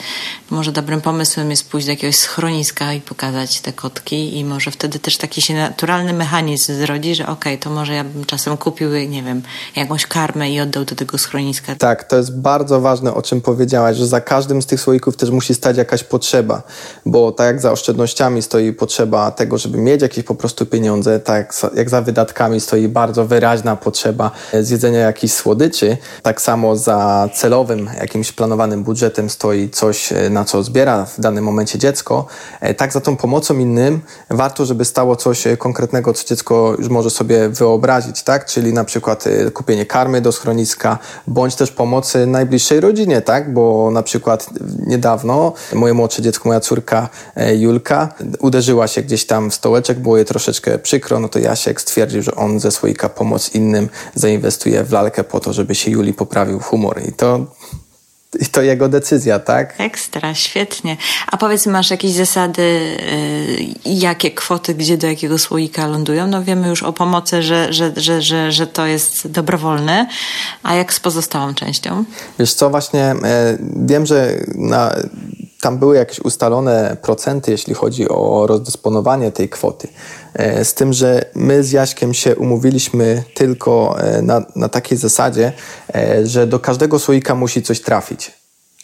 Może 0.50 0.72
dobrym 0.72 1.02
pomysłem 1.02 1.50
jest 1.50 1.70
pójść 1.70 1.88
do 1.88 1.92
jakiegoś 1.92 2.16
schroniska 2.16 2.94
i 2.94 3.02
pokazać 3.02 3.62
te 3.62 3.74
kotki 3.74 4.38
i 4.38 4.46
może 4.46 4.72
wtedy 4.72 5.00
też 5.00 5.18
taki 5.18 5.42
się 5.42 5.54
naturalny 5.54 6.14
mechanizm 6.14 6.74
zrodzi, 6.74 7.16
że 7.16 7.24
okej, 7.24 7.54
okay, 7.54 7.58
to 7.58 7.70
może 7.70 7.94
ja 7.94 8.04
bym 8.04 8.26
czasem 8.26 8.58
kupił, 8.58 8.90
nie 8.90 9.24
wiem, 9.24 9.42
jakąś 9.76 10.06
karmę 10.06 10.52
i 10.52 10.60
oddał 10.60 10.86
do 10.86 10.96
tego 10.96 11.18
schroniska. 11.18 11.76
Tak, 11.76 12.04
to 12.04 12.18
jest 12.18 12.40
bardzo 12.40 12.82
ważne, 12.82 13.14
o 13.14 13.22
czym 13.22 13.42
powiedziałaś, 13.42 13.98
że 13.98 14.08
za 14.08 14.22
każdym 14.22 14.62
z 14.62 14.66
tych 14.66 14.82
słoików 14.82 15.18
też 15.18 15.30
musi 15.30 15.54
stać 15.54 15.78
jakaś 15.78 16.04
potrzeba, 16.04 16.64
bo 17.06 17.32
tak 17.32 17.48
jak 17.48 17.62
za 17.62 17.72
oszczędnościami 17.72 18.42
stoi 18.42 18.74
potrzeba 18.74 19.32
tego, 19.32 19.58
żeby 19.58 19.78
mieć 19.78 20.02
jakieś 20.02 20.24
po 20.26 20.36
prostu 20.36 20.66
pieniądze, 20.66 21.20
tak 21.20 21.54
jak 21.76 21.90
za 21.90 22.02
wydatkami 22.02 22.60
stoi 22.60 22.79
stoi 22.80 22.90
bardzo 22.90 23.26
wyraźna 23.26 23.76
potrzeba 23.76 24.32
zjedzenia 24.62 25.00
jakichś 25.00 25.34
słodyczy, 25.34 25.98
tak 26.24 26.42
samo 26.42 26.76
za 26.76 27.30
celowym, 27.36 27.90
jakimś 28.00 28.32
planowanym 28.32 28.84
budżetem 28.84 29.30
stoi 29.30 29.70
coś, 29.70 30.14
na 30.30 30.46
co 30.46 30.64
zbiera 30.64 31.06
w 31.06 31.20
danym 31.20 31.44
momencie 31.44 31.80
dziecko, 31.80 32.26
tak 32.78 32.94
za 32.94 33.02
tą 33.02 33.18
pomocą 33.18 33.58
innym 33.58 34.02
warto, 34.30 34.66
żeby 34.66 34.86
stało 34.86 35.16
coś 35.16 35.44
konkretnego, 35.58 36.14
co 36.14 36.28
dziecko 36.28 36.76
już 36.80 36.90
może 36.90 37.10
sobie 37.10 37.50
wyobrazić, 37.50 38.24
tak? 38.24 38.46
Czyli 38.46 38.74
na 38.74 38.84
przykład 38.84 39.26
kupienie 39.54 39.86
karmy 39.86 40.22
do 40.22 40.32
schroniska, 40.32 40.98
bądź 41.28 41.56
też 41.56 41.72
pomocy 41.72 42.26
najbliższej 42.26 42.80
rodzinie, 42.80 43.22
tak? 43.22 43.54
Bo 43.54 43.92
na 43.92 44.04
przykład 44.04 44.50
niedawno 44.88 45.54
moje 45.74 45.94
młodsze 45.94 46.22
dziecko, 46.22 46.50
moja 46.50 46.60
córka 46.60 47.10
Julka 47.58 48.14
uderzyła 48.40 48.88
się 48.88 49.02
gdzieś 49.02 49.26
tam 49.26 49.52
w 49.52 49.56
stołeczek, 49.56 50.00
było 50.00 50.18
jej 50.18 50.26
troszeczkę 50.26 50.80
przykro, 50.80 51.20
no 51.20 51.30
to 51.30 51.40
Jasiek 51.40 51.82
stwierdził, 51.82 52.22
że 52.22 52.36
on 52.36 52.60
ze 52.60 52.69
słoika 52.72 53.10
pomoc 53.10 53.56
innym 53.56 53.90
zainwestuje 54.16 54.84
w 54.84 54.92
lalkę 54.92 55.24
po 55.24 55.40
to, 55.40 55.54
żeby 55.54 55.76
się 55.76 55.92
Juli 55.92 56.14
poprawił 56.14 56.60
humor. 56.60 57.02
I 57.08 57.14
to 57.14 57.46
i 58.40 58.46
to 58.46 58.62
jego 58.62 58.90
decyzja, 58.90 59.40
tak? 59.40 59.76
Ekstra, 59.78 60.34
świetnie. 60.34 60.98
A 61.28 61.38
powiedz, 61.38 61.66
masz 61.66 61.92
jakieś 61.92 62.12
zasady, 62.12 62.98
yy, 63.86 63.96
jakie 63.96 64.32
kwoty, 64.32 64.76
gdzie 64.76 64.98
do 64.98 65.08
jakiego 65.08 65.40
słoika 65.40 65.88
lądują? 65.88 66.28
No 66.28 66.44
wiemy 66.44 66.68
już 66.68 66.84
o 66.84 66.94
pomocy, 66.94 67.44
że, 67.44 67.74
że, 67.74 67.92
że, 67.96 68.22
że, 68.22 68.52
że 68.52 68.68
to 68.68 68.86
jest 68.86 69.28
dobrowolne. 69.28 70.08
A 70.64 70.76
jak 70.76 70.94
z 70.94 71.00
pozostałą 71.00 71.54
częścią? 71.54 72.04
Wiesz 72.40 72.54
co, 72.54 72.70
właśnie 72.70 73.16
yy, 73.22 73.86
wiem, 73.86 74.06
że 74.06 74.40
na 74.56 74.96
tam 75.62 75.78
były 75.78 75.96
jakieś 75.96 76.20
ustalone 76.20 76.98
procenty, 77.02 77.52
jeśli 77.52 77.74
chodzi 77.74 78.10
o 78.10 78.48
rozdysponowanie 78.48 79.32
tej 79.32 79.50
kwoty. 79.50 79.88
E, 80.34 80.66
z 80.66 80.74
tym, 80.74 80.94
że 80.94 81.26
my 81.36 81.64
z 81.64 81.72
Jaśkiem 81.72 82.14
się 82.14 82.36
umówiliśmy 82.36 83.24
tylko 83.34 84.00
e, 84.00 84.22
na, 84.22 84.46
na 84.56 84.70
takiej 84.70 84.98
zasadzie, 84.98 85.54
e, 85.96 86.28
że 86.28 86.48
do 86.48 86.60
każdego 86.60 87.00
słoika 87.00 87.36
musi 87.36 87.62
coś 87.62 87.82
trafić. 87.82 88.32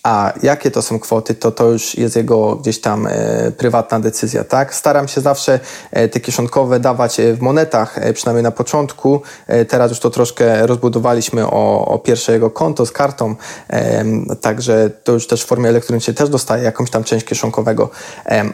A 0.05 0.33
jakie 0.43 0.71
to 0.71 0.81
są 0.81 0.99
kwoty, 0.99 1.35
to 1.35 1.51
to 1.51 1.71
już 1.71 1.97
jest 1.97 2.15
jego 2.15 2.55
gdzieś 2.55 2.81
tam 2.81 3.07
e, 3.07 3.51
prywatna 3.57 3.99
decyzja, 3.99 4.43
tak? 4.43 4.75
Staram 4.75 5.07
się 5.07 5.21
zawsze 5.21 5.59
e, 5.91 6.07
te 6.09 6.19
kieszonkowe 6.19 6.79
dawać 6.79 7.19
e, 7.19 7.33
w 7.33 7.41
monetach, 7.41 7.97
e, 7.97 8.13
przynajmniej 8.13 8.43
na 8.43 8.51
początku. 8.51 9.21
E, 9.47 9.65
teraz 9.65 9.91
już 9.91 9.99
to 9.99 10.09
troszkę 10.09 10.67
rozbudowaliśmy 10.67 11.47
o, 11.47 11.85
o 11.85 11.99
pierwsze 11.99 12.33
jego 12.33 12.49
konto 12.49 12.85
z 12.85 12.91
kartą, 12.91 13.35
e, 13.69 14.05
także 14.41 14.89
to 15.03 15.11
już 15.11 15.27
też 15.27 15.43
w 15.43 15.45
formie 15.45 15.69
elektronicznej 15.69 16.15
też 16.15 16.29
dostaje 16.29 16.63
jakąś 16.63 16.89
tam 16.89 17.03
część 17.03 17.25
kieszonkowego, 17.25 17.89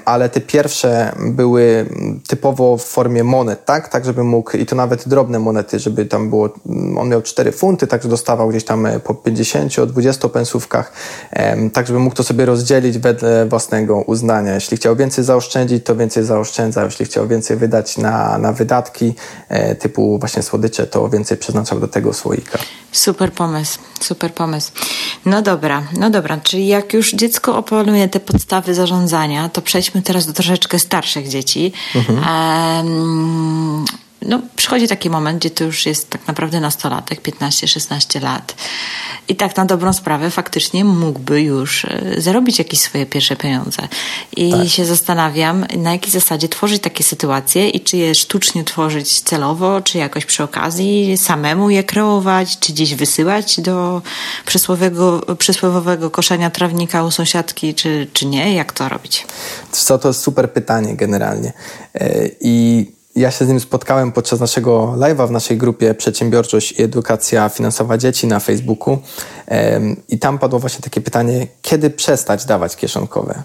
ale 0.06 0.30
te 0.30 0.42
pierwsze 0.42 1.12
były 1.20 1.86
typowo 2.28 2.78
w 2.78 2.84
formie 2.84 3.24
monet, 3.24 3.66
tak? 3.66 3.90
Tak, 3.90 4.06
żeby 4.06 4.24
mógł, 4.24 4.58
i 4.58 4.66
to 4.66 4.76
nawet 4.76 5.08
drobne 5.08 5.40
monety, 5.40 5.80
żeby 5.80 6.06
tam 6.06 6.30
było, 6.30 6.50
on 6.98 7.10
miał 7.10 7.22
4 7.22 7.52
funty, 7.52 7.88
także 7.88 8.10
dostawał 8.10 8.50
gdzieś 8.50 8.66
tam 8.66 8.88
po 9.04 9.14
50, 9.14 9.86
20 9.86 10.30
pensówkach, 10.30 10.92
tak 11.74 11.88
żeby 11.88 12.00
mógł 12.00 12.16
to 12.16 12.24
sobie 12.24 12.46
rozdzielić 12.46 12.98
wedle 12.98 13.46
własnego 13.46 14.02
uznania. 14.02 14.54
Jeśli 14.54 14.78
chciał 14.78 14.96
więcej 14.96 15.24
zaoszczędzić, 15.24 15.86
to 15.86 15.96
więcej 15.96 16.24
zaoszczędzał. 16.24 16.86
Jeśli 16.86 17.06
chciał 17.06 17.28
więcej 17.28 17.58
wydać 17.58 17.98
na, 17.98 18.38
na 18.38 18.54
wydatki 18.54 19.14
e, 19.50 19.76
typu 19.76 20.20
właśnie 20.20 20.44
słodycze, 20.44 20.88
to 20.88 21.10
więcej 21.10 21.38
przeznaczał 21.38 21.80
do 21.80 21.88
tego 21.88 22.14
słoika. 22.14 22.60
Super 22.92 23.34
pomysł, 23.34 23.80
super 24.02 24.34
pomysł. 24.34 24.72
No 25.26 25.42
dobra, 25.42 25.84
no 25.98 26.10
dobra, 26.10 26.38
czyli 26.44 26.68
jak 26.68 26.94
już 26.94 27.12
dziecko 27.12 27.58
opanuje 27.58 28.08
te 28.10 28.20
podstawy 28.20 28.74
zarządzania, 28.74 29.50
to 29.50 29.62
przejdźmy 29.62 30.02
teraz 30.02 30.26
do 30.26 30.34
troszeczkę 30.34 30.80
starszych 30.80 31.28
dzieci. 31.28 31.74
Mhm. 31.96 32.20
Um, 32.20 33.86
no, 34.26 34.42
przychodzi 34.56 34.88
taki 34.88 35.10
moment, 35.10 35.40
gdzie 35.40 35.50
to 35.50 35.64
już 35.64 35.86
jest 35.86 36.10
tak 36.10 36.28
naprawdę 36.28 36.60
nastolatek, 36.60 37.22
15-16 37.22 38.22
lat. 38.22 38.56
I 39.28 39.36
tak 39.36 39.58
na 39.58 39.66
dobrą 39.66 39.94
sprawę 39.94 40.32
faktycznie 40.32 40.86
mógłby 40.86 41.42
już 41.42 41.86
e, 41.86 42.16
zarobić 42.18 42.60
jakieś 42.60 42.80
swoje 42.80 43.06
pierwsze 43.06 43.36
pieniądze. 43.36 43.88
I 44.38 44.52
tak. 44.52 44.68
się 44.68 44.86
zastanawiam, 44.86 45.66
na 45.78 45.92
jakiej 45.92 46.12
zasadzie 46.12 46.50
tworzyć 46.50 46.82
takie 46.82 47.04
sytuacje 47.04 47.70
i 47.70 47.80
czy 47.80 47.98
je 47.98 48.16
sztucznie 48.16 48.64
tworzyć 48.64 49.22
celowo, 49.22 49.82
czy 49.82 49.98
jakoś 49.98 50.26
przy 50.26 50.44
okazji 50.44 51.18
samemu 51.18 51.70
je 51.70 51.84
kreować, 51.84 52.60
czy 52.60 52.74
gdzieś 52.74 52.96
wysyłać 52.96 53.62
do 53.62 54.02
przysłowiowego, 54.46 55.36
przysłowiowego 55.36 56.10
koszenia 56.10 56.50
trawnika 56.50 57.04
u 57.04 57.12
sąsiadki, 57.12 57.74
czy, 57.74 58.08
czy 58.14 58.26
nie? 58.26 58.54
Jak 58.54 58.72
to 58.72 58.90
robić? 58.90 59.28
Co 59.72 59.98
to 59.98 60.08
jest 60.08 60.22
super 60.22 60.54
pytanie 60.54 60.96
generalnie. 60.96 61.54
E, 61.94 62.30
I 62.42 62.86
ja 63.16 63.32
się 63.32 63.46
z 63.46 63.48
nim 63.48 63.60
spotkałem 63.60 64.12
podczas 64.12 64.40
naszego 64.40 64.94
live'a 64.98 65.28
w 65.28 65.32
naszej 65.32 65.58
grupie 65.58 65.94
Przedsiębiorczość 65.94 66.72
i 66.72 66.84
Edukacja 66.84 67.50
Finansowa 67.50 67.98
Dzieci 67.98 68.28
na 68.28 68.40
Facebooku 68.40 69.00
i 70.10 70.20
tam 70.20 70.40
padło 70.40 70.60
właśnie 70.60 70.82
takie 70.82 71.02
pytanie, 71.02 71.48
kiedy 71.62 71.90
przestać 71.90 72.46
dawać 72.46 72.76
kieszonkowe? 72.76 73.44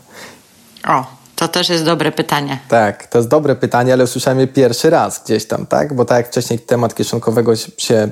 O, 0.89 1.05
to 1.37 1.49
też 1.49 1.69
jest 1.69 1.85
dobre 1.85 2.13
pytanie. 2.13 2.59
Tak, 2.69 3.07
to 3.07 3.19
jest 3.19 3.29
dobre 3.29 3.57
pytanie, 3.57 3.93
ale 3.93 4.05
usłyszałem 4.05 4.41
je 4.41 4.47
pierwszy 4.47 4.91
raz 4.91 5.25
gdzieś 5.25 5.47
tam, 5.47 5.67
tak? 5.67 5.95
Bo 5.95 6.05
tak 6.05 6.17
jak 6.17 6.29
wcześniej 6.29 6.59
temat 6.59 6.95
kieszonkowego 6.95 7.57
się 7.57 8.11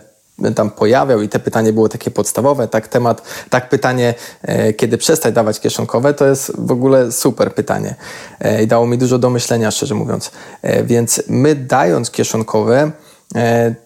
tam 0.54 0.70
pojawiał 0.70 1.22
i 1.22 1.28
te 1.28 1.38
pytanie 1.38 1.72
było 1.72 1.88
takie 1.88 2.10
podstawowe, 2.10 2.68
tak 2.68 2.88
temat, 2.88 3.22
tak 3.50 3.68
pytanie, 3.68 4.14
e, 4.42 4.72
kiedy 4.72 4.98
przestać 4.98 5.34
dawać 5.34 5.60
kieszonkowe, 5.60 6.14
to 6.14 6.26
jest 6.26 6.52
w 6.58 6.72
ogóle 6.72 7.12
super 7.12 7.54
pytanie 7.54 7.94
e, 8.40 8.62
i 8.62 8.66
dało 8.66 8.86
mi 8.86 8.98
dużo 8.98 9.18
do 9.18 9.30
myślenia, 9.30 9.70
szczerze 9.70 9.94
mówiąc. 9.94 10.30
E, 10.62 10.84
więc 10.84 11.22
my 11.28 11.54
dając 11.54 12.10
kieszonkowe, 12.10 12.90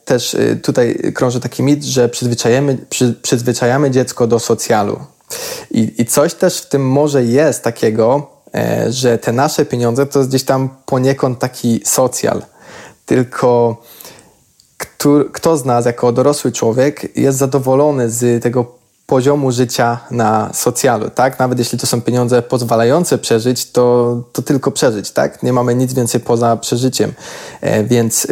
też 0.04 0.36
tutaj 0.62 1.12
krąży 1.14 1.40
taki 1.40 1.62
mit, 1.62 1.84
że 1.84 2.08
przyzwyczajamy, 2.08 2.78
przy, 2.90 3.14
przyzwyczajamy 3.22 3.90
dziecko 3.90 4.26
do 4.26 4.38
socjalu. 4.38 5.00
I, 5.70 5.94
I 5.98 6.06
coś 6.06 6.34
też 6.34 6.58
w 6.58 6.68
tym 6.68 6.88
może 6.88 7.24
jest 7.24 7.62
takiego, 7.62 8.30
że 8.88 9.18
te 9.18 9.32
nasze 9.32 9.64
pieniądze 9.64 10.06
to 10.06 10.18
jest 10.18 10.28
gdzieś 10.30 10.44
tam 10.44 10.68
poniekąd 10.86 11.38
taki 11.38 11.80
socjal. 11.84 12.42
Tylko 13.06 13.76
kto, 14.78 15.24
kto 15.32 15.56
z 15.56 15.64
nas 15.64 15.86
jako 15.86 16.12
dorosły 16.12 16.52
człowiek 16.52 17.16
jest 17.16 17.38
zadowolony 17.38 18.10
z 18.10 18.42
tego 18.42 18.78
poziomu 19.08 19.52
życia 19.52 19.98
na 20.10 20.50
socjalu, 20.54 21.10
tak? 21.10 21.38
Nawet 21.38 21.58
jeśli 21.58 21.78
to 21.78 21.86
są 21.86 22.02
pieniądze 22.02 22.42
pozwalające 22.42 23.18
przeżyć, 23.18 23.70
to, 23.70 24.16
to 24.32 24.42
tylko 24.42 24.70
przeżyć, 24.70 25.10
tak? 25.10 25.42
Nie 25.42 25.52
mamy 25.52 25.74
nic 25.74 25.92
więcej 25.92 26.20
poza 26.20 26.56
przeżyciem. 26.56 27.12
E, 27.60 27.84
więc 27.84 28.26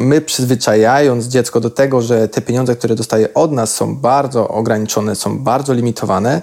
my 0.00 0.20
przyzwyczajając 0.20 1.26
dziecko 1.26 1.60
do 1.60 1.70
tego, 1.70 2.02
że 2.02 2.28
te 2.28 2.40
pieniądze, 2.40 2.76
które 2.76 2.94
dostaje 2.94 3.34
od 3.34 3.52
nas 3.52 3.74
są 3.74 3.96
bardzo 3.96 4.48
ograniczone, 4.48 5.16
są 5.16 5.38
bardzo 5.38 5.72
limitowane, 5.72 6.42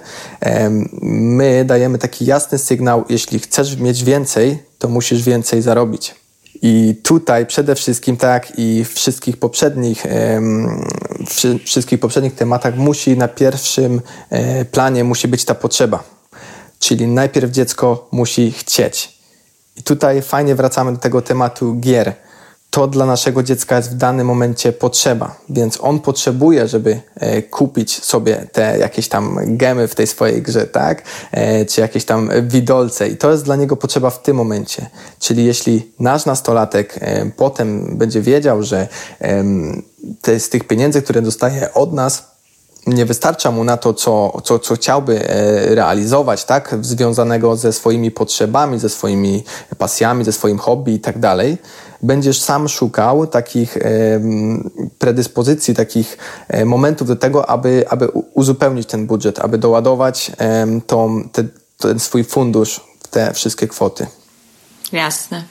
my 1.02 1.64
dajemy 1.64 1.98
taki 1.98 2.26
jasny 2.26 2.58
sygnał, 2.58 3.04
jeśli 3.08 3.38
chcesz 3.38 3.76
mieć 3.76 4.04
więcej, 4.04 4.62
to 4.78 4.88
musisz 4.88 5.22
więcej 5.22 5.62
zarobić. 5.62 6.21
I 6.62 6.94
tutaj 7.02 7.46
przede 7.46 7.74
wszystkim, 7.74 8.16
tak 8.16 8.58
i 8.58 8.84
w 8.84 8.94
wszystkich 8.94 9.36
poprzednich, 9.36 10.06
wszystkich 11.64 12.00
poprzednich 12.00 12.34
tematach 12.34 12.76
musi 12.76 13.16
na 13.16 13.28
pierwszym 13.28 14.00
e, 14.30 14.64
planie 14.64 15.04
musi 15.04 15.28
być 15.28 15.44
ta 15.44 15.54
potrzeba. 15.54 16.04
Czyli 16.78 17.06
najpierw 17.06 17.50
dziecko 17.50 18.08
musi 18.12 18.52
chcieć. 18.52 19.18
I 19.76 19.82
tutaj 19.82 20.22
fajnie 20.22 20.54
wracamy 20.54 20.92
do 20.92 20.98
tego 20.98 21.22
tematu 21.22 21.76
gier 21.80 22.14
to 22.72 22.86
dla 22.86 23.06
naszego 23.06 23.42
dziecka 23.42 23.76
jest 23.76 23.90
w 23.90 23.94
danym 23.94 24.26
momencie 24.26 24.72
potrzeba, 24.72 25.36
więc 25.48 25.78
on 25.80 26.00
potrzebuje, 26.00 26.68
żeby 26.68 27.00
e, 27.14 27.42
kupić 27.42 28.04
sobie 28.04 28.46
te 28.52 28.78
jakieś 28.78 29.08
tam 29.08 29.38
gemy 29.46 29.88
w 29.88 29.94
tej 29.94 30.06
swojej 30.06 30.42
grze, 30.42 30.66
tak? 30.66 31.02
E, 31.32 31.64
czy 31.64 31.80
jakieś 31.80 32.04
tam 32.04 32.30
widolce 32.42 33.08
i 33.08 33.16
to 33.16 33.30
jest 33.30 33.44
dla 33.44 33.56
niego 33.56 33.76
potrzeba 33.76 34.10
w 34.10 34.22
tym 34.22 34.36
momencie. 34.36 34.86
Czyli 35.18 35.44
jeśli 35.44 35.92
nasz 36.00 36.26
nastolatek 36.26 36.98
e, 37.00 37.30
potem 37.36 37.98
będzie 37.98 38.20
wiedział, 38.20 38.62
że 38.62 38.88
te, 40.20 40.40
z 40.40 40.48
tych 40.48 40.64
pieniędzy, 40.64 41.02
które 41.02 41.22
dostaje 41.22 41.74
od 41.74 41.92
nas, 41.92 42.31
nie 42.86 43.06
wystarcza 43.06 43.50
mu 43.50 43.64
na 43.64 43.76
to, 43.76 43.94
co, 43.94 44.40
co, 44.44 44.58
co 44.58 44.74
chciałby 44.74 45.18
realizować, 45.64 46.44
tak, 46.44 46.76
związanego 46.80 47.56
ze 47.56 47.72
swoimi 47.72 48.10
potrzebami, 48.10 48.78
ze 48.78 48.88
swoimi 48.88 49.44
pasjami, 49.78 50.24
ze 50.24 50.32
swoim 50.32 50.58
hobby 50.58 50.94
i 50.94 51.00
tak 51.00 51.18
dalej, 51.18 51.58
będziesz 52.02 52.40
sam 52.40 52.68
szukał 52.68 53.26
takich 53.26 53.78
predyspozycji, 54.98 55.74
takich 55.74 56.18
e, 56.48 56.64
momentów 56.64 57.08
do 57.08 57.16
tego, 57.16 57.50
aby, 57.50 57.84
aby 57.88 58.08
uzupełnić 58.34 58.88
ten 58.88 59.06
budżet, 59.06 59.38
aby 59.38 59.58
doładować 59.58 60.32
tą, 60.86 61.28
te, 61.32 61.44
ten 61.78 61.98
swój 61.98 62.24
fundusz 62.24 62.80
te 63.10 63.32
wszystkie 63.32 63.68
kwoty. 63.68 64.06
Jasne. 64.92 65.44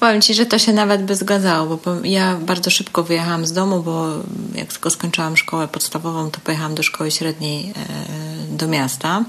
Powiem 0.00 0.22
Ci, 0.22 0.34
że 0.34 0.46
to 0.46 0.58
się 0.58 0.72
nawet 0.72 1.04
by 1.04 1.16
zgadzało, 1.16 1.78
bo 1.84 1.94
ja 2.04 2.36
bardzo 2.36 2.70
szybko 2.70 3.02
wyjechałam 3.02 3.46
z 3.46 3.52
domu, 3.52 3.82
bo 3.82 4.06
jak 4.54 4.72
tylko 4.72 4.90
skończyłam 4.90 5.36
szkołę 5.36 5.68
podstawową, 5.68 6.30
to 6.30 6.40
pojechałam 6.40 6.74
do 6.74 6.82
szkoły 6.82 7.10
średniej 7.10 7.70
e, 7.70 8.56
do 8.56 8.68
miasta 8.68 9.24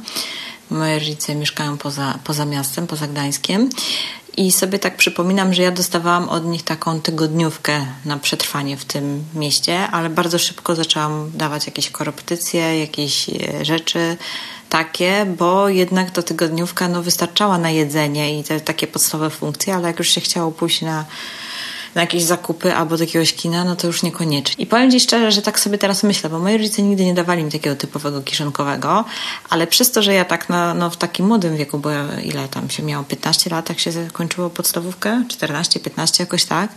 Moje 0.71 0.99
rodzice 0.99 1.35
mieszkają 1.35 1.77
poza, 1.77 2.19
poza 2.23 2.45
miastem, 2.45 2.87
poza 2.87 3.07
Gdańskiem. 3.07 3.69
I 4.37 4.51
sobie 4.51 4.79
tak 4.79 4.97
przypominam, 4.97 5.53
że 5.53 5.61
ja 5.63 5.71
dostawałam 5.71 6.29
od 6.29 6.45
nich 6.45 6.63
taką 6.63 7.01
tygodniówkę 7.01 7.85
na 8.05 8.17
przetrwanie 8.17 8.77
w 8.77 8.85
tym 8.85 9.23
mieście, 9.33 9.87
ale 9.87 10.09
bardzo 10.09 10.39
szybko 10.39 10.75
zaczęłam 10.75 11.31
dawać 11.33 11.65
jakieś 11.65 11.89
korepetycje, 11.89 12.79
jakieś 12.79 13.29
e, 13.29 13.65
rzeczy 13.65 14.17
takie, 14.71 15.25
bo 15.37 15.69
jednak 15.69 16.11
to 16.11 16.23
tygodniówka 16.23 16.87
no, 16.87 17.03
wystarczała 17.03 17.57
na 17.57 17.69
jedzenie 17.69 18.39
i 18.39 18.43
te 18.43 18.59
takie 18.59 18.87
podstawowe 18.87 19.29
funkcje, 19.29 19.75
ale 19.75 19.87
jak 19.87 19.99
już 19.99 20.09
się 20.09 20.21
chciało 20.21 20.51
pójść 20.51 20.81
na 20.81 21.05
na 21.95 22.01
jakieś 22.01 22.23
zakupy 22.23 22.75
albo 22.75 22.97
do 22.97 23.03
jakiegoś 23.03 23.33
kina, 23.33 23.63
no 23.63 23.75
to 23.75 23.87
już 23.87 24.03
niekoniecznie. 24.03 24.63
I 24.63 24.67
powiem 24.67 24.91
Ci 24.91 24.99
szczerze, 24.99 25.31
że 25.31 25.41
tak 25.41 25.59
sobie 25.59 25.77
teraz 25.77 26.03
myślę, 26.03 26.29
bo 26.29 26.39
moi 26.39 26.57
rodzice 26.57 26.81
nigdy 26.81 27.05
nie 27.05 27.13
dawali 27.13 27.43
mi 27.43 27.51
takiego 27.51 27.75
typowego 27.75 28.21
kiszonkowego, 28.21 29.05
ale 29.49 29.67
przez 29.67 29.91
to, 29.91 30.01
że 30.01 30.13
ja 30.13 30.25
tak 30.25 30.49
na, 30.49 30.73
no, 30.73 30.89
w 30.89 30.97
takim 30.97 31.25
młodym 31.27 31.57
wieku, 31.57 31.79
bo 31.79 31.89
ile 32.23 32.47
tam 32.47 32.69
się 32.69 32.83
miało, 32.83 33.03
15 33.03 33.49
lat, 33.49 33.69
jak 33.69 33.79
się 33.79 33.91
zakończyło 33.91 34.49
podstawówkę, 34.49 35.23
14, 35.29 35.79
15 35.79 36.23
jakoś 36.23 36.45
tak, 36.45 36.71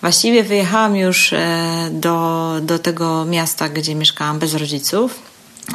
właściwie 0.00 0.44
wyjechałam 0.44 0.96
już 0.96 1.32
e, 1.32 1.88
do, 1.92 2.52
do 2.62 2.78
tego 2.78 3.24
miasta, 3.24 3.68
gdzie 3.68 3.94
mieszkałam 3.94 4.38
bez 4.38 4.54
rodziców 4.54 5.31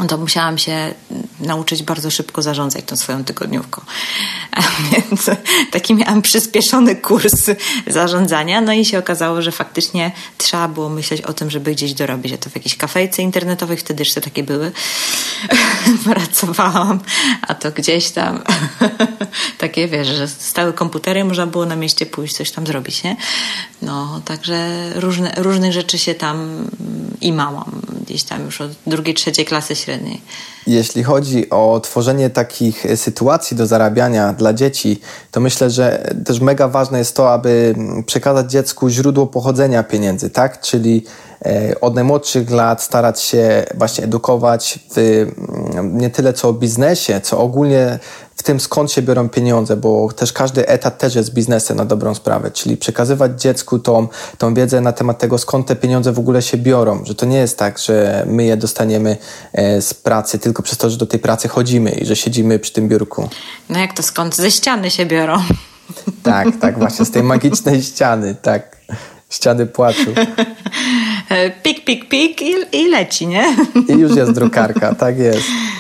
to 0.08 0.18
musiałam 0.18 0.58
się 0.58 0.94
nauczyć 1.40 1.84
bardzo 1.84 2.12
szybko 2.12 2.42
zarządzać 2.42 2.86
tą 2.86 2.96
swoją 2.96 3.24
tygodniówką. 3.24 3.82
Więc 4.92 5.30
taki 5.72 5.96
miałam 5.96 6.22
przyspieszony 6.22 6.96
kurs 6.96 7.50
zarządzania, 7.88 8.62
no 8.62 8.74
i 8.74 8.86
się 8.86 9.00
okazało, 9.00 9.42
że 9.42 9.52
faktycznie 9.52 10.12
trzeba 10.38 10.68
było 10.68 10.90
myśleć 10.90 11.22
o 11.22 11.34
tym, 11.34 11.50
żeby 11.50 11.72
gdzieś 11.72 11.94
dorobić. 11.94 12.34
A 12.34 12.38
to 12.38 12.50
w 12.50 12.56
jakiejś 12.56 12.78
kafejce 12.78 13.22
internetowej, 13.22 13.78
wtedy 13.78 14.02
jeszcze 14.02 14.22
takie 14.22 14.44
były. 14.44 14.72
Pracowałam, 16.14 17.00
a 17.42 17.54
to 17.54 17.72
gdzieś 17.72 18.10
tam 18.10 18.44
takie, 19.58 19.88
wiesz, 19.88 20.08
że 20.08 20.28
stały 20.28 20.74
komputery, 20.74 21.24
można 21.24 21.48
było 21.48 21.66
na 21.66 21.76
mieście 21.76 22.06
pójść, 22.06 22.36
coś 22.36 22.52
tam 22.52 22.68
zrobić, 22.68 23.04
nie? 23.04 23.16
No, 23.82 24.22
także 24.26 24.90
różne, 24.96 25.34
różnych 25.38 25.74
rzeczy 25.74 25.98
się 25.98 26.16
tam 26.16 26.68
imałam. 27.22 27.82
Gdzieś 28.06 28.24
tam 28.24 28.46
już 28.46 28.62
od 28.62 28.72
drugiej, 28.88 29.16
trzeciej 29.16 29.46
klasy 29.46 29.76
średniej. 29.78 30.22
Jeśli 30.68 31.04
chodzi 31.04 31.50
o 31.50 31.80
tworzenie 31.80 32.30
takich 32.30 32.86
sytuacji 32.96 33.58
do 33.58 33.68
zarabiania 33.68 34.34
dla 34.34 34.54
dzieci, 34.54 35.00
to 35.32 35.40
myślę, 35.40 35.70
że 35.70 36.14
też 36.26 36.40
mega 36.40 36.68
ważne 36.68 37.00
jest 37.00 37.16
to, 37.16 37.34
aby 37.34 37.76
przekazać 38.06 38.52
dziecku 38.52 38.90
źródło 38.90 39.28
pochodzenia 39.28 39.84
pieniędzy, 39.84 40.30
tak? 40.30 40.62
Czyli 40.62 41.06
e, 41.46 41.82
od 41.82 41.96
najmłodszych 41.96 42.52
lat 42.52 42.84
starać 42.84 43.22
się 43.22 43.66
właśnie 43.76 44.04
edukować 44.04 44.80
w, 44.96 45.26
nie 45.84 46.10
tyle 46.10 46.34
co 46.34 46.50
o 46.50 46.54
biznesie, 46.54 47.22
co 47.22 47.40
ogólnie 47.40 48.00
tym, 48.48 48.60
skąd 48.60 48.92
się 48.92 49.02
biorą 49.02 49.30
pieniądze, 49.30 49.78
bo 49.78 50.10
też 50.16 50.34
każdy 50.34 50.68
etat 50.68 50.98
też 50.98 51.16
jest 51.16 51.34
biznesem 51.34 51.78
na 51.78 51.86
dobrą 51.86 52.16
sprawę, 52.16 52.52
czyli 52.52 52.78
przekazywać 52.78 53.42
dziecku 53.42 53.80
tą, 53.80 54.08
tą 54.38 54.54
wiedzę 54.54 54.82
na 54.82 54.92
temat 54.92 55.20
tego, 55.20 55.38
skąd 55.38 55.68
te 55.68 55.76
pieniądze 55.76 56.14
w 56.14 56.20
ogóle 56.20 56.42
się 56.42 56.58
biorą, 56.58 57.06
że 57.06 57.16
to 57.16 57.26
nie 57.26 57.38
jest 57.38 57.58
tak, 57.58 57.80
że 57.80 58.26
my 58.28 58.44
je 58.44 58.58
dostaniemy 58.58 59.18
e, 59.54 59.82
z 59.82 59.94
pracy 59.94 60.40
tylko 60.40 60.64
przez 60.64 60.78
to, 60.78 60.90
że 60.90 60.98
do 60.98 61.06
tej 61.06 61.20
pracy 61.20 61.48
chodzimy 61.48 61.92
i 61.92 62.06
że 62.06 62.16
siedzimy 62.16 62.60
przy 62.60 62.74
tym 62.74 62.88
biurku. 62.88 63.30
No 63.70 63.80
jak 63.80 63.94
to 63.94 64.04
skąd? 64.04 64.36
Ze 64.36 64.52
ściany 64.52 64.92
się 64.92 65.06
biorą. 65.06 65.38
Tak, 66.24 66.48
tak, 66.62 66.78
właśnie 66.80 67.06
z 67.06 67.12
tej 67.12 67.24
magicznej 67.24 67.84
ściany, 67.84 68.36
tak. 68.42 68.78
Ściany 69.30 69.66
płaczu. 69.66 70.14
Pik, 71.64 71.86
pik, 71.86 72.10
pik 72.10 72.42
i, 72.42 72.54
i 72.72 72.90
leci, 72.90 73.28
nie? 73.28 73.56
I 73.88 73.92
już 73.92 74.16
jest 74.16 74.32
drukarka, 74.32 74.96
tak 74.96 75.20
jest. 75.20 75.48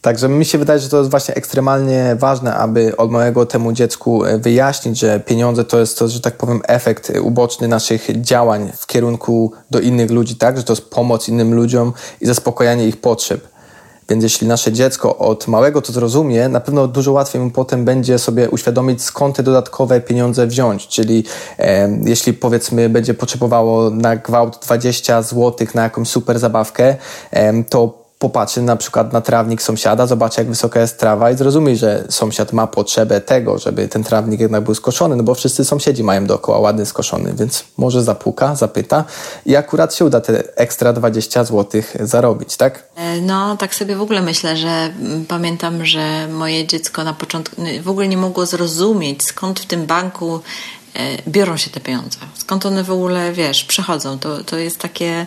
Także 0.00 0.28
mi 0.28 0.44
się 0.44 0.58
wydaje, 0.58 0.80
że 0.80 0.88
to 0.88 0.98
jest 0.98 1.10
właśnie 1.10 1.34
ekstremalnie 1.34 2.16
ważne, 2.18 2.54
aby 2.54 2.96
od 2.96 3.10
małego 3.10 3.46
temu 3.46 3.72
dziecku 3.72 4.24
e, 4.24 4.38
wyjaśnić, 4.38 4.98
że 4.98 5.20
pieniądze 5.20 5.64
to 5.64 5.78
jest 5.78 5.98
to, 5.98 6.08
że 6.08 6.20
tak 6.20 6.36
powiem, 6.36 6.60
efekt 6.68 7.12
uboczny 7.22 7.68
naszych 7.68 8.20
działań 8.22 8.72
w 8.76 8.86
kierunku 8.86 9.52
do 9.70 9.80
innych 9.80 10.10
ludzi, 10.10 10.36
tak? 10.36 10.56
Że 10.56 10.64
to 10.64 10.72
jest 10.72 10.90
pomoc 10.90 11.28
innym 11.28 11.54
ludziom 11.54 11.92
i 12.20 12.26
zaspokojanie 12.26 12.88
ich 12.88 13.00
potrzeb. 13.00 13.48
Więc 14.08 14.22
jeśli 14.22 14.46
nasze 14.46 14.72
dziecko 14.72 15.18
od 15.18 15.48
małego 15.48 15.82
to 15.82 15.92
zrozumie, 15.92 16.48
na 16.48 16.60
pewno 16.60 16.88
dużo 16.88 17.12
łatwiej 17.12 17.42
mu 17.42 17.50
potem 17.50 17.84
będzie 17.84 18.18
sobie 18.18 18.50
uświadomić, 18.50 19.02
skąd 19.02 19.36
te 19.36 19.42
dodatkowe 19.42 20.00
pieniądze 20.00 20.46
wziąć. 20.46 20.88
Czyli 20.88 21.24
e, 21.58 21.98
jeśli 22.04 22.32
powiedzmy 22.32 22.88
będzie 22.88 23.14
potrzebowało 23.14 23.90
na 23.90 24.16
gwałt 24.16 24.58
20 24.62 25.22
zł 25.22 25.66
na 25.74 25.82
jakąś 25.82 26.08
super 26.08 26.38
zabawkę, 26.38 26.96
e, 27.30 27.64
to 27.64 28.07
popatrzy 28.18 28.62
na 28.62 28.76
przykład 28.76 29.12
na 29.12 29.20
trawnik 29.20 29.62
sąsiada, 29.62 30.06
zobaczy 30.06 30.40
jak 30.40 30.48
wysoka 30.48 30.80
jest 30.80 30.98
trawa 30.98 31.30
i 31.30 31.36
zrozumie, 31.36 31.76
że 31.76 32.04
sąsiad 32.08 32.52
ma 32.52 32.66
potrzebę 32.66 33.20
tego, 33.20 33.58
żeby 33.58 33.88
ten 33.88 34.04
trawnik 34.04 34.40
jednak 34.40 34.64
był 34.64 34.74
skoszony, 34.74 35.16
no 35.16 35.22
bo 35.22 35.34
wszyscy 35.34 35.64
sąsiedzi 35.64 36.04
mają 36.04 36.26
dookoła 36.26 36.58
ładny 36.58 36.86
skoszony, 36.86 37.34
więc 37.34 37.64
może 37.76 38.02
zapuka, 38.02 38.54
zapyta 38.54 39.04
i 39.46 39.56
akurat 39.56 39.94
się 39.94 40.04
uda 40.04 40.20
te 40.20 40.56
ekstra 40.56 40.92
20 40.92 41.44
zł 41.44 41.82
zarobić, 42.00 42.56
tak? 42.56 42.84
E, 42.96 43.20
no, 43.20 43.56
tak 43.56 43.74
sobie 43.74 43.96
w 43.96 44.02
ogóle 44.02 44.22
myślę, 44.22 44.56
że 44.56 44.68
mm, 44.68 45.26
pamiętam, 45.26 45.86
że 45.86 46.28
moje 46.28 46.66
dziecko 46.66 47.04
na 47.04 47.12
początku 47.12 47.56
w 47.82 47.88
ogóle 47.88 48.08
nie 48.08 48.16
mogło 48.16 48.46
zrozumieć, 48.46 49.22
skąd 49.22 49.60
w 49.60 49.66
tym 49.66 49.86
banku 49.86 50.40
e, 50.94 51.30
biorą 51.30 51.56
się 51.56 51.70
te 51.70 51.80
pieniądze, 51.80 52.18
skąd 52.34 52.66
one 52.66 52.84
w 52.84 52.90
ogóle, 52.90 53.32
wiesz, 53.32 53.64
przychodzą. 53.64 54.18
To, 54.18 54.44
to 54.44 54.58
jest 54.58 54.78
takie 54.78 55.26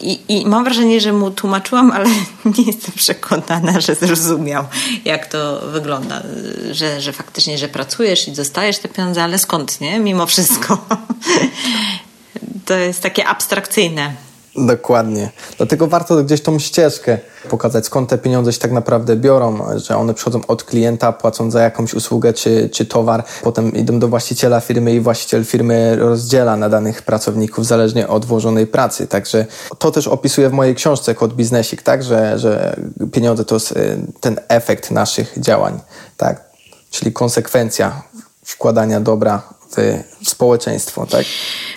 i, 0.00 0.20
I, 0.28 0.46
mam 0.46 0.64
wrażenie, 0.64 1.00
że 1.00 1.12
mu 1.12 1.30
tłumaczyłam, 1.30 1.90
ale 1.90 2.06
nie 2.58 2.64
jestem 2.66 2.92
przekonana, 2.94 3.80
że 3.80 3.94
zrozumiał, 3.94 4.64
jak 5.04 5.26
to 5.26 5.60
wygląda. 5.60 6.22
Że, 6.70 7.00
że 7.00 7.12
faktycznie, 7.12 7.58
że 7.58 7.68
pracujesz 7.68 8.28
i 8.28 8.32
dostajesz 8.32 8.78
te 8.78 8.88
pieniądze, 8.88 9.22
ale 9.24 9.38
skąd, 9.38 9.80
nie? 9.80 10.00
Mimo 10.00 10.26
wszystko. 10.26 10.78
To 12.64 12.74
jest 12.74 13.02
takie 13.02 13.26
abstrakcyjne. 13.26 14.14
Dokładnie. 14.56 15.30
Dlatego 15.56 15.86
warto 15.86 16.24
gdzieś 16.24 16.40
tą 16.40 16.58
ścieżkę 16.58 17.18
pokazać, 17.50 17.86
skąd 17.86 18.10
te 18.10 18.18
pieniądze 18.18 18.52
się 18.52 18.58
tak 18.58 18.72
naprawdę 18.72 19.16
biorą, 19.16 19.58
że 19.76 19.96
one 19.96 20.14
przychodzą 20.14 20.40
od 20.46 20.64
klienta, 20.64 21.12
płacą 21.12 21.50
za 21.50 21.62
jakąś 21.62 21.94
usługę 21.94 22.32
czy, 22.32 22.68
czy 22.72 22.86
towar, 22.86 23.24
potem 23.42 23.72
idą 23.74 23.98
do 23.98 24.08
właściciela 24.08 24.60
firmy 24.60 24.94
i 24.94 25.00
właściciel 25.00 25.44
firmy 25.44 25.96
rozdziela 25.96 26.56
na 26.56 26.68
danych 26.68 27.02
pracowników 27.02 27.66
zależnie 27.66 28.08
od 28.08 28.24
włożonej 28.24 28.66
pracy. 28.66 29.06
Także 29.06 29.46
to 29.78 29.90
też 29.90 30.08
opisuję 30.08 30.48
w 30.48 30.52
mojej 30.52 30.74
książce 30.74 31.14
Kod 31.14 31.34
Biznesik, 31.34 31.82
tak, 31.82 32.02
że, 32.02 32.38
że 32.38 32.76
pieniądze 33.12 33.44
to 33.44 33.54
jest 33.54 33.72
y, 33.72 33.98
ten 34.20 34.40
efekt 34.48 34.90
naszych 34.90 35.34
działań, 35.38 35.80
tak, 36.16 36.44
czyli 36.90 37.12
konsekwencja 37.12 38.02
wkładania 38.44 39.00
dobra 39.00 39.42
w 40.24 40.28
społeczeństwo, 40.28 41.06
tak? 41.06 41.24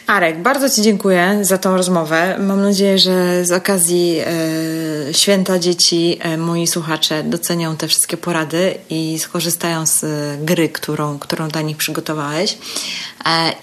Arek, 0.07 0.41
bardzo 0.41 0.69
Ci 0.69 0.81
dziękuję 0.81 1.39
za 1.41 1.57
tą 1.57 1.77
rozmowę. 1.77 2.37
Mam 2.39 2.61
nadzieję, 2.61 2.99
że 2.99 3.45
z 3.45 3.51
okazji 3.51 4.19
e, 4.19 5.13
Święta 5.13 5.59
Dzieci 5.59 6.17
e, 6.21 6.37
moi 6.37 6.67
słuchacze 6.67 7.23
docenią 7.23 7.77
te 7.77 7.87
wszystkie 7.87 8.17
porady 8.17 8.75
i 8.89 9.19
skorzystają 9.19 9.85
z 9.85 10.03
e, 10.03 10.07
gry, 10.41 10.69
którą, 10.69 11.19
którą 11.19 11.47
dla 11.47 11.61
nich 11.61 11.77
przygotowałeś. 11.77 12.57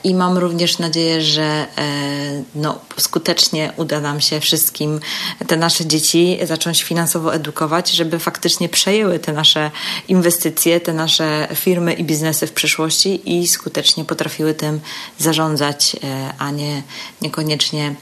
I 0.04 0.14
mam 0.14 0.38
również 0.38 0.78
nadzieję, 0.78 1.22
że 1.22 1.66
no, 2.54 2.78
skutecznie 2.96 3.72
uda 3.76 4.00
nam 4.00 4.20
się 4.20 4.40
wszystkim 4.40 5.00
te 5.46 5.56
nasze 5.56 5.86
dzieci 5.86 6.38
zacząć 6.42 6.82
finansowo 6.82 7.34
edukować, 7.34 7.90
żeby 7.90 8.18
faktycznie 8.18 8.68
przejęły 8.68 9.18
te 9.18 9.32
nasze 9.32 9.70
inwestycje, 10.08 10.80
te 10.80 10.92
nasze 10.92 11.48
firmy 11.54 11.92
i 11.92 12.04
biznesy 12.04 12.46
w 12.46 12.52
przyszłości 12.52 13.38
i 13.38 13.48
skutecznie 13.48 14.04
potrafiły 14.04 14.21
tym 14.54 14.80
zarządzać, 15.18 15.96
e, 16.04 16.32
a 16.38 16.50
nie 16.50 16.82
niekoniecznie 17.22 17.94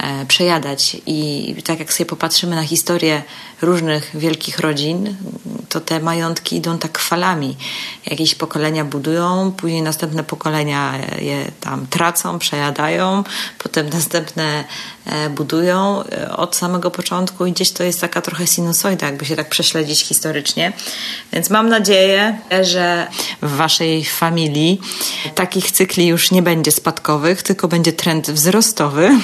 E, 0.00 0.26
przejadać. 0.26 0.96
I 1.06 1.54
tak 1.64 1.78
jak 1.78 1.92
sobie 1.92 2.06
popatrzymy 2.06 2.56
na 2.56 2.62
historię 2.62 3.22
różnych 3.62 4.10
wielkich 4.14 4.58
rodzin, 4.58 5.16
to 5.68 5.80
te 5.80 6.00
majątki 6.00 6.56
idą 6.56 6.78
tak 6.78 6.98
falami. 6.98 7.56
Jakieś 8.06 8.34
pokolenia 8.34 8.84
budują, 8.84 9.52
później 9.56 9.82
następne 9.82 10.24
pokolenia 10.24 10.92
je 11.18 11.50
tam 11.60 11.86
tracą, 11.86 12.38
przejadają, 12.38 13.24
potem 13.58 13.88
następne 13.88 14.64
e, 15.06 15.30
budują 15.30 16.04
e, 16.04 16.36
od 16.36 16.56
samego 16.56 16.90
początku 16.90 17.46
i 17.46 17.52
gdzieś 17.52 17.70
to 17.70 17.84
jest 17.84 18.00
taka 18.00 18.20
trochę 18.20 18.46
sinusoida, 18.46 19.06
jakby 19.06 19.24
się 19.26 19.36
tak 19.36 19.48
prześledzić 19.48 20.00
historycznie. 20.00 20.72
Więc 21.32 21.50
mam 21.50 21.68
nadzieję, 21.68 22.38
że 22.62 23.06
w 23.42 23.56
waszej 23.56 24.04
familii 24.04 24.80
takich 25.34 25.70
cykli 25.70 26.06
już 26.06 26.30
nie 26.30 26.42
będzie 26.42 26.72
spadkowych, 26.72 27.42
tylko 27.42 27.68
będzie 27.68 27.92
trend 27.92 28.30
wzrostowy. 28.30 29.10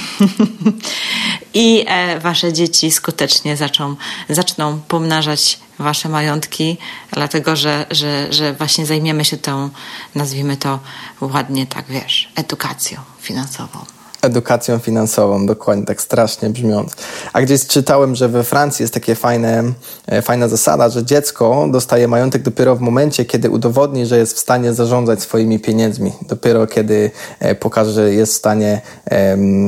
i 1.54 1.84
e, 1.88 2.20
wasze 2.20 2.52
dzieci 2.52 2.90
skutecznie 2.90 3.56
zaczą, 3.56 3.96
zaczną 4.28 4.80
pomnażać 4.88 5.58
wasze 5.78 6.08
majątki, 6.08 6.78
dlatego 7.12 7.56
że, 7.56 7.86
że, 7.90 8.32
że 8.32 8.52
właśnie 8.52 8.86
zajmiemy 8.86 9.24
się 9.24 9.36
tą, 9.36 9.70
nazwijmy 10.14 10.56
to 10.56 10.78
ładnie 11.20 11.66
tak, 11.66 11.84
wiesz, 11.88 12.28
edukacją 12.34 13.00
finansową. 13.20 13.95
Edukacją 14.26 14.78
finansową, 14.78 15.46
dokładnie 15.46 15.84
tak 15.84 16.02
strasznie 16.02 16.50
brzmiąc. 16.50 16.92
A 17.32 17.42
gdzieś 17.42 17.66
czytałem, 17.66 18.14
że 18.14 18.28
we 18.28 18.44
Francji 18.44 18.82
jest 18.82 18.94
takie 18.94 19.14
fajne, 19.14 19.64
e, 20.06 20.22
fajna 20.22 20.48
zasada, 20.48 20.88
że 20.88 21.04
dziecko 21.04 21.68
dostaje 21.70 22.08
majątek 22.08 22.42
dopiero 22.42 22.76
w 22.76 22.80
momencie, 22.80 23.24
kiedy 23.24 23.50
udowodni, 23.50 24.06
że 24.06 24.18
jest 24.18 24.36
w 24.36 24.38
stanie 24.38 24.74
zarządzać 24.74 25.22
swoimi 25.22 25.60
pieniędzmi. 25.60 26.12
Dopiero 26.28 26.66
kiedy 26.66 27.10
e, 27.40 27.54
pokaże, 27.54 27.92
że 27.92 28.14
jest 28.14 28.32
w 28.32 28.36
stanie 28.36 28.80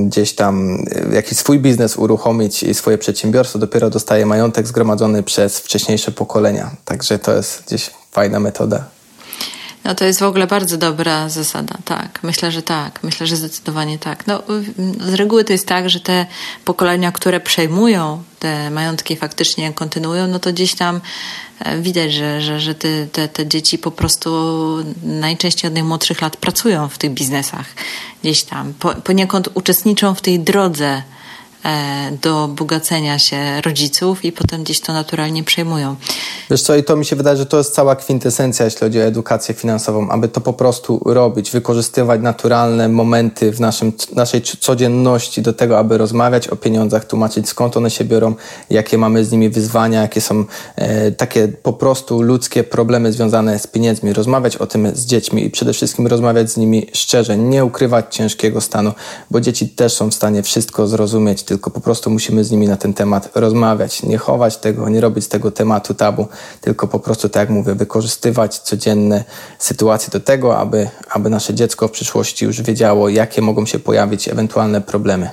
gdzieś 0.04 0.34
tam 0.34 0.84
e, 1.10 1.14
jakiś 1.14 1.38
swój 1.38 1.60
biznes 1.60 1.96
uruchomić 1.96 2.62
i 2.62 2.74
swoje 2.74 2.98
przedsiębiorstwo, 2.98 3.58
dopiero 3.58 3.90
dostaje 3.90 4.26
majątek 4.26 4.66
zgromadzony 4.66 5.22
przez 5.22 5.58
wcześniejsze 5.58 6.12
pokolenia. 6.12 6.70
Także 6.84 7.18
to 7.18 7.32
jest 7.32 7.62
gdzieś 7.66 7.90
fajna 8.12 8.40
metoda. 8.40 8.97
No 9.88 9.94
to 9.94 10.04
jest 10.04 10.20
w 10.20 10.22
ogóle 10.22 10.46
bardzo 10.46 10.76
dobra 10.76 11.28
zasada, 11.28 11.78
tak. 11.84 12.18
Myślę, 12.22 12.52
że 12.52 12.62
tak. 12.62 13.02
Myślę, 13.02 13.26
że 13.26 13.36
zdecydowanie 13.36 13.98
tak. 13.98 14.26
No, 14.26 14.42
z 15.00 15.14
reguły 15.14 15.44
to 15.44 15.52
jest 15.52 15.66
tak, 15.66 15.90
że 15.90 16.00
te 16.00 16.26
pokolenia, 16.64 17.12
które 17.12 17.40
przejmują 17.40 18.22
te 18.38 18.70
majątki 18.70 19.16
faktycznie 19.16 19.72
kontynuują, 19.72 20.26
no 20.26 20.38
to 20.38 20.52
gdzieś 20.52 20.74
tam 20.74 21.00
e, 21.60 21.80
widać, 21.80 22.12
że, 22.12 22.40
że, 22.40 22.60
że 22.60 22.74
te, 22.74 23.06
te, 23.06 23.28
te 23.28 23.46
dzieci 23.46 23.78
po 23.78 23.90
prostu 23.90 24.30
najczęściej 25.02 25.68
od 25.68 25.74
najmłodszych 25.74 26.22
lat 26.22 26.36
pracują 26.36 26.88
w 26.88 26.98
tych 26.98 27.10
biznesach. 27.10 27.66
Gdzieś 28.22 28.42
tam 28.42 28.74
poniekąd 29.04 29.48
uczestniczą 29.54 30.14
w 30.14 30.20
tej 30.20 30.40
drodze 30.40 31.02
do 32.22 32.48
bogacenia 32.48 33.18
się 33.18 33.60
rodziców 33.60 34.24
i 34.24 34.32
potem 34.32 34.64
gdzieś 34.64 34.80
to 34.80 34.92
naturalnie 34.92 35.44
przejmują. 35.44 35.96
Wiesz 36.50 36.62
co, 36.62 36.76
i 36.76 36.84
to 36.84 36.96
mi 36.96 37.04
się 37.04 37.16
wydaje, 37.16 37.36
że 37.36 37.46
to 37.46 37.58
jest 37.58 37.74
cała 37.74 37.96
kwintesencja, 37.96 38.64
jeśli 38.64 38.80
chodzi 38.80 39.00
o 39.00 39.02
edukację 39.02 39.54
finansową, 39.54 40.08
aby 40.08 40.28
to 40.28 40.40
po 40.40 40.52
prostu 40.52 41.00
robić, 41.04 41.50
wykorzystywać 41.50 42.20
naturalne 42.22 42.88
momenty 42.88 43.52
w 43.52 43.60
naszym, 43.60 43.92
naszej 44.14 44.42
codzienności 44.42 45.42
do 45.42 45.52
tego, 45.52 45.78
aby 45.78 45.98
rozmawiać 45.98 46.48
o 46.48 46.56
pieniądzach, 46.56 47.04
tłumaczyć 47.04 47.48
skąd 47.48 47.76
one 47.76 47.90
się 47.90 48.04
biorą, 48.04 48.34
jakie 48.70 48.98
mamy 48.98 49.24
z 49.24 49.32
nimi 49.32 49.48
wyzwania, 49.48 50.02
jakie 50.02 50.20
są 50.20 50.44
e, 50.76 51.12
takie 51.12 51.48
po 51.48 51.72
prostu 51.72 52.22
ludzkie 52.22 52.64
problemy 52.64 53.12
związane 53.12 53.58
z 53.58 53.66
pieniędzmi, 53.66 54.12
rozmawiać 54.12 54.56
o 54.56 54.66
tym 54.66 54.92
z 54.94 55.06
dziećmi 55.06 55.44
i 55.44 55.50
przede 55.50 55.72
wszystkim 55.72 56.06
rozmawiać 56.06 56.50
z 56.50 56.56
nimi 56.56 56.86
szczerze, 56.92 57.36
nie 57.36 57.64
ukrywać 57.64 58.14
ciężkiego 58.14 58.60
stanu, 58.60 58.92
bo 59.30 59.40
dzieci 59.40 59.68
też 59.68 59.94
są 59.94 60.10
w 60.10 60.14
stanie 60.14 60.42
wszystko 60.42 60.86
zrozumieć, 60.86 61.42
tylko 61.48 61.70
po 61.70 61.80
prostu 61.80 62.10
musimy 62.10 62.44
z 62.44 62.50
nimi 62.50 62.68
na 62.68 62.76
ten 62.76 62.94
temat 62.94 63.30
rozmawiać, 63.34 64.02
nie 64.02 64.18
chować 64.18 64.56
tego, 64.56 64.88
nie 64.88 65.00
robić 65.00 65.24
z 65.24 65.28
tego 65.28 65.50
tematu 65.50 65.94
tabu, 65.94 66.28
tylko 66.60 66.88
po 66.88 66.98
prostu, 66.98 67.28
tak 67.28 67.40
jak 67.40 67.50
mówię, 67.50 67.74
wykorzystywać 67.74 68.58
codzienne 68.58 69.24
sytuacje 69.58 70.10
do 70.10 70.20
tego, 70.20 70.58
aby, 70.58 70.88
aby 71.10 71.30
nasze 71.30 71.54
dziecko 71.54 71.88
w 71.88 71.90
przyszłości 71.90 72.44
już 72.44 72.62
wiedziało, 72.62 73.08
jakie 73.08 73.42
mogą 73.42 73.66
się 73.66 73.78
pojawić 73.78 74.28
ewentualne 74.28 74.80
problemy. 74.80 75.30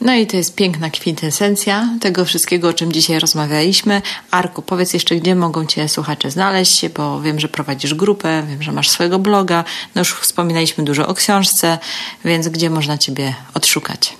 No 0.00 0.14
i 0.14 0.26
to 0.26 0.36
jest 0.36 0.54
piękna 0.54 0.90
kwintesencja 0.90 1.88
tego 2.00 2.24
wszystkiego, 2.24 2.68
o 2.68 2.72
czym 2.72 2.92
dzisiaj 2.92 3.18
rozmawialiśmy. 3.18 4.02
Arku, 4.30 4.62
powiedz 4.62 4.94
jeszcze, 4.94 5.16
gdzie 5.16 5.34
mogą 5.34 5.66
Cię 5.66 5.88
słuchacze 5.88 6.30
znaleźć, 6.30 6.88
bo 6.88 7.20
wiem, 7.20 7.40
że 7.40 7.48
prowadzisz 7.48 7.94
grupę, 7.94 8.42
wiem, 8.48 8.62
że 8.62 8.72
masz 8.72 8.90
swojego 8.90 9.18
bloga. 9.18 9.64
No 9.94 10.00
już 10.00 10.14
wspominaliśmy 10.14 10.84
dużo 10.84 11.06
o 11.06 11.14
książce, 11.14 11.78
więc 12.24 12.48
gdzie 12.48 12.70
można 12.70 12.98
Ciebie 12.98 13.34
odszukać? 13.54 14.16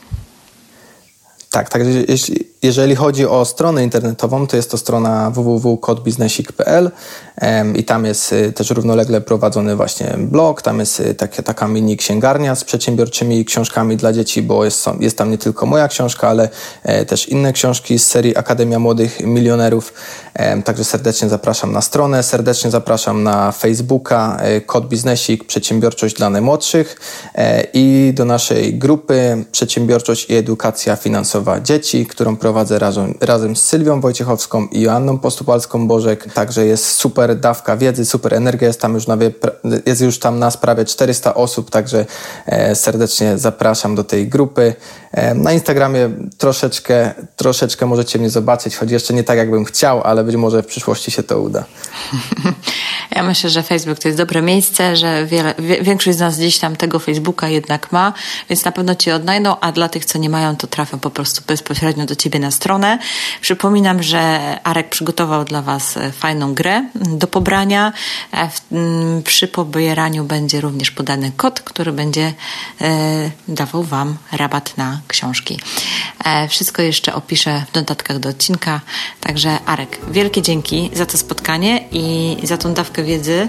Tak, 1.59 1.69
także 1.69 1.91
jeśli, 2.09 2.45
jeżeli 2.63 2.97
chodzi 2.97 3.27
o 3.27 3.45
stronę 3.45 3.85
internetową, 3.85 4.47
to 4.47 4.57
jest 4.57 4.71
to 4.71 4.79
strona 4.79 5.31
www.kodbiznesik.pl 5.31 6.91
i 7.75 7.85
tam 7.85 8.05
jest 8.05 8.33
y, 8.33 8.53
też 8.53 8.71
równolegle 8.71 9.21
prowadzony 9.21 9.77
właśnie 9.77 10.15
blog, 10.19 10.63
tam 10.63 10.81
jest 10.81 11.01
y, 11.01 11.15
takie, 11.15 11.43
taka 11.43 11.69
mini 11.69 11.97
księgarnia 11.97 12.55
z 12.55 12.65
przedsiębiorczymi 12.65 13.45
książkami 13.45 13.97
dla 13.97 14.13
dzieci, 14.13 14.43
bo 14.43 14.65
jest, 14.65 14.87
jest 15.01 15.19
tam 15.19 15.31
nie 15.31 15.39
tylko 15.39 15.67
moja 15.67 15.89
książka, 15.89 16.29
ale 16.29 16.49
e, 16.83 17.05
też 17.05 17.29
inne 17.29 17.53
książki 17.53 17.99
z 17.99 18.07
serii 18.07 18.37
Akademia 18.37 18.79
Młodych 18.79 19.21
Milionerów. 19.21 19.93
Także 20.65 20.85
serdecznie 20.85 21.29
zapraszam 21.29 21.73
na 21.73 21.81
stronę, 21.81 22.23
serdecznie 22.23 22.71
zapraszam 22.71 23.23
na 23.23 23.53
Facebooka 23.53 24.37
e, 24.41 24.61
Kod 24.61 24.89
Biznesik 24.89 25.45
Przedsiębiorczość 25.45 26.15
dla 26.17 26.31
najmłodszych 26.31 27.01
e, 27.35 27.65
i 27.73 28.13
do 28.15 28.25
naszej 28.25 28.75
grupy 28.75 29.45
Przedsiębiorczość 29.53 30.31
i 30.31 30.35
Edukacja 30.35 30.97
Finansowa 30.97 31.61
Dzieci, 31.61 32.07
którą 32.07 32.37
prowadzę 32.49 32.79
razem, 32.79 33.15
razem 33.21 33.57
z 33.57 33.63
Sylwią 33.63 34.01
Wojciechowską 34.01 34.67
i 34.67 34.81
Joanną 34.81 35.19
Postupalską-Bożek. 35.19 36.33
Także 36.33 36.67
jest 36.67 36.85
super 36.85 37.37
dawka 37.41 37.77
wiedzy, 37.77 38.05
super 38.05 38.35
energia, 38.35 38.69
jest 38.69 38.81
tam 38.81 38.95
już, 38.95 39.07
na, 39.07 39.17
jest 39.87 40.01
już 40.01 40.19
tam 40.19 40.39
nas 40.39 40.57
prawie 40.57 40.85
400 40.85 41.35
osób, 41.35 41.71
także 41.71 42.07
e, 42.47 42.75
serdecznie 42.75 43.39
zapraszam 43.39 43.95
do 43.95 44.05
tej 44.05 44.29
grupy. 44.29 44.75
E, 45.13 45.35
na 45.35 45.53
Instagramie 45.53 46.11
troszeczkę, 46.39 47.15
troszeczkę 47.37 47.87
możecie 47.87 48.19
mnie 48.19 48.31
zobaczyć, 48.31 48.77
choć 48.77 48.91
jeszcze 48.91 49.15
nie 49.15 49.25
tak, 49.25 49.39
jakbym 49.39 49.65
chciał, 49.65 50.03
ale 50.03 50.25
być 50.25 50.37
może 50.37 50.63
w 50.63 50.67
przyszłości 50.67 51.11
się 51.11 51.23
to 51.23 51.41
uda. 51.41 51.65
Ja 53.11 53.23
myślę, 53.23 53.51
że 53.51 53.63
Facebook 53.63 53.99
to 53.99 54.09
jest 54.09 54.19
dobre 54.19 54.43
miejsce, 54.43 54.97
że 54.97 55.27
wiele, 55.27 55.55
większość 55.83 56.17
z 56.17 56.21
nas 56.21 56.37
gdzieś 56.37 56.59
tam 56.59 56.77
tego 56.77 56.99
Facebooka 56.99 57.49
jednak 57.49 57.93
ma, 57.93 58.13
więc 58.49 58.65
na 58.65 58.73
pewno 58.73 58.95
Cię 58.95 59.15
odnajdą, 59.15 59.57
a 59.61 59.73
dla 59.73 59.89
tych, 59.89 60.05
co 60.05 60.19
nie 60.19 60.31
mają, 60.31 60.57
to 60.57 60.67
trafią 60.67 60.99
po 60.99 61.11
prostu 61.11 61.43
bezpośrednio 61.47 62.07
do 62.07 62.17
Ciebie 62.17 62.39
na 62.39 62.51
stronę. 62.51 62.99
Przypominam, 63.41 64.03
że 64.03 64.41
Arek 64.65 64.89
przygotował 64.89 65.45
dla 65.45 65.63
Was 65.63 65.97
e, 65.97 66.13
fajną 66.13 66.55
grę 66.55 66.85
do 66.95 67.27
pobrania. 67.27 67.93
E, 68.33 68.49
przy 69.25 69.49
pobieraniu 69.49 70.25
będzie 70.25 70.61
również 70.61 70.91
podany 70.91 71.33
kod, 71.37 71.61
który 71.61 71.93
będzie 71.93 72.33
dawał 73.49 73.83
Wam 73.83 74.17
rabat 74.33 74.77
na 74.77 74.98
książki. 75.09 75.61
E, 76.25 76.49
wszystko 76.49 76.83
jeszcze 76.83 77.15
opiszę 77.15 77.65
w 77.73 77.75
notatkach 77.75 78.19
do 78.19 78.29
odcinka. 78.29 78.81
Także 79.21 79.59
Arek, 79.67 79.99
wielkie 80.11 80.43
dzięki 80.43 80.91
za 80.95 81.07
to 81.07 81.19
spotkanie 81.19 81.85
i 81.93 82.37
za 82.45 82.57
tą 82.57 82.75
dawkę 82.75 83.05
wiedzy, 83.05 83.49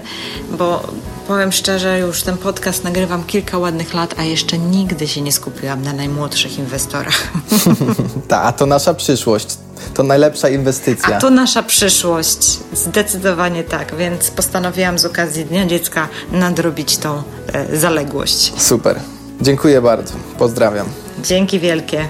bo 0.58 0.82
powiem 1.28 1.52
szczerze, 1.52 1.98
już 1.98 2.22
ten 2.22 2.38
podcast 2.38 2.84
nagrywam 2.84 3.24
kilka 3.24 3.58
ładnych 3.58 3.94
lat, 3.94 4.14
a 4.18 4.22
jeszcze 4.22 4.58
nigdy 4.58 5.08
się 5.08 5.20
nie 5.20 5.32
skupiłam 5.32 5.82
na 5.82 5.92
najmłodszych 5.92 6.58
inwestorach. 6.58 7.32
Ta, 8.28 8.42
a 8.42 8.52
to 8.52 8.66
nasza 8.66 8.94
przyszłość. 8.94 9.46
To 9.94 10.02
najlepsza 10.02 10.48
inwestycja. 10.48 11.16
A 11.16 11.20
to 11.20 11.30
nasza 11.30 11.62
przyszłość. 11.62 12.58
Zdecydowanie 12.72 13.64
tak, 13.64 13.96
więc 13.96 14.30
postanowiłam 14.30 14.98
z 14.98 15.04
okazji 15.04 15.44
Dnia 15.44 15.66
Dziecka 15.66 16.08
nadrobić 16.32 16.96
tą 16.98 17.22
e, 17.52 17.76
zaległość. 17.76 18.52
Super. 18.56 19.00
Dziękuję 19.40 19.80
bardzo. 19.80 20.14
Pozdrawiam. 20.38 20.86
Dzięki 21.22 21.58
wielkie. 21.58 22.08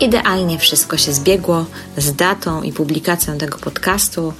Idealnie 0.00 0.58
wszystko 0.58 0.96
się 0.96 1.12
zbiegło 1.12 1.66
z 1.96 2.14
datą 2.14 2.62
i 2.62 2.72
publikacją 2.72 3.38
tego 3.38 3.58
podcastu. 3.58 4.32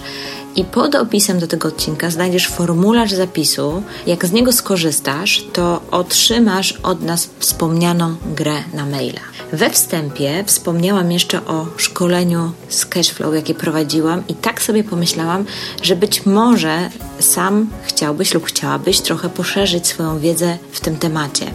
i 0.56 0.64
pod 0.64 0.96
opisem 0.96 1.40
do 1.40 1.48
tego 1.48 1.68
odcinka 1.68 2.10
znajdziesz 2.10 2.48
formularz 2.48 3.12
zapisu. 3.12 3.84
Jak 4.08 4.26
z 4.26 4.32
niego 4.32 4.52
skorzystasz, 4.52 5.44
to 5.54 5.82
otrzymasz 5.92 6.72
od 6.84 7.02
nas 7.02 7.30
wspomnianą 7.40 8.16
grę 8.26 8.64
na 8.74 8.86
maila. 8.86 9.22
We 9.54 9.70
wstępie 9.70 10.44
wspomniałam 10.48 11.12
jeszcze 11.12 11.46
o 11.46 11.68
szkoleniu 11.78 12.52
z 12.70 12.86
cashflow, 12.86 13.36
jakie 13.36 13.56
prowadziłam, 13.56 14.24
i 14.28 14.36
tak 14.36 14.62
sobie 14.62 14.84
pomyślałam, 14.84 15.46
że 15.82 15.96
być 15.96 16.26
może 16.26 16.90
sam 17.20 17.70
chciałbyś 17.84 18.34
lub 18.34 18.46
chciałabyś 18.46 19.02
trochę 19.02 19.30
poszerzyć 19.30 19.88
swoją 19.88 20.20
wiedzę 20.20 20.58
w 20.72 20.80
tym 20.80 20.98
temacie. 20.98 21.46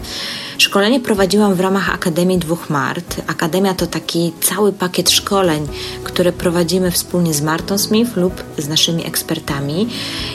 Szkolenie 0.57 0.99
prowadziłam 0.99 1.55
w 1.55 1.59
ramach 1.59 1.89
Akademii 1.89 2.37
Dwóch 2.37 2.69
Mart. 2.69 3.21
Akademia 3.27 3.73
to 3.73 3.87
taki 3.87 4.33
cały 4.41 4.73
pakiet 4.73 5.09
szkoleń, 5.09 5.67
które 6.03 6.31
prowadzimy 6.31 6.91
wspólnie 6.91 7.33
z 7.33 7.41
Martą 7.41 7.77
Smith 7.77 8.15
lub 8.15 8.43
z 8.57 8.67
naszymi 8.67 9.05
ekspertami 9.05 9.87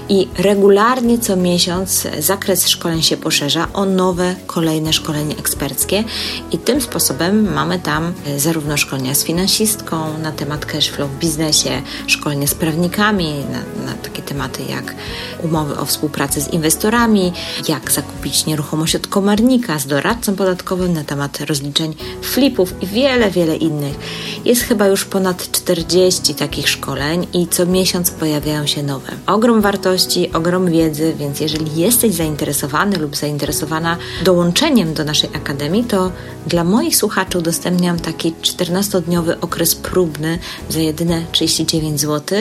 i 0.08 0.28
regularnie 0.38 1.18
co 1.18 1.36
miesiąc 1.36 2.06
zakres 2.18 2.68
szkoleń 2.68 3.02
się 3.02 3.16
poszerza 3.16 3.68
o 3.72 3.84
nowe, 3.84 4.34
kolejne 4.46 4.92
szkolenie 4.92 5.36
eksperckie 5.36 6.04
i 6.52 6.58
tym 6.58 6.80
sposobem 6.80 7.52
mamy 7.52 7.78
tam 7.78 8.12
zarówno 8.36 8.76
szkolenia 8.76 9.14
z 9.14 9.24
finansistką 9.24 10.18
na 10.18 10.32
temat 10.32 10.66
cashflow 10.66 11.10
w 11.10 11.18
biznesie, 11.18 11.82
szkolenia 12.06 12.46
z 12.46 12.54
prawnikami 12.54 13.34
na, 13.52 13.86
na 13.86 13.92
takie 14.02 14.22
tematy 14.22 14.62
jak 14.62 14.94
umowy 15.42 15.78
o 15.78 15.84
współpracy 15.84 16.40
z 16.40 16.48
inwestorami, 16.48 17.32
jak 17.68 17.92
zakupić 17.92 18.46
nieruchomość 18.46 18.96
od 18.96 19.06
komarnika, 19.06 19.78
z 19.78 19.86
doradcą, 19.86 20.11
doradcą 20.12 20.36
podatkowym 20.36 20.92
na 20.92 21.04
temat 21.04 21.40
rozliczeń 21.40 21.94
flipów 22.22 22.82
i 22.82 22.86
wiele, 22.86 23.30
wiele 23.30 23.56
innych. 23.56 23.94
Jest 24.44 24.62
chyba 24.62 24.86
już 24.86 25.04
ponad 25.04 25.50
40 25.52 26.34
takich 26.34 26.68
szkoleń 26.68 27.26
i 27.32 27.46
co 27.46 27.66
miesiąc 27.66 28.10
pojawiają 28.10 28.66
się 28.66 28.82
nowe. 28.82 29.12
Ogrom 29.26 29.60
wartości, 29.60 30.32
ogrom 30.32 30.70
wiedzy, 30.70 31.14
więc 31.18 31.40
jeżeli 31.40 31.80
jesteś 31.80 32.14
zainteresowany 32.14 32.98
lub 32.98 33.16
zainteresowana 33.16 33.96
dołączeniem 34.24 34.94
do 34.94 35.04
naszej 35.04 35.30
akademii, 35.34 35.84
to 35.84 36.12
dla 36.46 36.64
moich 36.64 36.96
słuchaczy 36.96 37.38
udostępniam 37.38 37.98
taki 37.98 38.32
14-dniowy 38.42 39.34
okres 39.40 39.74
próbny 39.74 40.38
za 40.68 40.80
jedyne 40.80 41.24
39 41.32 42.00
zł. 42.00 42.38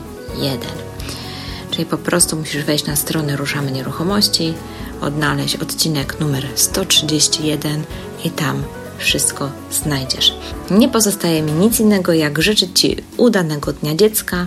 Czyli 1.71 1.87
po 1.87 1.99
prostu 1.99 2.37
musisz 2.37 2.65
wejść 2.65 2.87
na 2.87 2.97
stronę 2.97 3.37
Ruszamy 3.37 3.73
Nieruchomości, 3.73 4.55
odnaleźć 5.01 5.57
odcinek 5.57 6.21
numer 6.21 6.47
131 6.55 7.83
i 8.25 8.31
tam 8.31 8.63
wszystko 8.99 9.51
znajdziesz. 9.73 10.35
Nie 10.71 10.89
pozostaje 10.89 11.43
mi 11.43 11.53
nic 11.53 11.81
innego, 11.81 12.13
jak 12.13 12.43
życzyć 12.43 12.81
Ci 12.81 12.97
udanego 13.17 13.73
dnia 13.73 13.95
dziecka 13.95 14.47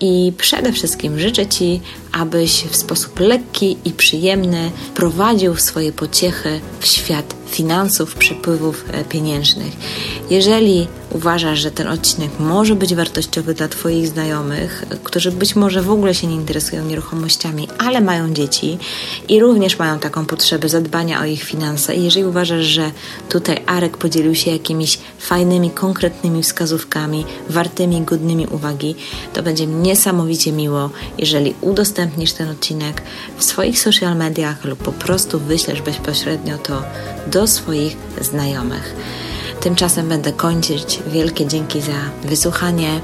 i 0.00 0.32
przede 0.38 0.72
wszystkim 0.72 1.18
życzę 1.18 1.46
Ci, 1.46 1.80
abyś 2.12 2.64
w 2.64 2.76
sposób 2.76 3.20
lekki 3.20 3.76
i 3.84 3.92
przyjemny 3.92 4.70
prowadził 4.94 5.56
swoje 5.56 5.92
pociechy 5.92 6.60
w 6.80 6.86
świat 6.86 7.34
finansów, 7.50 8.14
przepływów 8.14 8.84
e, 8.92 9.04
pieniężnych. 9.04 9.72
Jeżeli 10.30 10.86
uważasz, 11.10 11.58
że 11.58 11.70
ten 11.70 11.88
odcinek 11.88 12.30
może 12.40 12.74
być 12.74 12.94
wartościowy 12.94 13.54
dla 13.54 13.68
Twoich 13.68 14.08
znajomych, 14.08 14.84
którzy 15.04 15.32
być 15.32 15.56
może 15.56 15.82
w 15.82 15.90
ogóle 15.90 16.14
się 16.14 16.26
nie 16.26 16.34
interesują 16.34 16.84
nieruchomościami, 16.84 17.68
ale 17.78 18.00
mają 18.00 18.34
dzieci 18.34 18.78
i 19.28 19.40
również 19.40 19.78
mają 19.78 19.98
taką 19.98 20.26
potrzebę 20.26 20.68
zadbania 20.68 21.20
o 21.20 21.24
ich 21.24 21.42
finanse, 21.42 21.96
jeżeli 21.96 22.24
uważasz, 22.24 22.64
że 22.64 22.90
tutaj 23.28 23.62
Arek 23.66 23.96
podzielił 23.96 24.34
się 24.34 24.50
jakimiś 24.50 24.98
fajnymi, 25.18 25.70
konkretnymi 25.70 26.42
wskazówkami, 26.42 27.24
wartymi, 27.48 28.02
godnymi 28.02 28.46
uwagi, 28.46 28.94
to 29.32 29.42
będzie 29.42 29.66
niesamowicie 29.66 30.52
miło, 30.52 30.90
jeżeli 31.18 31.54
udostępnisz 32.00 32.32
ten 32.32 32.48
odcinek 32.48 33.02
w 33.36 33.44
swoich 33.44 33.80
social 33.80 34.16
mediach 34.16 34.64
lub 34.64 34.78
po 34.78 34.92
prostu 34.92 35.40
wyślesz 35.40 35.82
bezpośrednio 35.82 36.58
to 36.58 36.82
do 37.26 37.46
swoich 37.46 37.96
znajomych. 38.20 38.94
Tymczasem 39.60 40.08
będę 40.08 40.32
kończyć. 40.32 40.98
Wielkie 41.06 41.46
dzięki 41.46 41.80
za 41.80 42.28
wysłuchanie. 42.28 43.00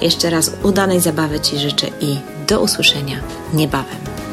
Jeszcze 0.00 0.30
raz 0.30 0.50
udanej 0.62 1.00
zabawy 1.00 1.40
Ci 1.40 1.58
życzę 1.58 1.86
i 2.00 2.16
do 2.48 2.60
usłyszenia 2.60 3.20
niebawem. 3.54 4.27